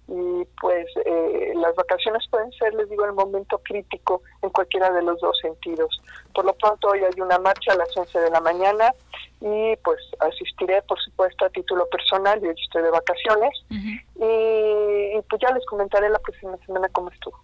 [0.08, 5.02] y pues eh, las vacaciones pueden ser, les digo, el momento crítico en cualquiera de
[5.02, 6.00] los dos sentidos.
[6.34, 8.94] Por lo pronto hoy hay una marcha a las 11 de la mañana
[9.40, 15.52] y pues asistiré, por supuesto, a título personal, yo estoy de vacaciones y, pues ya
[15.52, 17.38] les comentaré la próxima semana cómo estuvo.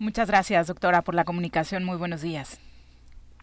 [0.00, 1.84] Muchas gracias, doctora, por la comunicación.
[1.84, 2.58] Muy buenos días.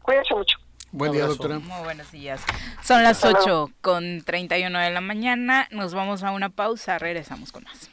[0.01, 0.57] Cuídense mucho.
[0.91, 1.59] Buen día, doctora.
[1.59, 2.43] Muy buenos días.
[2.81, 5.67] Son las 8 con 31 de la mañana.
[5.71, 6.97] Nos vamos a una pausa.
[6.97, 7.89] Regresamos con más.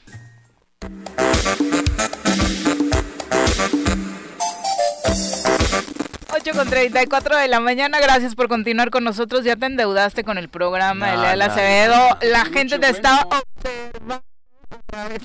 [6.35, 9.44] 8 con 34 de la mañana, gracias por continuar con nosotros.
[9.44, 12.19] Ya te endeudaste con el programa de Leal Acevedo.
[12.23, 14.24] la gente te está observando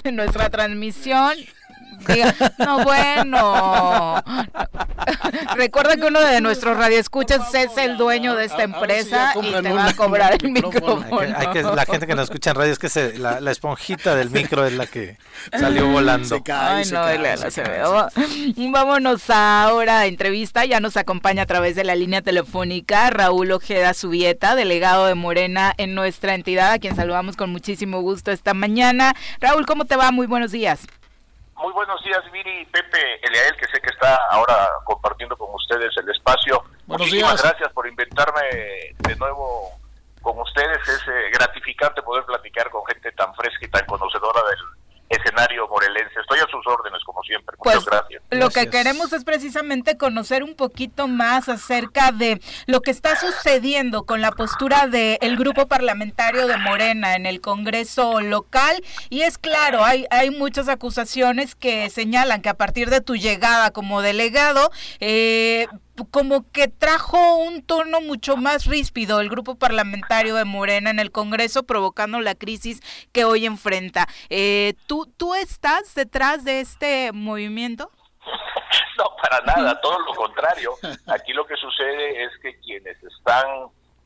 [0.03, 1.33] en nuestra transmisión
[2.59, 4.23] no, bueno.
[5.55, 9.89] Recuerda que uno de nuestros radioescuchas es el dueño de esta empresa y te va
[9.89, 11.19] a cobrar el micrófono.
[11.35, 14.65] Hay que, la gente que nos escucha en radio es que la, esponjita del micro
[14.65, 15.17] es la que
[15.51, 16.41] salió volando.
[16.53, 20.65] Ay, no, Vámonos ahora a entrevista.
[20.65, 25.73] Ya nos acompaña a través de la línea telefónica Raúl Ojeda Subieta, delegado de Morena
[25.77, 29.15] en nuestra entidad, a quien saludamos con muchísimo gusto esta mañana.
[29.39, 30.11] Raúl, ¿cómo te va?
[30.11, 30.81] Muy buenos días.
[31.59, 36.09] Muy buenos días, Viri, Pepe, Eliael, que sé que está ahora compartiendo con ustedes el
[36.09, 36.63] espacio.
[36.87, 39.73] Muchísimas gracias por invitarme de nuevo
[40.21, 40.79] con ustedes.
[40.87, 44.59] Es eh, gratificante poder platicar con gente tan fresca y tan conocedora del
[45.09, 46.19] escenario morelense.
[46.19, 47.55] Estoy a sus órdenes, como siempre.
[47.57, 48.23] Muchas pues, gracias.
[48.29, 54.05] lo que queremos es precisamente conocer un poquito más acerca de lo que está sucediendo
[54.05, 58.83] con la postura del grupo parlamentario de Morena en el Congreso local.
[59.09, 63.71] Y es claro, hay, hay muchas acusaciones que señalan que a partir de tu llegada
[63.71, 65.67] como delegado, eh,
[66.05, 71.11] como que trajo un tono mucho más ríspido el grupo parlamentario de Morena en el
[71.11, 72.81] Congreso, provocando la crisis
[73.11, 74.07] que hoy enfrenta.
[74.29, 77.91] Eh, ¿tú, ¿Tú estás detrás de este movimiento?
[78.97, 80.73] No, para nada, todo lo contrario.
[81.07, 83.45] Aquí lo que sucede es que quienes están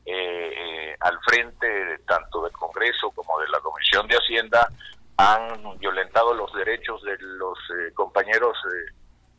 [0.06, 4.68] eh, eh, al frente tanto del Congreso como de la Comisión de Hacienda
[5.16, 7.58] han violentado los derechos de los
[7.94, 8.56] compañeros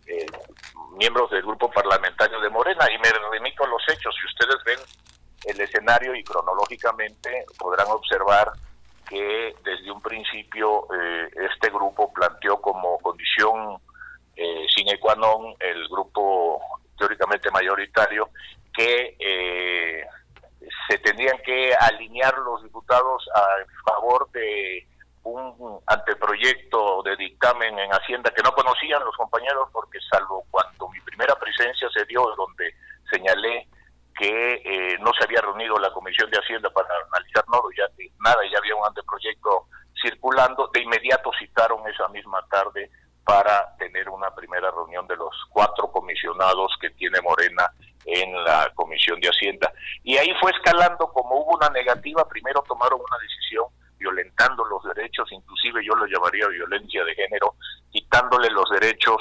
[0.07, 0.25] eh,
[0.95, 4.15] miembros del grupo parlamentario de Morena y me remito a los hechos.
[4.19, 4.79] Si ustedes ven
[5.45, 8.51] el escenario y cronológicamente podrán observar
[9.07, 13.77] que desde un principio eh, este grupo planteó como condición
[14.35, 16.59] eh, sine qua non el grupo
[16.97, 18.29] teóricamente mayoritario
[18.73, 20.03] que eh,
[20.89, 23.45] se tendrían que alinear los diputados a
[23.85, 24.87] favor de
[25.25, 30.99] un anteproyecto de dictamen en Hacienda que no conocían los compañeros porque salvo cuando mi
[31.01, 32.73] primera presencia se dio donde
[33.09, 33.67] señalé
[34.17, 37.83] que eh, no se había reunido la Comisión de Hacienda para analizar nada, ya,
[38.19, 39.67] nada, ya había un anteproyecto
[40.01, 42.89] circulando, de inmediato citaron esa misma tarde
[43.25, 47.71] para tener una primera reunión de los cuatro comisionados que tiene Morena
[48.05, 49.73] en la Comisión de Hacienda.
[50.03, 53.65] Y ahí fue escalando, como hubo una negativa, primero tomaron una decisión
[54.05, 57.55] violentando los derechos, inclusive yo lo llamaría violencia de género,
[57.91, 59.17] quitándole los derechos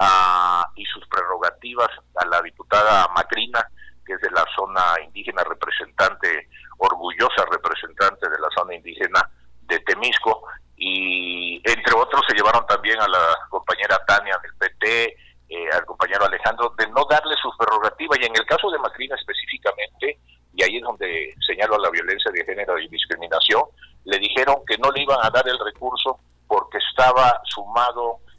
[0.00, 3.64] a, y sus prerrogativas a la diputada Macrina,
[4.04, 6.48] que es de la zona indígena representante,
[6.78, 9.20] orgullosa representante de la zona indígena
[9.62, 10.42] de Temisco,
[10.76, 15.16] y entre otros se llevaron también a la compañera Tania del PT,
[15.48, 19.14] eh, al compañero Alejandro, de no darle sus prerrogativas, y en el caso de Macrina
[19.14, 20.18] específicamente,
[20.56, 23.62] y ahí es donde señalo la violencia de género y discriminación,
[24.04, 27.40] le dijeron que no le iban a dar el recurso porque estaba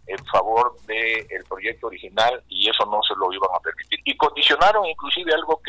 [0.08, 4.00] en favor del el proyecto original y eso no se lo iban a permitir.
[4.04, 5.60] Y condicionaron inclusive algo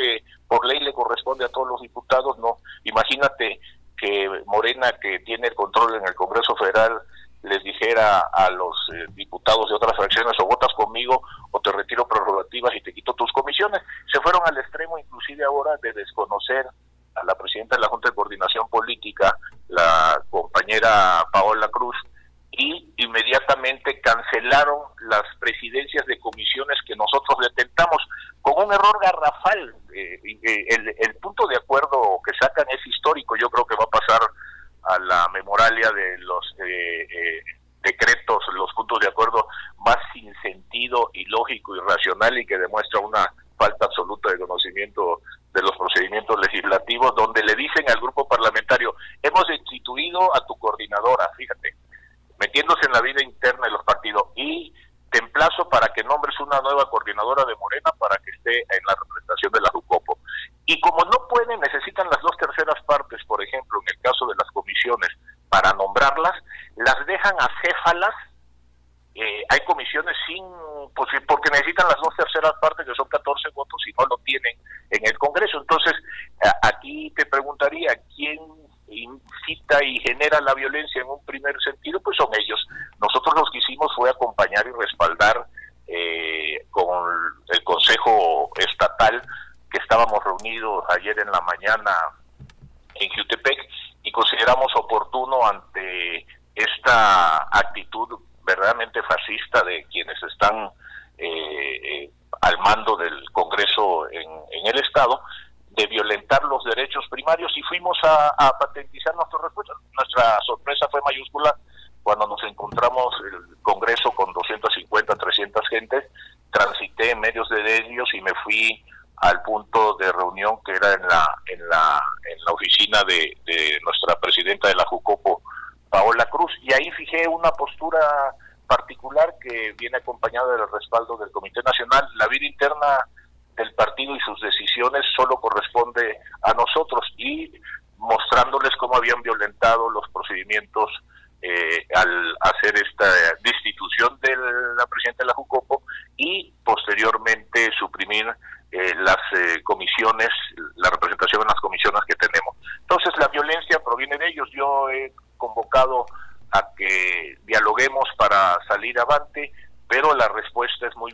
[159.89, 161.13] pero la respuesta es muy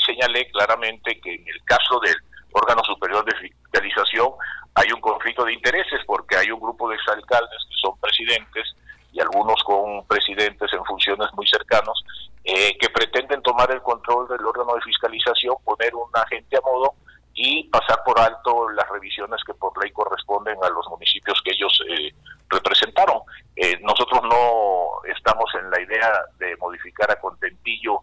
[0.00, 2.16] señalé claramente que en el caso del
[2.52, 4.30] órgano superior de fiscalización
[4.74, 8.74] hay un conflicto de intereses porque hay un grupo de exalcaldes que son presidentes
[9.12, 12.02] y algunos con presidentes en funciones muy cercanos
[12.44, 16.94] eh, que pretenden tomar el control del órgano de fiscalización, poner un agente a modo
[17.34, 21.82] y pasar por alto las revisiones que por ley corresponden a los municipios que ellos
[21.88, 22.14] eh,
[22.48, 23.20] representaron.
[23.62, 28.00] Eh, nosotros no estamos en la idea de modificar a contentillo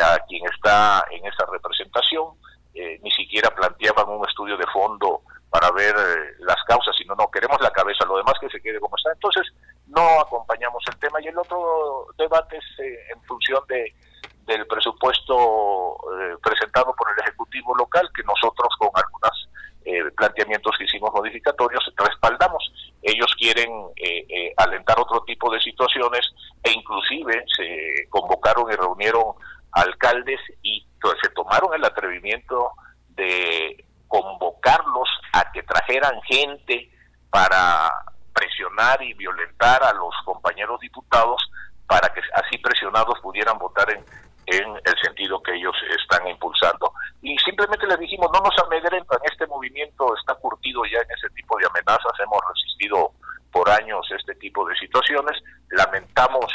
[0.00, 2.36] a quien está en esa representación,
[2.72, 5.96] ni siquiera planteaban un estudio de fondo para ver
[6.38, 9.10] las causas, sino no, queremos la cabeza, lo demás que se quede como está.
[9.12, 9.52] Entonces,
[9.88, 12.64] no acompañamos el tema y el otro debate es
[13.12, 13.92] en función de
[14.50, 19.48] del presupuesto eh, presentado por el Ejecutivo local, que nosotros con algunos
[19.84, 22.69] eh, planteamientos que hicimos modificatorios respaldamos.
[23.10, 26.20] Ellos quieren eh, alentar otro tipo de situaciones
[26.62, 29.34] e inclusive se convocaron y reunieron
[29.72, 30.86] alcaldes y
[31.22, 32.72] se tomaron el atrevimiento
[33.08, 36.90] de convocarlos a que trajeran gente
[37.30, 37.90] para
[38.32, 41.40] presionar y violentar a los compañeros diputados
[41.86, 44.04] para que así presionados pudieran votar en,
[44.50, 46.92] en el sentido que ellos están impulsando.
[47.22, 51.56] Y simplemente les dijimon no nos amedrentan, este movimiento está curtido ya en ese tipo
[51.58, 53.12] de amenazas, hemos resistido
[53.52, 55.40] por años este tipo de situaciones,
[55.70, 56.46] lamentamos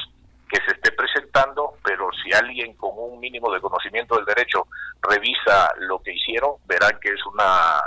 [0.49, 4.67] que se esté presentando, pero si alguien con un mínimo de conocimiento del derecho
[5.01, 7.81] revisa lo que hicieron, verán que es una,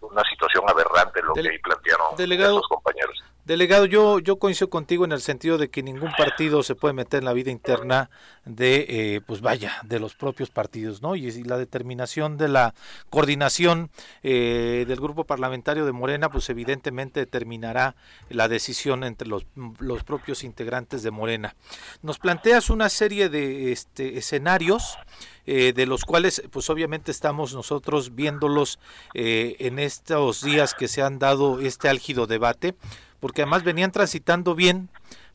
[0.00, 3.22] una situación aberrante lo que plantearon los compañeros.
[3.44, 7.18] Delegado, yo, yo coincido contigo en el sentido de que ningún partido se puede meter
[7.18, 8.08] en la vida interna
[8.46, 11.14] de, eh, pues vaya, de los propios partidos, ¿no?
[11.14, 12.74] Y, la determinación de la
[13.10, 13.90] coordinación
[14.22, 17.96] eh, del grupo parlamentario de Morena, pues evidentemente determinará
[18.30, 19.44] la decisión entre los,
[19.78, 21.54] los propios integrantes de Morena.
[22.00, 24.96] Nos planteas una serie de este, escenarios.
[25.46, 28.78] Eh, de los cuales pues obviamente estamos nosotros viéndolos
[29.12, 32.74] en estos días que se han dado este álgido debate
[33.20, 34.88] porque además venían transitando bien,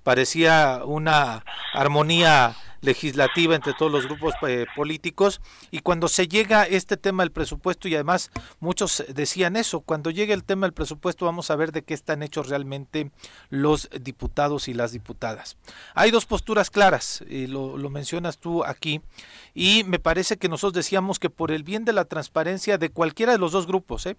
[0.04, 1.44] parecía una
[1.74, 5.42] armonía legislativa entre todos los grupos eh, políticos
[5.72, 10.34] y cuando se llega este tema del presupuesto y además muchos decían eso, cuando llegue
[10.34, 13.12] el tema del presupuesto vamos a ver de qué están hechos realmente
[13.50, 15.58] los diputados y las diputadas.
[15.94, 19.02] Hay dos posturas claras, y lo, lo mencionas tú aquí,
[19.54, 23.34] y me parece que nosotros decíamos que por el bien de la transparencia de cualquiera
[23.34, 24.16] de los dos grupos, ¿eh?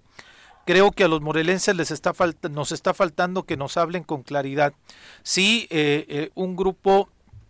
[0.70, 2.12] Creo que a los morelenses les está
[2.48, 4.72] nos está faltando que nos hablen con claridad.
[5.24, 7.08] Si eh, eh, un grupo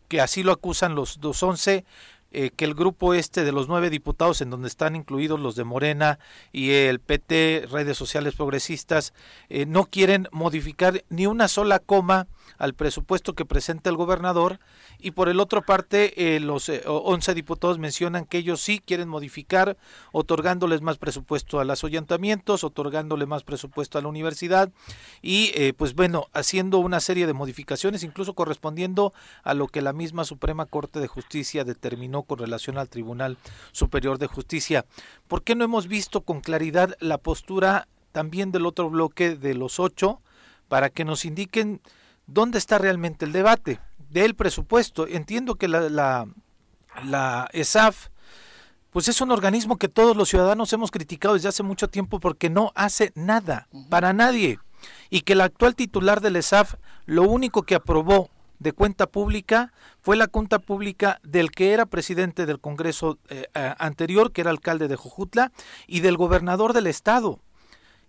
[0.08, 1.84] que así lo acusan los dos once
[2.32, 5.64] eh, que el grupo este de los nueve diputados en donde están incluidos los de
[5.64, 6.20] Morena
[6.52, 9.12] y el PT, redes sociales progresistas,
[9.48, 12.28] eh, no quieren modificar ni una sola coma
[12.58, 14.60] al presupuesto que presenta el gobernador
[14.98, 19.76] y por el otro parte eh, los once diputados mencionan que ellos sí quieren modificar
[20.12, 24.70] otorgándoles más presupuesto a los ayuntamientos, otorgándole más presupuesto a la universidad
[25.22, 29.12] y pues bueno, haciendo una serie de modificaciones incluso correspondiendo
[29.42, 33.38] a lo que la misma Suprema Corte de Justicia determinó con relación al Tribunal
[33.72, 34.84] Superior de Justicia.
[35.28, 39.78] ¿Por qué no hemos visto con claridad la postura también del otro bloque de los
[39.80, 40.20] ocho
[40.68, 41.80] para que nos indiquen
[42.32, 43.80] dónde está realmente el debate
[44.10, 45.06] del presupuesto?
[45.06, 46.26] Entiendo que la, la,
[47.04, 48.08] la ESAF
[48.90, 52.50] pues es un organismo que todos los ciudadanos hemos criticado desde hace mucho tiempo porque
[52.50, 54.58] no hace nada para nadie
[55.10, 56.74] y que el actual titular del ESAF
[57.06, 62.46] lo único que aprobó de cuenta pública fue la cuenta pública del que era presidente
[62.46, 63.46] del Congreso eh,
[63.78, 65.50] anterior, que era alcalde de Jojutla,
[65.86, 67.40] y del gobernador del estado.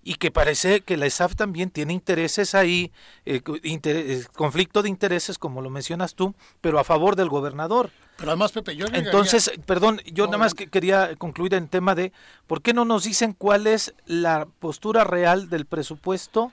[0.04, 2.92] Y que parece que la ESAF también tiene intereses ahí,
[3.26, 7.92] eh, eh, conflicto de intereses, como lo mencionas tú, pero a favor del gobernador.
[8.18, 12.12] Pero además, Pepe, yo Entonces, perdón, yo nada más que quería concluir en tema de
[12.48, 16.52] por qué no nos dicen cuál es la postura real del presupuesto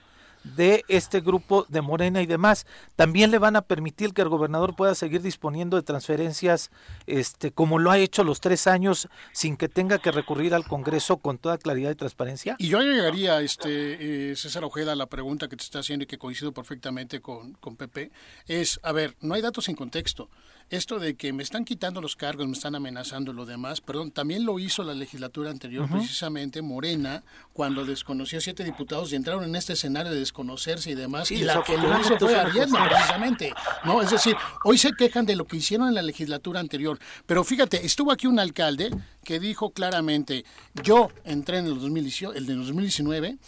[0.57, 2.67] de este grupo de Morena y demás.
[2.97, 6.71] También le van a permitir que el gobernador pueda seguir disponiendo de transferencias,
[7.07, 11.19] este, como lo ha hecho los tres años, sin que tenga que recurrir al Congreso
[11.19, 12.57] con toda claridad y transparencia.
[12.59, 16.19] Y yo llegaría, este, eh, César Ojeda, la pregunta que te está haciendo y que
[16.19, 18.11] coincido perfectamente con, con Pepe,
[18.47, 20.29] es, a ver, no hay datos sin contexto
[20.71, 24.45] esto de que me están quitando los cargos, me están amenazando lo demás, perdón, también
[24.45, 27.23] lo hizo la legislatura anterior, precisamente Morena,
[27.53, 31.39] cuando desconoció a siete diputados y entraron en este escenario de desconocerse y demás, y
[31.39, 33.53] la que lo hizo fue Ariadna, precisamente,
[33.85, 34.03] ¿no?
[34.03, 37.85] Es decir, hoy se quejan de lo que hicieron en la legislatura anterior, pero fíjate,
[37.87, 38.91] estuvo aquí un alcalde
[39.25, 40.45] que dijo claramente,
[40.83, 43.39] yo entré en el, 2018, el de 2019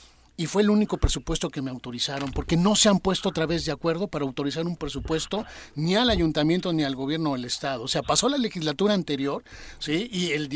[0.41, 3.67] y fue el único presupuesto que me autorizaron, porque no se han puesto otra vez
[3.67, 5.45] de acuerdo para autorizar un presupuesto
[5.75, 7.83] ni al ayuntamiento ni al gobierno del estado.
[7.83, 9.45] O sea, pasó la legislatura anterior,
[9.81, 10.09] ¿sí?
[10.11, 10.49] Y el,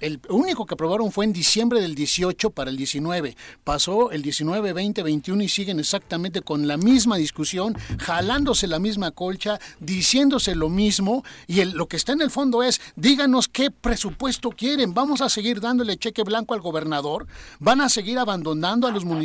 [0.00, 3.36] el, único que aprobaron fue en diciembre del 18 para el 19.
[3.62, 9.12] Pasó el 19, 20, 21 y siguen exactamente con la misma discusión, jalándose la misma
[9.12, 14.50] colcha, diciéndose lo mismo y lo que está en el fondo es, díganos qué presupuesto
[14.50, 17.28] quieren, vamos a seguir dándole cheque blanco al gobernador,
[17.60, 19.19] van a seguir abandonando a los municipios,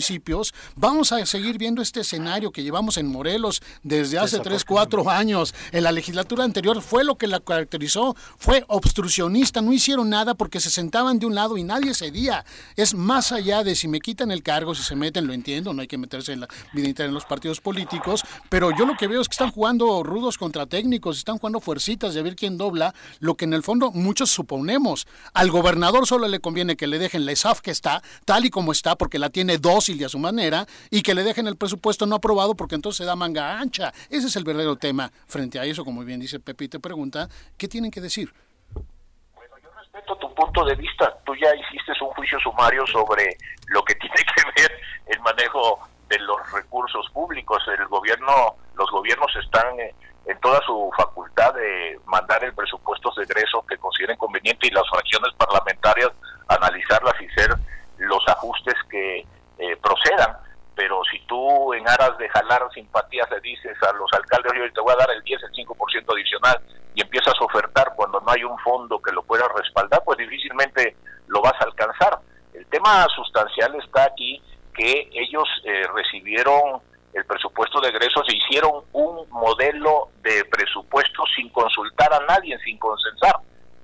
[0.76, 5.54] vamos a seguir viendo este escenario que llevamos en Morelos desde hace 3, 4 años.
[5.72, 10.60] En la legislatura anterior fue lo que la caracterizó, fue obstruccionista, no hicieron nada porque
[10.60, 12.46] se sentaban de un lado y nadie cedía.
[12.76, 15.82] Es más allá de si me quitan el cargo, si se meten, lo entiendo, no
[15.82, 19.22] hay que meterse en la vida en los partidos políticos, pero yo lo que veo
[19.22, 23.36] es que están jugando rudos contra técnicos, están jugando fuercitas de ver quién dobla, lo
[23.36, 25.08] que en el fondo muchos suponemos.
[25.34, 28.72] Al gobernador solo le conviene que le dejen la ESAF que está, tal y como
[28.72, 32.06] está, porque la tiene dócil y a su manera, y que le dejen el presupuesto
[32.06, 33.92] no aprobado porque entonces se da manga ancha.
[34.10, 35.12] Ese es el verdadero tema.
[35.28, 37.28] Frente a eso, como bien dice Pepe y te pregunta,
[37.58, 38.34] ¿qué tienen que decir?
[38.74, 41.14] Bueno, yo respeto tu punto de vista.
[41.26, 43.38] Tú ya hiciste un juicio sumario sobre
[43.68, 44.72] lo que tiene que ver
[45.08, 47.62] el manejo de los recursos públicos.
[47.68, 49.94] El gobierno, los gobiernos están eh,
[50.26, 54.88] en toda su facultad de mandar el presupuesto de egreso que consideren conveniente y las
[54.90, 56.12] fracciones parlamentarias
[56.48, 57.56] analizarlas y hacer
[57.98, 59.26] los ajustes que
[59.60, 60.38] eh, procedan.
[60.76, 64.82] Pero si tú en aras de jalar simpatías le dices a los alcaldes, oye, te
[64.82, 66.62] voy a dar el 10, el 5% adicional
[66.94, 70.96] y empiezas a ofertar cuando no hay un fondo que lo pueda respaldar, pues difícilmente
[71.28, 72.20] lo vas a alcanzar.
[72.54, 74.42] El tema sustancial está aquí
[74.74, 76.82] que ellos eh, recibieron
[77.14, 82.78] el presupuesto de egresos e hicieron un modelo de presupuesto sin consultar a nadie, sin
[82.78, 83.36] consensar.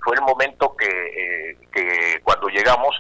[0.03, 2.93] Fue el momento que, eh, que cuando llegamos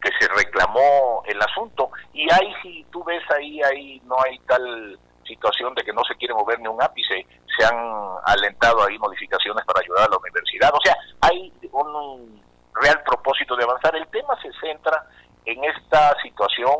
[0.00, 1.90] que se reclamó el asunto.
[2.12, 6.14] Y ahí si tú ves ahí ahí no hay tal situación de que no se
[6.16, 7.26] quiere mover ni un ápice.
[7.56, 7.76] Se han
[8.24, 10.70] alentado ahí modificaciones para ayudar a la universidad.
[10.72, 12.42] O sea hay un
[12.74, 13.94] real propósito de avanzar.
[13.96, 15.04] El tema se centra
[15.44, 16.72] en esta situación.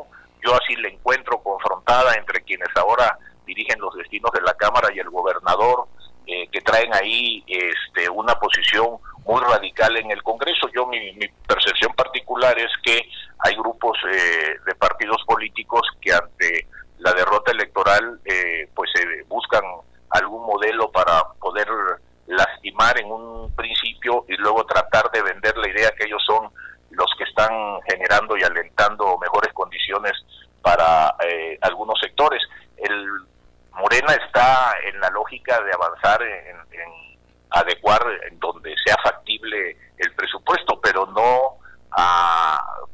[0.44, 4.98] Yo así le encuentro confrontada entre quienes ahora dirigen los destinos de la Cámara y
[5.00, 5.88] el gobernador,
[6.30, 10.68] eh, que traen ahí este, una posición muy radical en el Congreso.
[10.74, 16.66] Yo mi, percepción particular es que hay grupos eh, de partidos políticos que ante
[16.98, 18.90] la derrota electoral eh, pues
[19.28, 19.62] buscan
[20.10, 21.66] algún modelo para poder
[22.26, 26.50] lastimar en un principio y luego tratar de vender la idea que ellos son
[26.90, 30.12] los que están generando y alentando mejores condiciones
[30.60, 32.42] para eh, algunos sectores.
[32.76, 33.06] El
[33.78, 36.56] Morena está en la lógica de avanzar en,
[37.50, 41.56] adecuar en donde sea factible el presupuesto, pero no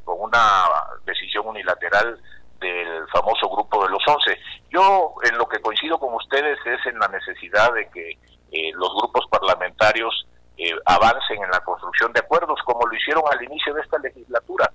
[0.04, 0.64] con una
[1.04, 2.18] decisión unilateral
[2.60, 4.38] del famoso grupo de los once.
[4.70, 8.10] Yo en lo que coincido con ustedes es en la necesidad de que
[8.52, 13.42] eh, los grupos parlamentarios eh, avancen en la construcción de acuerdos, como lo hicieron al
[13.42, 14.70] inicio de esta legislatura.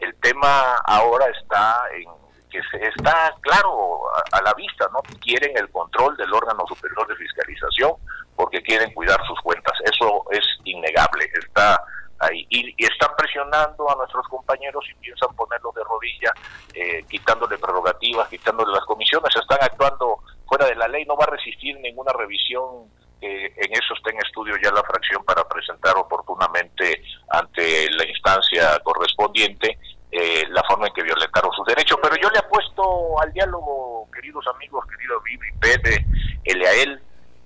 [0.00, 2.23] El tema ahora está en
[2.54, 4.02] que está claro
[4.32, 5.00] a, la vista, ¿no?
[5.20, 7.92] Quieren el control del órgano superior de fiscalización
[8.36, 9.72] porque quieren cuidar sus cuentas.
[9.84, 11.82] Eso es innegable, está
[12.20, 12.46] ahí.
[12.50, 16.32] Y, están presionando a nuestros compañeros y piensan ponerlos de rodilla,
[16.74, 21.30] eh, quitándole prerrogativas, quitándole las comisiones, están actuando fuera de la ley, no va a
[21.30, 22.88] resistir ninguna revisión
[23.26, 29.78] en eso está en estudio ya la fracción para presentar oportunamente ante la instancia correspondiente
[30.16, 31.98] eh, la forma en que violentaron sus derechos.
[32.00, 36.06] Pero yo le apuesto al diálogo, queridos amigos, querido Vivi, Pede,
[36.44, 37.02] Eliael.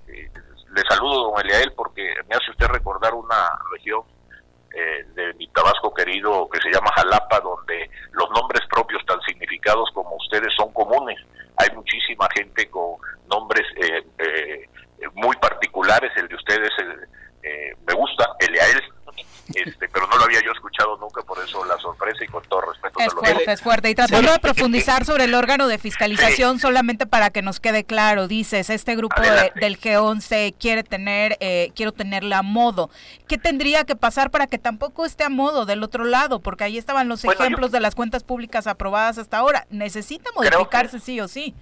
[0.07, 0.29] Eh,
[0.69, 4.03] le saludo, don Eliael, porque me hace usted recordar una región
[4.75, 9.89] eh, de mi Tabasco querido que se llama Jalapa, donde los nombres propios tan significados
[9.95, 11.19] como ustedes son comunes.
[11.57, 12.97] Hay muchísima gente con
[13.31, 14.69] nombres eh,
[15.15, 16.69] muy particulares, el de ustedes
[17.87, 18.83] me gusta, Eliael
[19.55, 22.99] este, pero no lo había yo escuchado nunca, eso la sorpresa y con todo respeto.
[22.99, 23.89] Es fuerte, es fuerte.
[23.89, 28.27] Y tratando de profundizar sobre el órgano de fiscalización, solamente para que nos quede claro,
[28.27, 32.89] dices, este grupo del G11 quiere tener, eh, quiero tenerla a modo.
[33.27, 36.39] ¿Qué tendría que pasar para que tampoco esté a modo del otro lado?
[36.39, 39.65] Porque ahí estaban los ejemplos de las cuentas públicas aprobadas hasta ahora.
[39.69, 41.55] ¿Necesita modificarse sí o sí?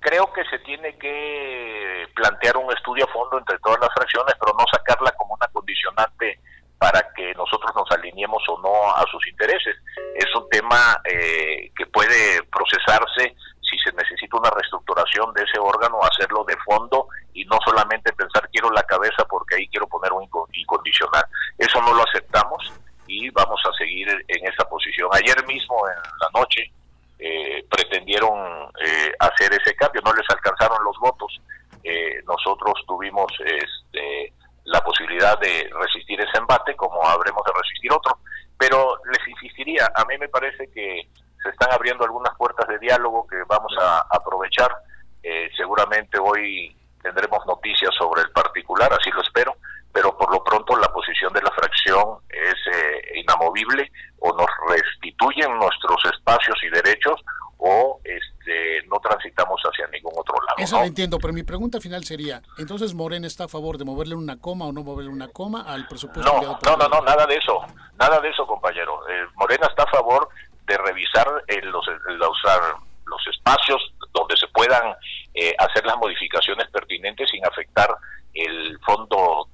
[0.00, 4.54] creo que se tiene que plantear un estudio a fondo entre todas las fracciones, pero
[4.56, 6.38] no sacarla como una condicionante
[6.78, 9.76] para que nosotros nos alineemos o no a sus intereses.
[10.14, 15.98] Es un tema eh, que puede procesarse si se necesita una reestructuración de ese órgano,
[16.02, 20.26] hacerlo de fondo y no solamente pensar quiero la cabeza porque ahí quiero poner un
[20.52, 21.24] incondicional.
[21.58, 22.72] Eso no lo aceptamos
[23.06, 25.08] y vamos a seguir en esa posición.
[25.12, 26.72] Ayer mismo en la noche,
[27.18, 28.70] eh, pretendieron
[29.18, 31.40] hacer ese cambio, no les alcanzaron los votos.
[32.24, 34.32] nosotros tuvimos este,
[34.68, 38.18] la posibilidad de resistir ese embate, como habremos de resistir otro.
[38.58, 41.08] Pero les insistiría, a mí me parece que
[41.42, 44.70] se están abriendo algunas puertas de diálogo que vamos a aprovechar.
[45.22, 49.56] Eh, seguramente hoy tendremos noticias sobre el particular, así lo espero,
[49.92, 55.56] pero por lo pronto la posición de la fracción es eh, inamovible o nos restituyen
[55.58, 57.20] nuestros espacios y derechos
[57.58, 60.54] o este, no transitamos hacia ningún otro lado.
[60.58, 64.14] Eso lo entiendo, pero mi pregunta final sería, entonces Morena está a favor de moverle
[64.14, 66.32] una coma o no moverle una coma al presupuesto.
[66.32, 67.60] No, no, no, no, nada de eso,
[67.98, 69.08] nada de eso, compañero.
[69.08, 70.28] Eh, Morena está a favor
[70.66, 72.36] de revisar eh, los, los,
[73.06, 74.94] los espacios donde se puedan
[75.34, 77.94] eh, hacer las modificaciones pertinentes sin afectar
[78.34, 79.48] el fondo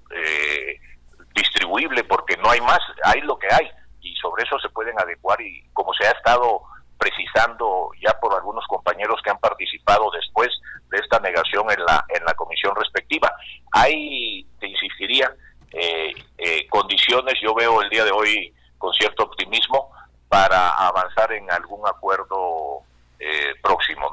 [1.34, 3.68] distribuible, porque no hay más, hay lo que hay
[4.02, 6.62] y sobre eso se pueden adecuar y como se ha estado
[7.04, 10.48] precisando ya por algunos compañeros que han participado después
[10.90, 13.30] de esta negación en la en la comisión respectiva.
[13.72, 15.34] Hay, te insistiría,
[15.72, 19.90] eh, eh, condiciones, yo veo el día de hoy con cierto optimismo
[20.28, 22.82] para avanzar en algún acuerdo
[23.18, 24.10] eh, próximo.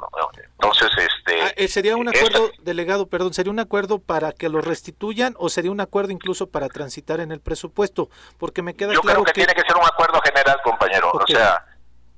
[0.54, 1.42] Entonces, este...
[1.42, 5.72] Ah, ¿Sería un acuerdo, delegado, perdón, sería un acuerdo para que lo restituyan o sería
[5.72, 8.10] un acuerdo incluso para transitar en el presupuesto?
[8.38, 11.12] Porque me queda yo claro creo que, tiene que ser un acuerdo general, compañero.
[11.14, 11.66] O sea,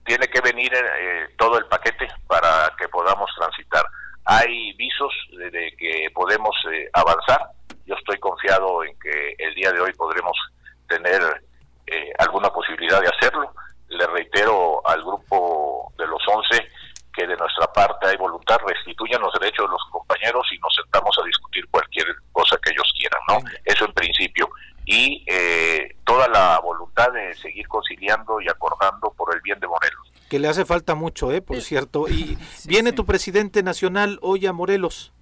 [0.06, 3.86] tiene que venir eh, todo el paquete para que podamos transitar.
[4.26, 7.50] Hay visos de, que podemos eh, avanzar.
[7.86, 10.38] Yo estoy confiado en que el día de hoy podremos
[10.88, 11.22] tener
[11.88, 13.54] eh, alguna posibilidad de hacerlo.
[13.90, 16.70] Le reitero al grupo de los 11
[17.14, 21.16] que de nuestra parte hay voluntad, restituyan los derechos de los compañeros y nos sentamos
[21.22, 23.38] a discutir cualquier cosa que ellos quieran, ¿no?
[23.66, 24.50] Eso en principio
[24.86, 30.12] y eh, toda la voluntad de seguir conciliando y acordando por el bien de Morelos.
[30.30, 31.42] Que le hace falta mucho, ¿eh?
[31.42, 32.08] Por cierto.
[32.08, 35.14] Y viene tu presidente nacional hoy a Morelos.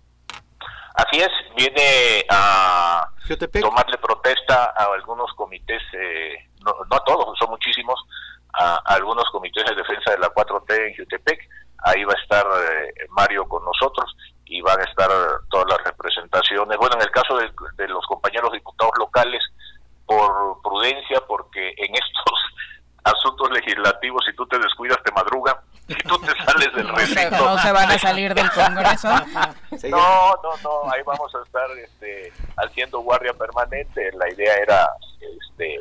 [0.93, 3.09] Así es, viene a
[3.61, 6.35] tomarle protesta a algunos comités, eh,
[6.65, 7.99] no, a todos, son muchísimos,
[8.53, 11.39] a, algunos comités de defensa de la 4T en Jutepec.
[11.83, 14.15] Ahí va a estar eh, Mario con nosotros
[14.45, 15.09] y van a estar
[15.49, 16.77] todas las representaciones.
[16.77, 19.41] Bueno, en el caso de, los compañeros diputados locales,
[20.05, 22.39] por prudencia, porque en estos
[23.05, 25.55] asuntos legislativos, si tú te descuidas, te madrugan.
[25.87, 27.40] Si tú te sales del recinto.
[27.55, 29.09] ¿No se van a salir del Congreso?
[29.89, 30.91] no, no, no.
[30.91, 34.11] Ahí vamos a estar este, haciendo guardia permanente.
[34.13, 35.79] La idea era este,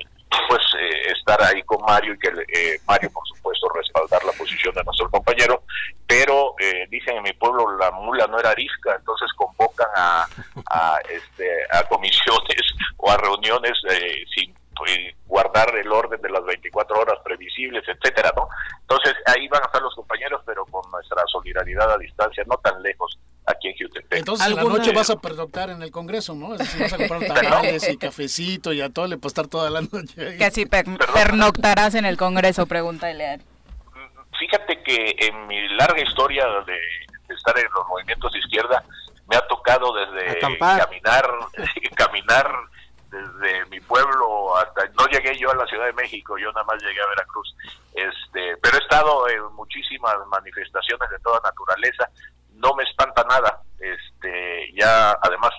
[0.49, 4.75] pues eh, estar ahí con Mario y que eh, Mario por supuesto respaldar la posición
[4.75, 5.65] de nuestro compañero
[6.07, 10.27] pero eh, dicen en mi pueblo la mula no era arisca entonces convocan a,
[10.71, 12.63] a este a comisiones
[12.97, 13.73] o a reuniones
[14.35, 18.49] sin pues, guardar el orden de las 24 horas previsibles etcétera no
[18.81, 22.83] entonces ahí van a estar los compañeros pero con nuestra solidaridad a distancia no tan
[22.83, 23.75] lejos aquí en
[24.51, 24.69] Jutepec.
[24.69, 26.55] Entonces a la noche vas a pernoctar en el Congreso, ¿no?
[26.55, 29.81] Es decir, vas a comprar tamales y cafecito y a todo le estar toda la
[29.81, 30.37] noche.
[30.37, 33.43] Que así pernoctarás en el Congreso, pregunta Elean.
[34.39, 36.79] Fíjate que en mi larga historia de,
[37.35, 38.83] estar en los movimientos de izquierda,
[39.29, 41.31] me ha tocado desde caminar,
[41.95, 42.51] caminar
[43.11, 46.83] desde mi pueblo hasta no llegué yo a la Ciudad de México, yo nada más
[46.83, 47.55] llegué a Veracruz.
[47.95, 52.09] Este, pero he estado en muchísimas manifestaciones de toda naturaleza
[52.61, 53.63] no me espanta nada.
[53.79, 55.51] Este, ya además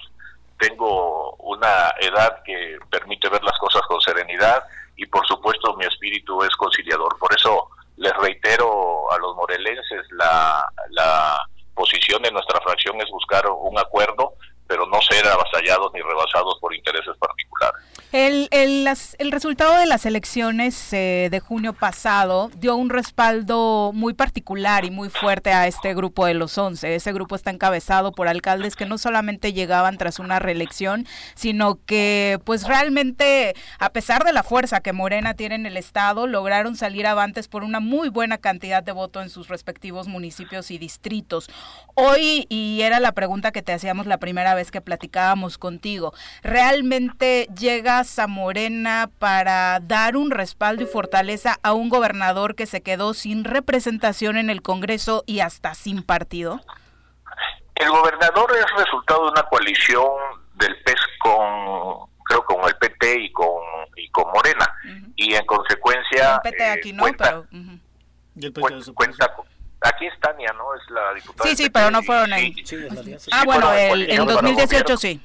[0.59, 4.63] tengo una edad que permite ver las cosas con serenidad
[4.95, 7.17] y por supuesto mi espíritu es conciliador.
[7.17, 11.39] Por eso les reitero a los morelenses la, la
[11.73, 14.33] posición de nuestra fracción es buscar un acuerdo,
[14.67, 17.81] pero no ser avasallados ni rebasados por intereses particulares.
[18.11, 19.31] El, el,
[19.61, 24.89] el, resultado de las elecciones eh, de junio pasado dio un respaldo muy particular y
[24.89, 26.95] muy fuerte a este grupo de los 11.
[26.95, 31.05] Ese grupo está encabezado por alcaldes que no solamente llegaban tras una reelección,
[31.35, 36.25] sino que pues realmente, a pesar de la fuerza que Morena tiene en el Estado,
[36.25, 40.77] lograron salir avantes por una muy buena cantidad de votos en sus respectivos municipios y
[40.77, 41.49] distritos.
[41.95, 46.13] Hoy, y era la pregunta que te hacíamos la primera vez que platicábamos contigo,
[46.43, 52.81] ¿realmente llega a Morena para dar un respaldo y fortaleza a un gobernador que se
[52.81, 56.61] quedó sin representación en el Congreso y hasta sin partido?
[57.75, 60.13] El gobernador es resultado de una coalición
[60.55, 63.63] del PES con, creo, con el PT y con,
[63.97, 64.71] y con Morena.
[65.15, 66.35] Y en consecuencia...
[66.43, 67.47] El PT aquí no, pero...
[68.93, 69.33] cuenta,
[69.81, 70.75] aquí es Tania, ¿no?
[70.75, 71.49] Es la diputada.
[71.49, 72.53] Sí, sí, pero no fueron ahí.
[73.31, 75.21] ah, bueno, en 2018 sí.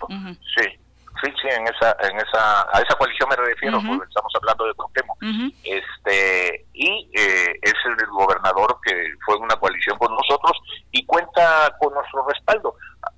[0.56, 0.78] Sí
[1.22, 3.96] sí, sí, en esa, en esa, a esa coalición me refiero, uh -huh.
[3.98, 5.22] porque estamos hablando de Cuauhtémoc.
[5.22, 5.54] Uh -huh.
[5.64, 8.92] Este, y eh, es el gobernador que
[9.24, 10.52] fue en una coalición con nosotros
[10.92, 12.74] y cuenta con nuestro respaldo.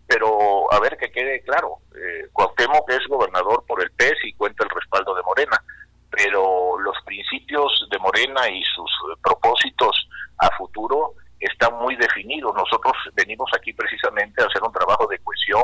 [0.06, 4.64] Pero a ver que quede claro, eh, Cuauhtémoc es gobernador por el PES y cuenta
[4.64, 5.62] el respaldo de Morena,
[6.10, 8.90] pero los principios de Morena y sus
[9.22, 10.08] propósitos
[10.38, 12.54] a futuro están muy definidos.
[12.54, 15.62] Nosotros venimos aquí precisamente a hacer un trabajo de cohesión,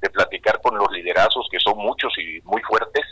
[0.00, 0.88] de platicar con los
[1.66, 3.02] son muchos y muy fuertes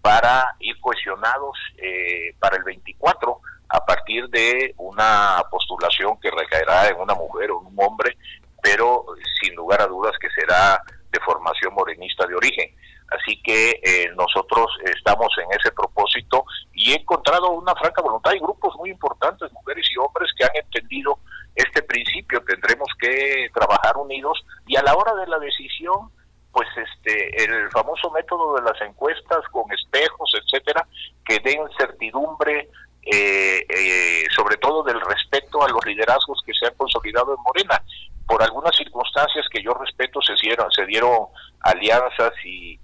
[0.00, 7.00] para ir cohesionados eh, para el 24 a partir de una postulación que recaerá en
[7.00, 8.16] una mujer o en un hombre,
[8.62, 9.04] pero
[9.40, 10.80] sin lugar a dudas que será
[11.10, 12.70] de formación morenista de origen.
[13.10, 18.38] Así que eh, nosotros estamos en ese propósito y he encontrado una franca voluntad y
[18.38, 21.18] grupos muy importantes, mujeres y hombres, que han entendido
[21.54, 22.42] este principio.
[22.44, 26.10] Tendremos que trabajar unidos y a la hora de la decisión,
[26.50, 30.86] pues este el famoso método de las encuestas con espejos, etcétera,
[31.26, 32.70] que den certidumbre
[33.06, 37.82] eh, eh, sobre todo del respeto a los liderazgos que se han consolidado en Morena.
[38.26, 41.26] Por algunas circunstancias que yo respeto se dieron, se dieron
[41.60, 42.80] alianzas y,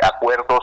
[0.00, 0.60] acuerdos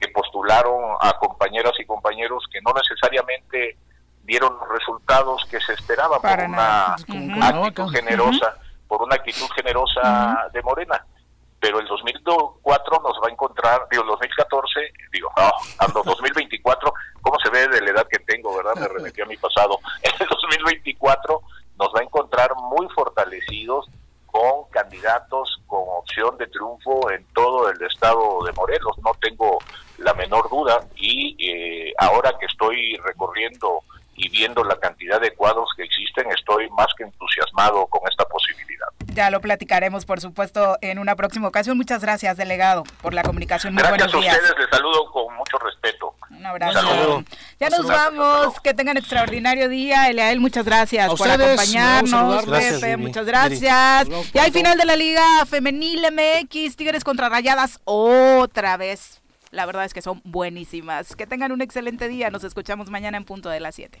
[0.00, 3.76] que postularon a compañeras y compañeros que no necesariamente
[4.24, 5.60] dieron los resultados que
[6.36, 8.56] por una actitud generosa,
[8.88, 11.04] por una actitud generosa de Morena
[11.62, 14.80] pero el 2004 nos va a encontrar, digo, el 2014,
[15.12, 15.48] digo, no,
[15.78, 18.74] ando 2024, ¿cómo se ve de la edad que tengo, verdad?
[18.74, 19.78] Me remetí a mi pasado.
[20.02, 21.40] En el 2024
[21.78, 23.86] nos va a encontrar muy fortalecidos
[24.26, 29.58] con candidatos con opción de triunfo en todo el estado de Morelos, no tengo
[29.98, 33.84] la menor duda y eh, ahora que estoy recorriendo
[34.16, 38.88] y viendo la cantidad de cuadros que existen, estoy más que entusiasmado con esta posibilidad.
[39.14, 41.76] Ya lo platicaremos, por supuesto, en una próxima ocasión.
[41.76, 43.74] Muchas gracias, delegado, por la comunicación.
[43.74, 46.14] Muy gracias a ustedes, les saludo con mucho respeto.
[46.30, 47.24] Un abrazo.
[47.60, 50.08] Ya nos vamos, que tengan extraordinario día.
[50.08, 52.46] Eliael, muchas gracias por acompañarnos.
[52.46, 54.08] Pepe, muchas gracias.
[54.32, 59.84] Y al final de la Liga Femenil MX, Tigres contra Rayadas, otra vez la verdad
[59.84, 61.14] es que son buenísimas.
[61.14, 62.30] Que tengan un excelente día.
[62.30, 64.00] Nos escuchamos mañana en punto de las 7.